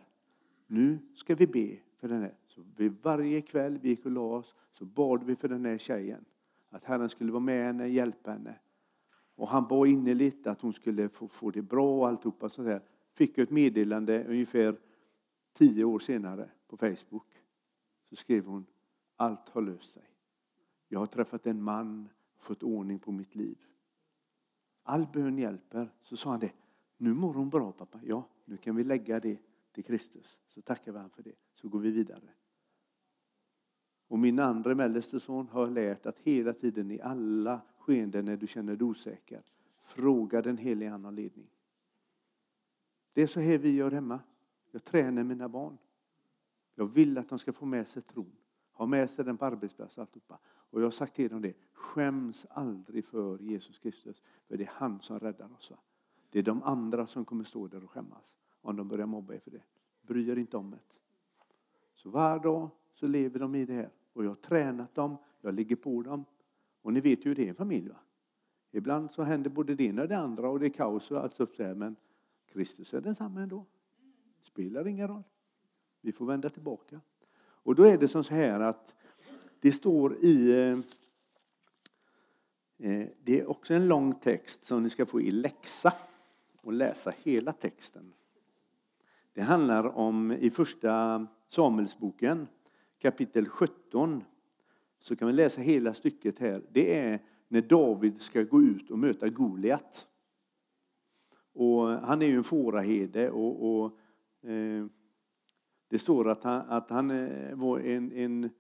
nu 0.67 0.99
ska 1.15 1.35
vi 1.35 1.47
be 1.47 1.77
för 2.01 2.09
den 2.09 2.23
här. 2.23 2.35
Så 2.55 2.63
vid 2.77 2.97
varje 3.03 3.41
kväll 3.41 3.79
vi 3.79 3.89
gick 3.89 4.05
och 4.05 4.11
la 4.11 4.21
oss 4.21 4.55
så 4.73 4.85
bad 4.85 5.25
vi 5.25 5.37
för 5.37 5.49
den 5.49 5.65
här 5.65 5.79
tjejen. 5.79 6.25
Att 6.69 6.85
Herren 6.85 7.09
skulle 7.09 7.33
vara 7.33 7.41
med 7.41 7.67
henne, 7.67 7.89
hjälpa 7.89 8.31
henne. 8.31 8.59
Och 9.35 9.49
han 9.49 9.69
bad 9.69 9.89
innerligt 9.89 10.47
att 10.47 10.61
hon 10.61 10.73
skulle 10.73 11.09
få, 11.09 11.29
få 11.29 11.51
det 11.51 11.63
bra 11.63 11.99
och 11.99 12.09
alltihopa. 12.09 12.49
Så 12.49 12.63
där. 12.63 12.83
Fick 13.13 13.39
jag 13.39 13.43
ett 13.43 13.51
meddelande 13.51 14.25
ungefär 14.25 14.77
tio 15.53 15.85
år 15.85 15.99
senare 15.99 16.51
på 16.69 16.77
Facebook. 16.77 17.27
Så 18.09 18.17
skrev 18.17 18.47
hon, 18.47 18.67
allt 19.17 19.49
har 19.49 19.63
löst 19.63 19.93
sig. 19.93 20.11
Jag 20.89 20.99
har 20.99 21.07
träffat 21.07 21.47
en 21.47 21.63
man 21.63 22.09
och 22.37 22.43
fått 22.43 22.63
ordning 22.63 22.99
på 22.99 23.13
mitt 23.13 23.35
liv. 23.35 23.59
All 24.83 25.07
bön 25.13 25.39
hjälper. 25.39 25.93
Så 26.03 26.17
sa 26.17 26.31
han 26.31 26.41
det, 26.41 26.53
nu 26.97 27.15
mår 27.15 27.35
hon 27.35 27.51
bra 27.51 27.73
pappa. 27.73 28.01
Ja, 28.05 28.29
nu 28.45 28.57
kan 28.57 28.77
vi 28.77 28.85
lägga 28.85 29.21
det 29.21 29.39
till 29.73 29.85
Kristus. 29.85 30.39
Så 30.49 30.63
tackar 30.63 30.93
vi 30.93 30.99
honom 30.99 31.11
för 31.11 31.23
det. 31.23 31.35
Så 31.55 31.69
går 31.69 31.79
vi 31.79 31.91
vidare. 31.91 32.29
Och 34.09 34.19
min 34.19 34.39
andra 34.39 34.75
mellerste 34.75 35.21
son 35.21 35.49
har 35.49 35.67
lärt 35.67 36.07
att 36.07 36.19
hela 36.19 36.53
tiden 36.53 36.91
i 36.91 37.01
alla 37.01 37.61
skeenden 37.79 38.25
när 38.25 38.37
du 38.37 38.47
känner 38.47 38.77
dig 38.77 38.87
osäker, 38.87 39.43
fråga 39.83 40.43
den 40.43 40.57
helige 40.57 40.95
Ande 40.95 41.09
om 41.09 41.15
ledning. 41.15 41.51
Det 43.13 43.23
är 43.23 43.27
så 43.27 43.41
här 43.41 43.59
vi 43.59 43.71
gör 43.71 43.91
hemma. 43.91 44.21
Jag 44.71 44.85
tränar 44.85 45.25
mina 45.25 45.49
barn. 45.49 45.79
Jag 46.75 46.87
vill 46.87 47.19
att 47.19 47.29
de 47.29 47.39
ska 47.39 47.53
få 47.53 47.67
med 47.67 47.89
sig 47.89 48.03
tron, 48.03 48.37
ha 48.73 48.87
med 48.87 49.11
sig 49.11 49.25
den 49.25 49.37
på 49.37 49.45
arbetsplatsen 49.45 50.01
alltihopa. 50.01 50.39
Och 50.45 50.81
jag 50.81 50.87
har 50.87 50.91
sagt 50.91 51.15
till 51.15 51.31
dem 51.31 51.43
det, 51.43 51.55
skäms 51.73 52.47
aldrig 52.51 53.05
för 53.05 53.39
Jesus 53.39 53.79
Kristus, 53.79 54.23
för 54.49 54.57
det 54.57 54.65
är 54.65 54.73
han 54.75 55.01
som 55.01 55.21
räddar 55.21 55.53
oss. 55.53 55.73
Det 56.31 56.39
är 56.39 56.43
de 56.43 56.63
andra 56.63 57.07
som 57.07 57.25
kommer 57.25 57.45
stå 57.45 57.67
där 57.67 57.85
och 57.85 57.91
skämmas 57.91 58.35
om 58.61 58.77
de 58.77 58.89
börjar 58.89 59.07
mobba 59.07 59.35
er 59.35 59.39
för 59.39 59.51
det. 59.51 59.63
Bry 60.03 60.31
er 60.31 60.37
inte 60.37 60.57
om 60.57 60.71
det. 60.71 60.79
Så 61.95 62.11
varje 62.11 62.43
dag 62.43 62.71
så 62.95 63.07
lever 63.07 63.41
de 63.41 63.55
i 63.55 63.65
det 63.65 63.73
här. 63.73 63.91
Och 64.13 64.25
jag 64.25 64.29
har 64.29 64.37
tränat 64.37 64.95
dem, 64.95 65.17
jag 65.41 65.55
ligger 65.55 65.77
på 65.77 66.03
dem. 66.03 66.25
Och 66.83 66.93
ni 66.93 67.01
vet 67.01 67.27
ju 67.27 67.29
hur 67.31 67.35
det 67.35 67.43
är 67.43 67.47
i 67.47 67.49
en 67.49 67.55
familj. 67.55 67.89
Va? 67.89 67.97
Ibland 68.71 69.11
så 69.11 69.23
händer 69.23 69.51
både 69.51 69.75
det 69.75 69.85
ena 69.85 70.03
och 70.03 70.09
det 70.09 70.17
andra 70.17 70.49
och 70.49 70.61
det 70.61 70.67
är 70.67 70.71
kaos 70.71 71.11
och 71.11 71.21
allt 71.21 71.35
sånt 71.35 71.57
där. 71.57 71.75
Men 71.75 71.97
Kristus 72.47 72.95
är 72.95 73.01
densamma 73.01 73.43
ändå. 73.43 73.65
Spelar 74.43 74.89
ingen 74.89 75.09
roll. 75.09 75.23
Vi 76.01 76.13
får 76.13 76.27
vända 76.27 76.51
tillbaka. 76.51 77.01
Och 77.37 77.75
då 77.75 77.85
är 77.85 77.99
det 77.99 78.09
som 78.09 78.25
så 78.25 78.35
här 78.35 78.61
att 78.61 78.95
det 79.61 79.73
står 79.73 80.17
i 80.17 80.53
eh, 80.53 80.79
eh, 82.91 83.09
det 83.23 83.41
är 83.41 83.51
också 83.51 83.75
en 83.75 83.89
lång 83.89 84.15
text 84.15 84.65
som 84.65 84.83
ni 84.83 84.91
ska 84.91 85.07
få 85.07 85.21
i 85.21 85.31
läxa 85.31 85.93
och 86.57 86.73
läsa 86.73 87.13
hela 87.23 87.53
texten. 87.53 88.13
Det 89.33 89.43
handlar 89.43 89.85
om 89.85 90.33
i 90.33 90.51
första 90.51 91.27
Samuelsboken 91.49 92.47
kapitel 93.05 93.49
17 93.49 94.25
så 94.99 95.17
kan 95.17 95.29
vi 95.29 95.35
läsa 95.35 95.61
hela 95.61 95.95
stycket 95.95 96.39
här. 96.39 96.63
Det 96.73 96.99
är 96.99 97.23
när 97.49 97.63
David 97.63 98.21
ska 98.21 98.43
gå 98.43 98.63
ut 98.63 98.91
och 98.91 98.99
möta 98.99 99.29
Goliat. 99.29 100.09
Och 101.53 101.87
han 101.87 102.23
är 102.23 102.27
ju 102.27 102.37
en 102.37 102.45
fåraherde 102.45 103.31
och, 103.31 103.85
och 103.85 103.99
eh, 104.51 104.87
det 105.89 105.99
står 105.99 106.29
att 106.29 106.43
han, 106.45 106.61
att 106.61 106.91
han 106.91 107.11
eh, 107.11 107.57
var 107.57 107.81
en, 107.81 108.13
en, 108.13 108.51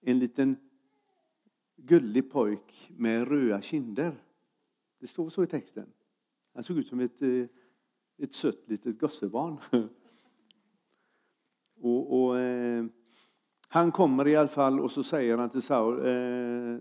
en 0.00 0.18
liten 0.18 0.56
gullig 1.76 2.32
pojk 2.32 2.90
med 2.96 3.28
röda 3.28 3.62
kinder. 3.62 4.14
Det 4.98 5.06
står 5.06 5.28
så 5.28 5.42
i 5.42 5.46
texten. 5.46 5.92
Han 6.54 6.64
såg 6.64 6.78
ut 6.78 6.88
som 6.88 7.00
ett, 7.00 7.22
eh, 7.22 7.44
ett 8.18 8.32
sött 8.32 8.62
litet 8.66 8.98
gossebarn. 8.98 9.58
och, 11.80 12.22
och 12.22 12.38
eh, 12.38 12.86
han 13.68 13.92
kommer 13.92 14.28
i 14.28 14.36
alla 14.36 14.48
fall 14.48 14.80
och 14.80 14.92
så 14.92 15.02
säger 15.02 15.38
han 15.38 15.50
till 15.50 15.62
Saul, 15.62 15.98
eh, 15.98 16.80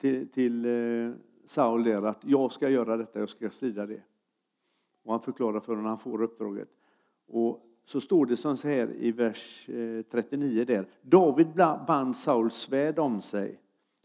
till, 0.00 0.28
till 0.28 0.64
eh, 0.64 1.12
Saul 1.46 1.84
där 1.84 2.02
att 2.02 2.24
jag 2.24 2.52
ska 2.52 2.68
göra 2.68 2.96
detta, 2.96 3.18
jag 3.18 3.28
ska 3.28 3.50
strida 3.50 3.86
det. 3.86 4.02
Och 5.04 5.12
han 5.12 5.20
förklarar 5.20 5.60
för 5.60 5.72
honom, 5.72 5.86
han 5.86 5.98
får 5.98 6.22
uppdraget. 6.22 6.68
Och 7.26 7.60
så 7.84 8.00
står 8.00 8.26
det 8.26 8.36
som 8.36 8.56
så 8.56 8.68
här 8.68 8.94
i 8.94 9.12
vers 9.12 9.68
eh, 9.68 10.02
39 10.02 10.64
där. 10.64 10.88
David 11.02 11.46
band 11.86 12.16
Sauls 12.16 12.54
svärd 12.54 12.98
om 12.98 13.20
sig 13.20 13.60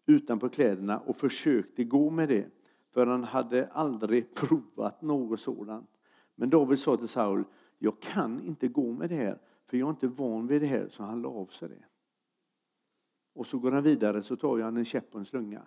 utanpå 0.06 0.50
kläderna 0.50 1.00
och 1.00 1.16
försökte 1.16 1.84
gå 1.84 2.10
med 2.10 2.30
det. 2.30 2.46
För 2.94 3.08
han 3.08 3.24
hade 3.24 3.68
aldrig 3.68 4.36
provat 4.36 5.02
något 5.02 5.40
sådant. 5.40 5.90
Men 6.36 6.50
David 6.50 6.80
sa 6.80 6.98
till 6.98 7.08
Saul, 7.08 7.44
jag 7.78 8.00
kan 8.00 8.42
inte 8.42 8.68
gå 8.68 8.92
med 8.94 9.10
det 9.10 9.16
här, 9.16 9.38
för 9.66 9.78
jag 9.78 9.86
är 9.86 9.90
inte 9.90 10.08
van 10.08 10.48
vid 10.48 10.62
det 10.62 10.68
här. 10.68 10.88
Så 10.90 11.04
han 11.04 11.22
la 11.22 11.30
av 11.30 11.46
sig 11.46 11.70
det. 11.70 11.86
Och 13.34 13.48
så 13.48 13.60
går 13.60 13.72
han 13.72 13.84
vidare, 13.84 14.24
så 14.24 14.36
tar 14.36 14.60
han 14.60 14.78
en 14.78 14.86
käpp 14.86 15.14
och 15.14 15.20
en 15.20 15.26
slunga. 15.26 15.62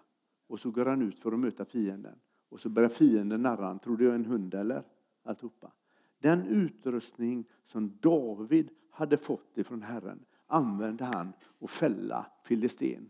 Och 0.47 0.61
så 0.61 0.71
går 0.71 0.87
han 0.87 1.03
ut 1.03 1.21
för 1.21 1.33
att 1.33 1.39
möta 1.39 1.65
fienden. 1.65 2.19
Och 2.49 2.61
så 2.61 2.69
börjar 2.69 2.89
fienden 2.89 3.43
narra 3.43 3.67
han. 3.67 3.79
Tror 3.79 3.97
du 3.97 4.05
jag 4.05 4.11
är 4.11 4.19
en 4.19 4.25
hund 4.25 4.55
eller? 4.55 4.83
Alltihopa. 5.25 5.73
Den 6.19 6.47
utrustning 6.47 7.45
som 7.67 7.99
David 8.01 8.71
hade 8.91 9.17
fått 9.17 9.59
ifrån 9.59 9.83
Herren 9.83 10.25
använde 10.47 11.05
han 11.05 11.33
att 11.61 11.71
fälla 11.71 12.27
filisten, 12.45 13.09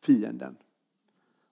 fienden. 0.00 0.56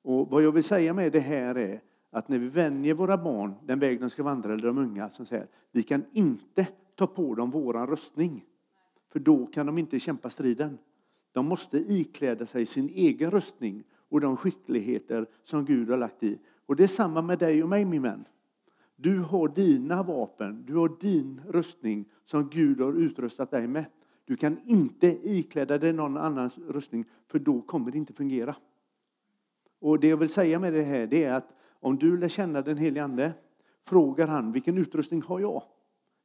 Och 0.02 0.30
vad 0.30 0.42
jag 0.42 0.52
vill 0.52 0.64
säga 0.64 0.94
med 0.94 1.12
det 1.12 1.20
här 1.20 1.54
är 1.54 1.82
att 2.10 2.28
när 2.28 2.38
vi 2.38 2.48
vänjer 2.48 2.94
våra 2.94 3.18
barn 3.18 3.54
den 3.62 3.78
väg 3.78 4.00
de 4.00 4.10
ska 4.10 4.22
vandra, 4.22 4.52
eller 4.52 4.66
de 4.66 4.78
unga, 4.78 5.10
som 5.10 5.26
säger 5.26 5.46
vi 5.72 5.82
kan 5.82 6.04
inte 6.12 6.66
ta 6.94 7.06
på 7.06 7.34
dem 7.34 7.50
våran 7.50 7.86
röstning. 7.86 8.44
För 9.08 9.18
då 9.20 9.46
kan 9.46 9.66
de 9.66 9.78
inte 9.78 10.00
kämpa 10.00 10.30
striden. 10.30 10.78
De 11.34 11.46
måste 11.46 11.78
ikläda 11.78 12.46
sig 12.46 12.66
sin 12.66 12.88
egen 12.88 13.30
röstning 13.30 13.84
och 14.08 14.20
de 14.20 14.36
skickligheter 14.36 15.26
som 15.44 15.64
Gud 15.64 15.90
har 15.90 15.96
lagt 15.96 16.22
i. 16.22 16.38
Och 16.66 16.76
det 16.76 16.84
är 16.84 16.88
samma 16.88 17.22
med 17.22 17.38
dig 17.38 17.62
och 17.62 17.68
mig 17.68 17.84
min 17.84 18.02
vän. 18.02 18.24
Du 18.96 19.18
har 19.18 19.48
dina 19.48 20.02
vapen, 20.02 20.64
du 20.66 20.74
har 20.74 20.96
din 21.00 21.40
röstning 21.48 22.04
som 22.24 22.48
Gud 22.48 22.80
har 22.80 22.92
utrustat 22.92 23.50
dig 23.50 23.66
med. 23.66 23.84
Du 24.24 24.36
kan 24.36 24.58
inte 24.66 25.06
ikläda 25.22 25.78
dig 25.78 25.92
någon 25.92 26.16
annans 26.16 26.58
rustning 26.58 27.04
för 27.26 27.38
då 27.38 27.60
kommer 27.60 27.90
det 27.90 27.98
inte 27.98 28.12
fungera. 28.12 28.56
Och 29.80 30.00
det 30.00 30.08
jag 30.08 30.16
vill 30.16 30.28
säga 30.28 30.58
med 30.58 30.72
det 30.72 30.82
här 30.82 31.06
det 31.06 31.24
är 31.24 31.32
att 31.32 31.54
om 31.80 31.98
du 31.98 32.16
lär 32.16 32.28
känna 32.28 32.62
den 32.62 32.78
helige 32.78 33.04
Ande 33.04 33.32
frågar 33.82 34.26
han 34.26 34.52
vilken 34.52 34.78
utrustning 34.78 35.22
har 35.22 35.40
jag? 35.40 35.62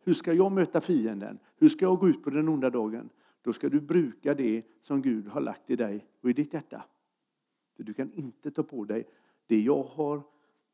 Hur 0.03 0.13
ska 0.13 0.33
jag 0.33 0.51
möta 0.51 0.81
fienden? 0.81 1.39
Hur 1.57 1.69
ska 1.69 1.85
jag 1.85 1.99
gå 1.99 2.09
ut 2.09 2.23
på 2.23 2.29
den 2.29 2.49
onda 2.49 2.69
dagen? 2.69 3.09
Då 3.41 3.53
ska 3.53 3.69
du 3.69 3.81
bruka 3.81 4.33
det 4.33 4.65
som 4.81 5.01
Gud 5.01 5.27
har 5.27 5.41
lagt 5.41 5.69
i 5.69 5.75
dig 5.75 6.05
och 6.21 6.29
i 6.29 6.33
ditt 6.33 6.53
hjärta. 6.53 6.83
För 7.75 7.83
du 7.83 7.93
kan 7.93 8.13
inte 8.13 8.51
ta 8.51 8.63
på 8.63 8.85
dig 8.85 9.07
det 9.47 9.61
jag 9.61 9.83
har, 9.83 10.21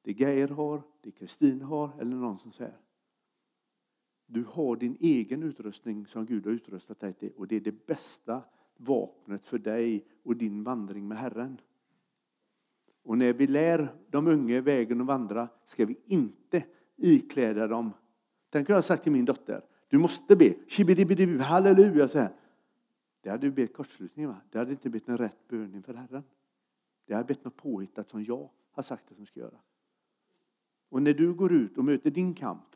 det 0.01 0.11
Geir 0.11 0.47
har, 0.47 0.81
det 1.01 1.11
Kristin 1.11 1.61
har 1.61 1.91
eller 1.99 2.15
någon 2.15 2.37
som 2.37 2.51
säger. 2.51 2.77
Du 4.25 4.43
har 4.43 4.75
din 4.75 4.97
egen 4.99 5.43
utrustning 5.43 6.05
som 6.05 6.25
Gud 6.25 6.45
har 6.45 6.51
utrustat 6.51 6.99
dig 6.99 7.13
till 7.13 7.31
och 7.35 7.47
det 7.47 7.55
är 7.55 7.59
det 7.59 7.85
bästa 7.85 8.41
vapnet 8.77 9.45
för 9.45 9.57
dig 9.57 10.05
och 10.23 10.35
din 10.35 10.63
vandring 10.63 11.07
med 11.07 11.17
Herren. 11.17 11.61
Och 13.03 13.17
när 13.17 13.33
vi 13.33 13.47
lär 13.47 13.95
de 14.09 14.27
unga 14.27 14.61
vägen 14.61 15.01
att 15.01 15.07
vandra 15.07 15.47
ska 15.65 15.85
vi 15.85 15.97
inte 16.05 16.63
ikläda 16.95 17.67
dem. 17.67 17.91
Tänk 18.49 18.69
jag 18.69 18.75
har 18.75 18.81
sagt 18.81 19.03
till 19.03 19.11
min 19.11 19.25
dotter, 19.25 19.61
du 19.89 19.97
måste 19.97 20.35
be, 20.35 20.53
halleluja, 21.43 22.07
så 22.07 22.19
här. 22.19 22.33
Det 23.25 23.31
hade 23.31 23.51
blivit 23.51 23.73
kortslutning, 23.73 24.27
va? 24.27 24.41
Det 24.49 24.57
hade 24.57 24.71
inte 24.71 24.89
blivit 24.89 25.09
en 25.09 25.17
rätt 25.17 25.47
bön 25.47 25.75
inför 25.75 25.93
Herren. 25.93 26.23
Det 27.05 27.13
hade 27.13 27.25
blivit 27.25 27.45
något 27.45 27.55
påhittat 27.55 28.09
som 28.09 28.23
jag 28.23 28.49
har 28.71 28.83
sagt 28.83 29.11
att 29.11 29.17
de 29.17 29.25
ska 29.25 29.39
göra. 29.39 29.59
Och 30.89 31.01
när 31.01 31.13
du 31.13 31.33
går 31.33 31.53
ut 31.53 31.77
och 31.77 31.85
möter 31.85 32.11
din 32.11 32.33
kamp, 32.33 32.75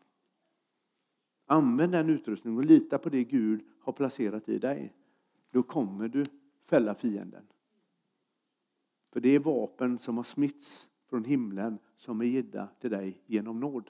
använd 1.45 1.91
den 1.91 2.09
utrustningen 2.09 2.57
och 2.57 2.65
lita 2.65 2.97
på 2.97 3.09
det 3.09 3.23
Gud 3.23 3.61
har 3.79 3.93
placerat 3.93 4.49
i 4.49 4.59
dig. 4.59 4.93
Då 5.51 5.63
kommer 5.63 6.07
du 6.07 6.25
fälla 6.65 6.95
fienden. 6.95 7.47
För 9.11 9.19
det 9.19 9.29
är 9.29 9.39
vapen 9.39 9.97
som 9.97 10.17
har 10.17 10.23
smitts 10.23 10.87
från 11.09 11.23
himlen 11.23 11.77
som 11.97 12.21
är 12.21 12.25
gedda 12.25 12.67
till 12.79 12.89
dig 12.89 13.21
genom 13.25 13.59
nåd. 13.59 13.89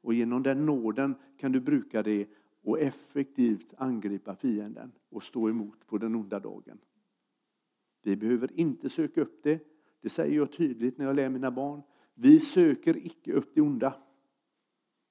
Och 0.00 0.14
genom 0.14 0.42
den 0.42 0.66
nåden 0.66 1.14
kan 1.36 1.52
du 1.52 1.60
bruka 1.60 2.02
det 2.02 2.28
och 2.64 2.80
effektivt 2.80 3.74
angripa 3.76 4.36
fienden 4.36 4.92
och 5.10 5.22
stå 5.22 5.48
emot 5.48 5.86
på 5.86 5.98
den 5.98 6.14
onda 6.14 6.40
dagen. 6.40 6.78
Vi 8.02 8.16
behöver 8.16 8.60
inte 8.60 8.90
söka 8.90 9.20
upp 9.20 9.42
det. 9.42 9.60
Det 10.00 10.08
säger 10.08 10.36
jag 10.36 10.52
tydligt 10.52 10.98
när 10.98 11.04
jag 11.04 11.16
lär 11.16 11.28
mina 11.28 11.50
barn. 11.50 11.82
Vi 12.14 12.40
söker 12.40 12.96
icke 13.06 13.32
upp 13.32 13.50
det 13.54 13.60
onda. 13.60 13.94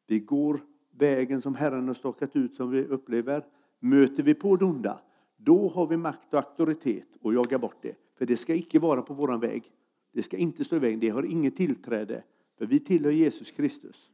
Vi 0.08 0.20
går 0.20 0.62
vägen 0.92 1.42
som 1.42 1.56
Herren 1.56 1.88
har 1.88 1.94
stakat 1.94 2.36
ut 2.36 2.56
som 2.56 2.72
vi 2.72 2.86
upplever. 2.86 3.46
Möter 3.80 4.24
vi 4.24 4.34
på 4.34 4.56
det 4.56 4.66
onda, 4.66 5.02
då 5.38 5.70
har 5.70 5.88
vi 5.88 5.98
makt 5.98 6.34
och 6.34 6.40
auktoritet 6.40 7.08
och 7.22 7.34
jagar 7.34 7.58
bort 7.58 7.82
det. 7.82 7.96
För 8.16 8.26
det 8.26 8.38
ska 8.38 8.56
icke 8.56 8.80
vara 8.80 9.02
på 9.02 9.14
våran 9.14 9.40
väg. 9.40 9.72
Det 10.12 10.24
ska 10.24 10.38
inte 10.38 10.64
stå 10.64 10.76
i 10.76 10.80
vägen. 10.80 11.00
Det 11.00 11.10
har 11.10 11.24
inget 11.24 11.56
tillträde. 11.56 12.24
För 12.58 12.66
vi 12.66 12.80
tillhör 12.80 13.12
Jesus 13.12 13.52
Kristus. 13.52 14.12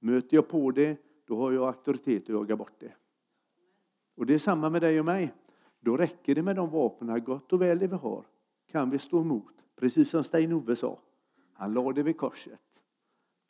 Möter 0.00 0.36
jag 0.36 0.48
på 0.48 0.70
det, 0.70 0.96
då 1.28 1.36
har 1.36 1.52
jag 1.52 1.66
auktoritet 1.66 2.22
att 2.22 2.28
jaga 2.28 2.56
bort 2.56 2.80
det. 2.80 2.92
Och 4.14 4.26
det 4.26 4.34
är 4.34 4.38
samma 4.38 4.70
med 4.70 4.82
dig 4.82 4.98
och 4.98 5.04
mig. 5.04 5.34
Då 5.80 5.96
räcker 5.96 6.34
det 6.34 6.42
med 6.42 6.56
de 6.56 6.70
vapnen, 6.70 7.24
gott 7.24 7.52
och 7.52 7.62
väl 7.62 7.78
det 7.78 7.86
vi 7.86 7.96
har, 7.96 8.24
kan 8.66 8.90
vi 8.90 8.98
stå 8.98 9.20
emot. 9.20 9.54
Precis 9.76 10.10
som 10.10 10.24
Stein-Ove 10.24 10.76
sa. 10.76 10.98
Han 11.52 11.74
lade 11.74 11.92
det 11.92 12.02
vid 12.02 12.16
korset. 12.16 12.60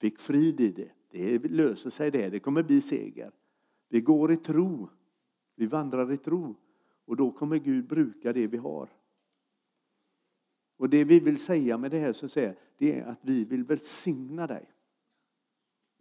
Fick 0.01 0.19
frid 0.19 0.61
i 0.61 0.69
det. 0.73 0.91
Det 1.11 1.51
löser 1.51 1.91
sig 1.91 2.11
det. 2.11 2.29
Det 2.29 2.41
kommer 2.41 2.63
bli 2.63 2.81
seger. 2.81 3.33
Vi 3.89 4.01
går 4.01 4.33
i 4.33 4.37
tro. 4.37 4.89
Vi 5.55 5.67
vandrar 5.67 6.13
i 6.13 6.17
tro. 6.17 6.55
Och 7.05 7.17
då 7.17 7.31
kommer 7.31 7.57
Gud 7.57 7.87
bruka 7.87 8.33
det 8.33 8.47
vi 8.47 8.57
har. 8.57 8.89
Och 10.77 10.89
det 10.91 11.05
vi 11.05 11.21
vill 11.21 11.39
säga 11.39 11.79
med 11.79 11.91
det 11.91 11.99
här 11.99 12.13
så 12.13 12.29
säger, 12.29 12.57
det 12.79 13.01
är 13.01 13.07
att 13.07 13.19
vi 13.23 13.45
vill 13.45 13.65
välsigna 13.65 14.47
dig. 14.47 14.67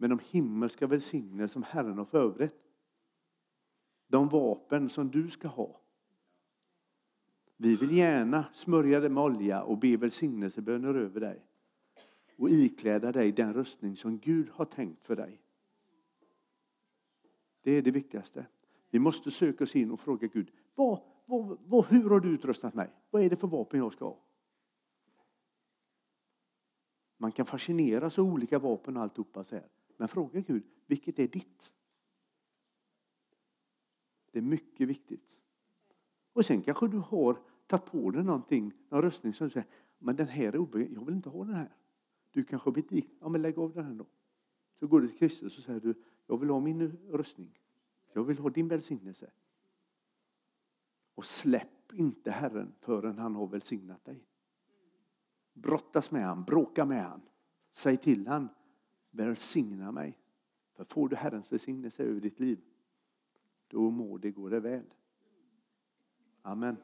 Med 0.00 0.10
de 0.10 0.18
himmelska 0.30 0.86
välsignelser 0.86 1.52
som 1.52 1.62
Herren 1.62 1.98
har 1.98 2.04
förberett. 2.04 2.54
De 4.06 4.28
vapen 4.28 4.88
som 4.88 5.10
du 5.10 5.30
ska 5.30 5.48
ha. 5.48 5.80
Vi 7.56 7.76
vill 7.76 7.96
gärna 7.96 8.44
smörja 8.54 9.00
dig 9.00 9.10
med 9.10 9.22
olja 9.22 9.62
och 9.62 9.78
be 9.78 9.96
välsignelseböner 9.96 10.94
över 10.94 11.20
dig. 11.20 11.42
Och 12.36 12.50
ikläda 12.50 13.12
dig 13.12 13.32
den 13.32 13.54
röstning 13.54 13.96
som 13.96 14.18
Gud 14.18 14.48
har 14.52 14.64
tänkt 14.64 15.04
för 15.04 15.16
dig. 15.16 15.40
Det 17.62 17.70
är 17.70 17.82
det 17.82 17.90
viktigaste. 17.90 18.46
Vi 18.90 18.98
måste 18.98 19.30
söka 19.30 19.64
oss 19.64 19.76
in 19.76 19.90
och 19.90 20.00
fråga 20.00 20.26
Gud, 20.26 20.50
vad, 20.74 21.02
vad, 21.26 21.58
vad, 21.64 21.86
hur 21.86 22.10
har 22.10 22.20
du 22.20 22.28
utrustat 22.28 22.74
mig? 22.74 22.90
Vad 23.10 23.22
är 23.22 23.30
det 23.30 23.36
för 23.36 23.48
vapen 23.48 23.78
jag 23.78 23.92
ska 23.92 24.04
ha? 24.04 24.18
Man 27.16 27.32
kan 27.32 27.46
fascineras 27.46 28.18
av 28.18 28.24
olika 28.24 28.58
vapen 28.58 28.96
och 28.96 29.02
alltihopa 29.02 29.44
så 29.44 29.54
här. 29.54 29.68
Men 29.98 30.08
fråga 30.08 30.40
Gud, 30.40 30.62
vilket 30.86 31.18
är 31.18 31.28
ditt? 31.28 31.72
Det 34.30 34.38
är 34.38 34.42
mycket 34.42 34.88
viktigt. 34.88 35.24
Och 36.32 36.44
sen 36.44 36.62
kanske 36.62 36.88
du 36.88 36.98
har 36.98 37.40
tagit 37.66 37.84
på 37.84 38.10
dig 38.10 38.24
någonting, 38.24 38.72
någon 38.88 39.02
röstning 39.02 39.32
som 39.32 39.46
du 39.46 39.50
säger, 39.50 39.68
men 39.98 40.16
den 40.16 40.28
här 40.28 40.46
är 40.46 40.56
obehaglig, 40.56 40.96
jag 40.96 41.04
vill 41.04 41.14
inte 41.14 41.28
ha 41.28 41.44
den 41.44 41.54
här. 41.54 41.76
Du 42.30 42.44
kanske 42.44 42.66
har 42.66 42.72
blivit 42.72 43.10
ja 43.20 43.28
men 43.28 43.42
lägg 43.42 43.58
av 43.58 43.72
den 43.72 43.84
här 43.84 43.94
då. 43.94 44.06
Så 44.78 44.86
går 44.86 45.00
du 45.00 45.08
till 45.08 45.18
Kristus 45.18 45.58
och 45.58 45.64
säger 45.64 45.80
du, 45.80 45.94
jag 46.26 46.38
vill 46.38 46.50
ha 46.50 46.60
min 46.60 46.98
röstning. 47.10 47.58
Jag 48.12 48.24
vill 48.24 48.38
ha 48.38 48.50
din 48.50 48.68
välsignelse. 48.68 49.30
Och 51.14 51.26
släpp 51.26 51.92
inte 51.92 52.30
Herren 52.30 52.74
förrän 52.78 53.18
han 53.18 53.34
har 53.34 53.46
välsignat 53.46 54.04
dig. 54.04 54.24
Brottas 55.52 56.10
med 56.10 56.26
han, 56.26 56.44
bråka 56.44 56.84
med 56.84 57.04
han. 57.04 57.22
Säg 57.70 57.96
till 57.96 58.26
han, 58.26 58.48
välsigna 59.10 59.92
mig. 59.92 60.18
För 60.76 60.84
får 60.84 61.08
du 61.08 61.16
Herrens 61.16 61.52
välsignelse 61.52 62.02
över 62.02 62.20
ditt 62.20 62.40
liv, 62.40 62.58
då 63.68 63.90
må 63.90 64.18
det 64.18 64.30
gå 64.30 64.48
det 64.48 64.60
väl. 64.60 64.84
Amen. 66.42 66.76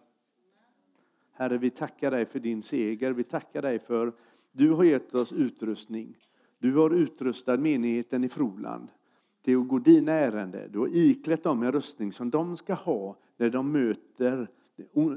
Herre, 1.32 1.58
vi 1.58 1.70
tackar 1.70 2.10
dig 2.10 2.26
för 2.26 2.38
din 2.38 2.62
seger. 2.62 3.12
Vi 3.12 3.24
tackar 3.24 3.62
dig 3.62 3.78
för 3.78 4.12
du 4.52 4.70
har 4.70 4.84
gett 4.84 5.14
oss 5.14 5.32
utrustning. 5.32 6.16
Du 6.58 6.76
har 6.76 6.90
utrustat 6.90 7.60
menigheten 7.60 8.24
i 8.24 8.28
Froland 8.28 8.88
till 9.42 9.58
att 9.58 9.68
gå 9.68 9.78
dina 9.78 10.12
ärenden. 10.12 10.72
Du 10.72 10.78
har 10.78 10.88
iklätt 10.92 11.42
dem 11.42 11.62
en 11.62 11.72
rustning 11.72 12.12
som 12.12 12.30
de 12.30 12.56
ska 12.56 12.74
ha 12.74 13.16
när 13.36 13.50
de 13.50 13.72
möter 13.72 14.48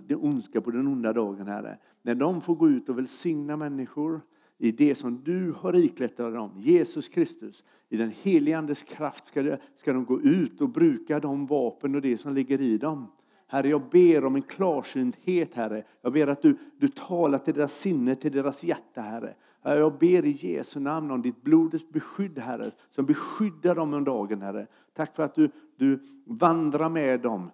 det 0.07 0.15
ondska 0.15 0.61
på 0.61 0.71
den 0.71 0.87
onda 0.87 1.13
dagen, 1.13 1.47
Herre. 1.47 1.77
När 2.01 2.15
de 2.15 2.41
får 2.41 2.55
gå 2.55 2.69
ut 2.69 2.89
och 2.89 2.97
välsigna 2.97 3.57
människor 3.57 4.21
i 4.57 4.71
det 4.71 4.95
som 4.95 5.23
du 5.23 5.51
har 5.51 5.75
iklätt 5.75 6.17
dem, 6.17 6.51
Jesus 6.57 7.07
Kristus. 7.07 7.63
I 7.89 7.97
den 7.97 8.09
helige 8.09 8.57
Andes 8.57 8.83
kraft 8.83 9.27
ska 9.27 9.43
de, 9.43 9.57
ska 9.75 9.93
de 9.93 10.05
gå 10.05 10.21
ut 10.21 10.61
och 10.61 10.69
bruka 10.69 11.19
de 11.19 11.45
vapen 11.45 11.95
och 11.95 12.01
det 12.01 12.17
som 12.17 12.33
ligger 12.33 12.61
i 12.61 12.77
dem. 12.77 13.07
Herre, 13.47 13.69
jag 13.69 13.89
ber 13.89 14.25
om 14.25 14.35
en 14.35 14.41
klarsynthet, 14.41 15.53
Herre. 15.53 15.83
Jag 16.01 16.13
ber 16.13 16.27
att 16.27 16.41
du, 16.41 16.57
du 16.77 16.87
talar 16.87 17.39
till 17.39 17.53
deras 17.53 17.73
sinne, 17.73 18.15
till 18.15 18.31
deras 18.31 18.63
hjärta, 18.63 19.01
Herre. 19.01 19.35
Jag 19.61 19.97
ber 19.97 20.25
i 20.25 20.31
Jesu 20.31 20.79
namn 20.79 21.11
om 21.11 21.21
ditt 21.21 21.41
blodets 21.41 21.89
beskydd, 21.89 22.39
Herre, 22.39 22.71
som 22.89 23.05
beskyddar 23.05 23.75
dem 23.75 23.93
om 23.93 24.03
dagen, 24.03 24.41
Herre. 24.41 24.67
Tack 24.93 25.15
för 25.15 25.23
att 25.23 25.35
du, 25.35 25.49
du 25.75 25.99
vandrar 26.25 26.89
med 26.89 27.19
dem. 27.19 27.51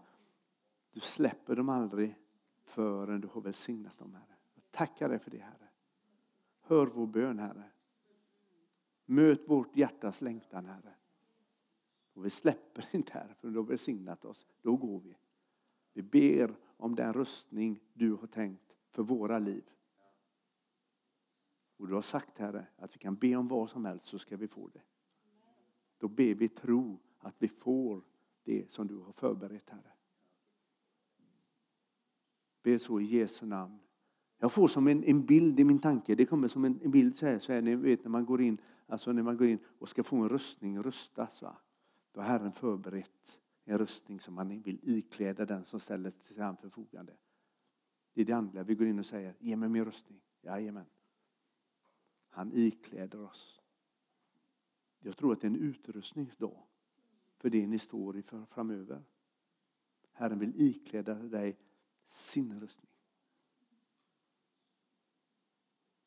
Du 0.94 1.00
släpper 1.00 1.56
dem 1.56 1.70
aldrig 1.70 2.16
förrän 2.66 3.22
du 3.22 3.28
har 3.34 3.42
välsignat 3.42 3.98
dem, 3.98 4.14
Herre. 4.14 4.36
Jag 4.56 4.72
tackar 4.72 5.10
dig 5.10 5.20
för 5.20 5.32
det, 5.32 5.38
Herre. 5.38 5.63
Hör 6.66 6.88
vår 6.88 7.08
bön, 7.08 7.40
Herre. 7.40 7.72
Möt 9.06 9.50
vårt 9.50 9.76
hjärtas 9.76 10.22
längtan, 10.22 10.66
Herre. 10.66 10.94
Och 12.14 12.26
vi 12.26 12.30
släpper 12.30 12.86
inte, 12.96 13.14
Herre, 13.14 13.34
för 13.40 13.48
du 13.50 13.58
har 13.58 13.64
välsignat 13.64 14.26
oss. 14.26 14.48
Då 14.62 14.76
går 14.76 15.00
vi. 15.00 15.18
Vi 15.94 16.02
ber 16.02 16.56
om 16.78 16.96
den 16.96 17.14
rustning 17.14 17.80
du 17.94 18.14
har 18.14 18.28
tänkt 18.28 18.76
för 18.90 19.04
våra 19.04 19.40
liv. 19.40 19.70
Och 21.78 21.88
du 21.88 21.94
har 21.94 22.02
sagt, 22.02 22.38
Herre, 22.38 22.68
att 22.76 22.96
vi 22.96 23.00
kan 23.00 23.16
be 23.16 23.36
om 23.36 23.48
vad 23.48 23.70
som 23.70 23.86
helst 23.86 24.06
så 24.06 24.20
ska 24.20 24.38
vi 24.38 24.48
få 24.48 24.68
det. 24.68 24.82
Då 25.98 26.08
ber 26.08 26.34
vi 26.34 26.50
tro 26.50 27.00
att 27.20 27.36
vi 27.40 27.48
får 27.48 28.04
det 28.44 28.72
som 28.72 28.88
du 28.88 28.98
har 28.98 29.12
förberett, 29.12 29.70
Herre. 29.70 29.92
Be 32.62 32.80
så 32.80 33.00
i 33.00 33.04
Jesu 33.04 33.46
namn. 33.46 33.80
Jag 34.44 34.52
får 34.52 34.68
som 34.68 34.88
en, 34.88 35.04
en 35.04 35.26
bild 35.26 35.60
i 35.60 35.64
min 35.64 35.80
tanke. 35.80 36.16
Det 36.16 36.26
kommer 36.26 36.48
som 36.48 36.66
en, 36.66 36.80
en 36.84 36.92
bild 36.92 37.18
så 37.18 37.26
här, 37.26 37.40
så 37.40 37.54
här, 37.54 37.62
ni 37.62 37.76
vet 37.76 38.04
när 38.04 38.10
man 38.10 38.26
går 38.26 38.42
in, 38.42 38.58
alltså 38.88 39.12
när 39.12 39.24
man 39.24 39.38
går 39.38 39.48
in 39.48 39.60
och 39.66 39.90
ska 39.90 40.04
få 40.04 40.16
en 40.16 40.30
röstning, 40.30 40.84
röstas 40.84 41.42
Va? 41.42 41.58
Då 42.12 42.22
har 42.22 42.28
Herren 42.28 42.52
förberett 42.52 43.40
en 43.66 43.78
röstning 43.78 44.20
som 44.20 44.34
man 44.34 44.62
vill 44.62 44.80
ikläda 44.82 45.46
den 45.46 45.66
som 45.66 45.80
ställer 45.80 46.10
sig 46.10 46.22
till 46.22 46.42
hans 46.42 46.60
förfogande. 46.60 47.14
Det 48.14 48.22
är 48.22 48.26
det 48.26 48.34
andliga. 48.34 48.64
Vi 48.64 48.76
går 48.76 48.88
in 48.88 49.00
och 49.00 49.06
säger, 49.06 49.36
ge 49.40 49.56
mig 49.56 49.70
min 49.70 49.86
röstning, 49.86 50.22
Jajamän. 50.42 50.86
Han 52.30 52.52
ikläder 52.54 53.22
oss. 53.22 53.62
Jag 55.00 55.18
tror 55.18 55.34
att 55.34 55.42
det 55.42 55.48
är 55.48 55.52
en 55.52 55.60
utrustningsdag 55.60 56.64
för 57.38 57.50
det 57.50 57.68
ni 57.68 57.80
står 57.80 58.18
i 58.18 58.24
framöver. 58.50 59.04
Herren 60.12 60.40
vill 60.40 60.54
ikläda 60.56 61.14
dig 61.14 61.58
sin 62.06 62.60
röstning. 62.60 62.93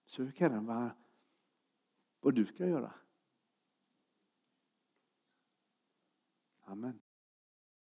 Sök 0.07 0.41
Herren 0.41 0.67
vad, 0.67 0.91
vad 2.21 2.35
du 2.35 2.47
ska 2.47 2.67
göra. 2.67 2.95
Amen. 6.61 7.06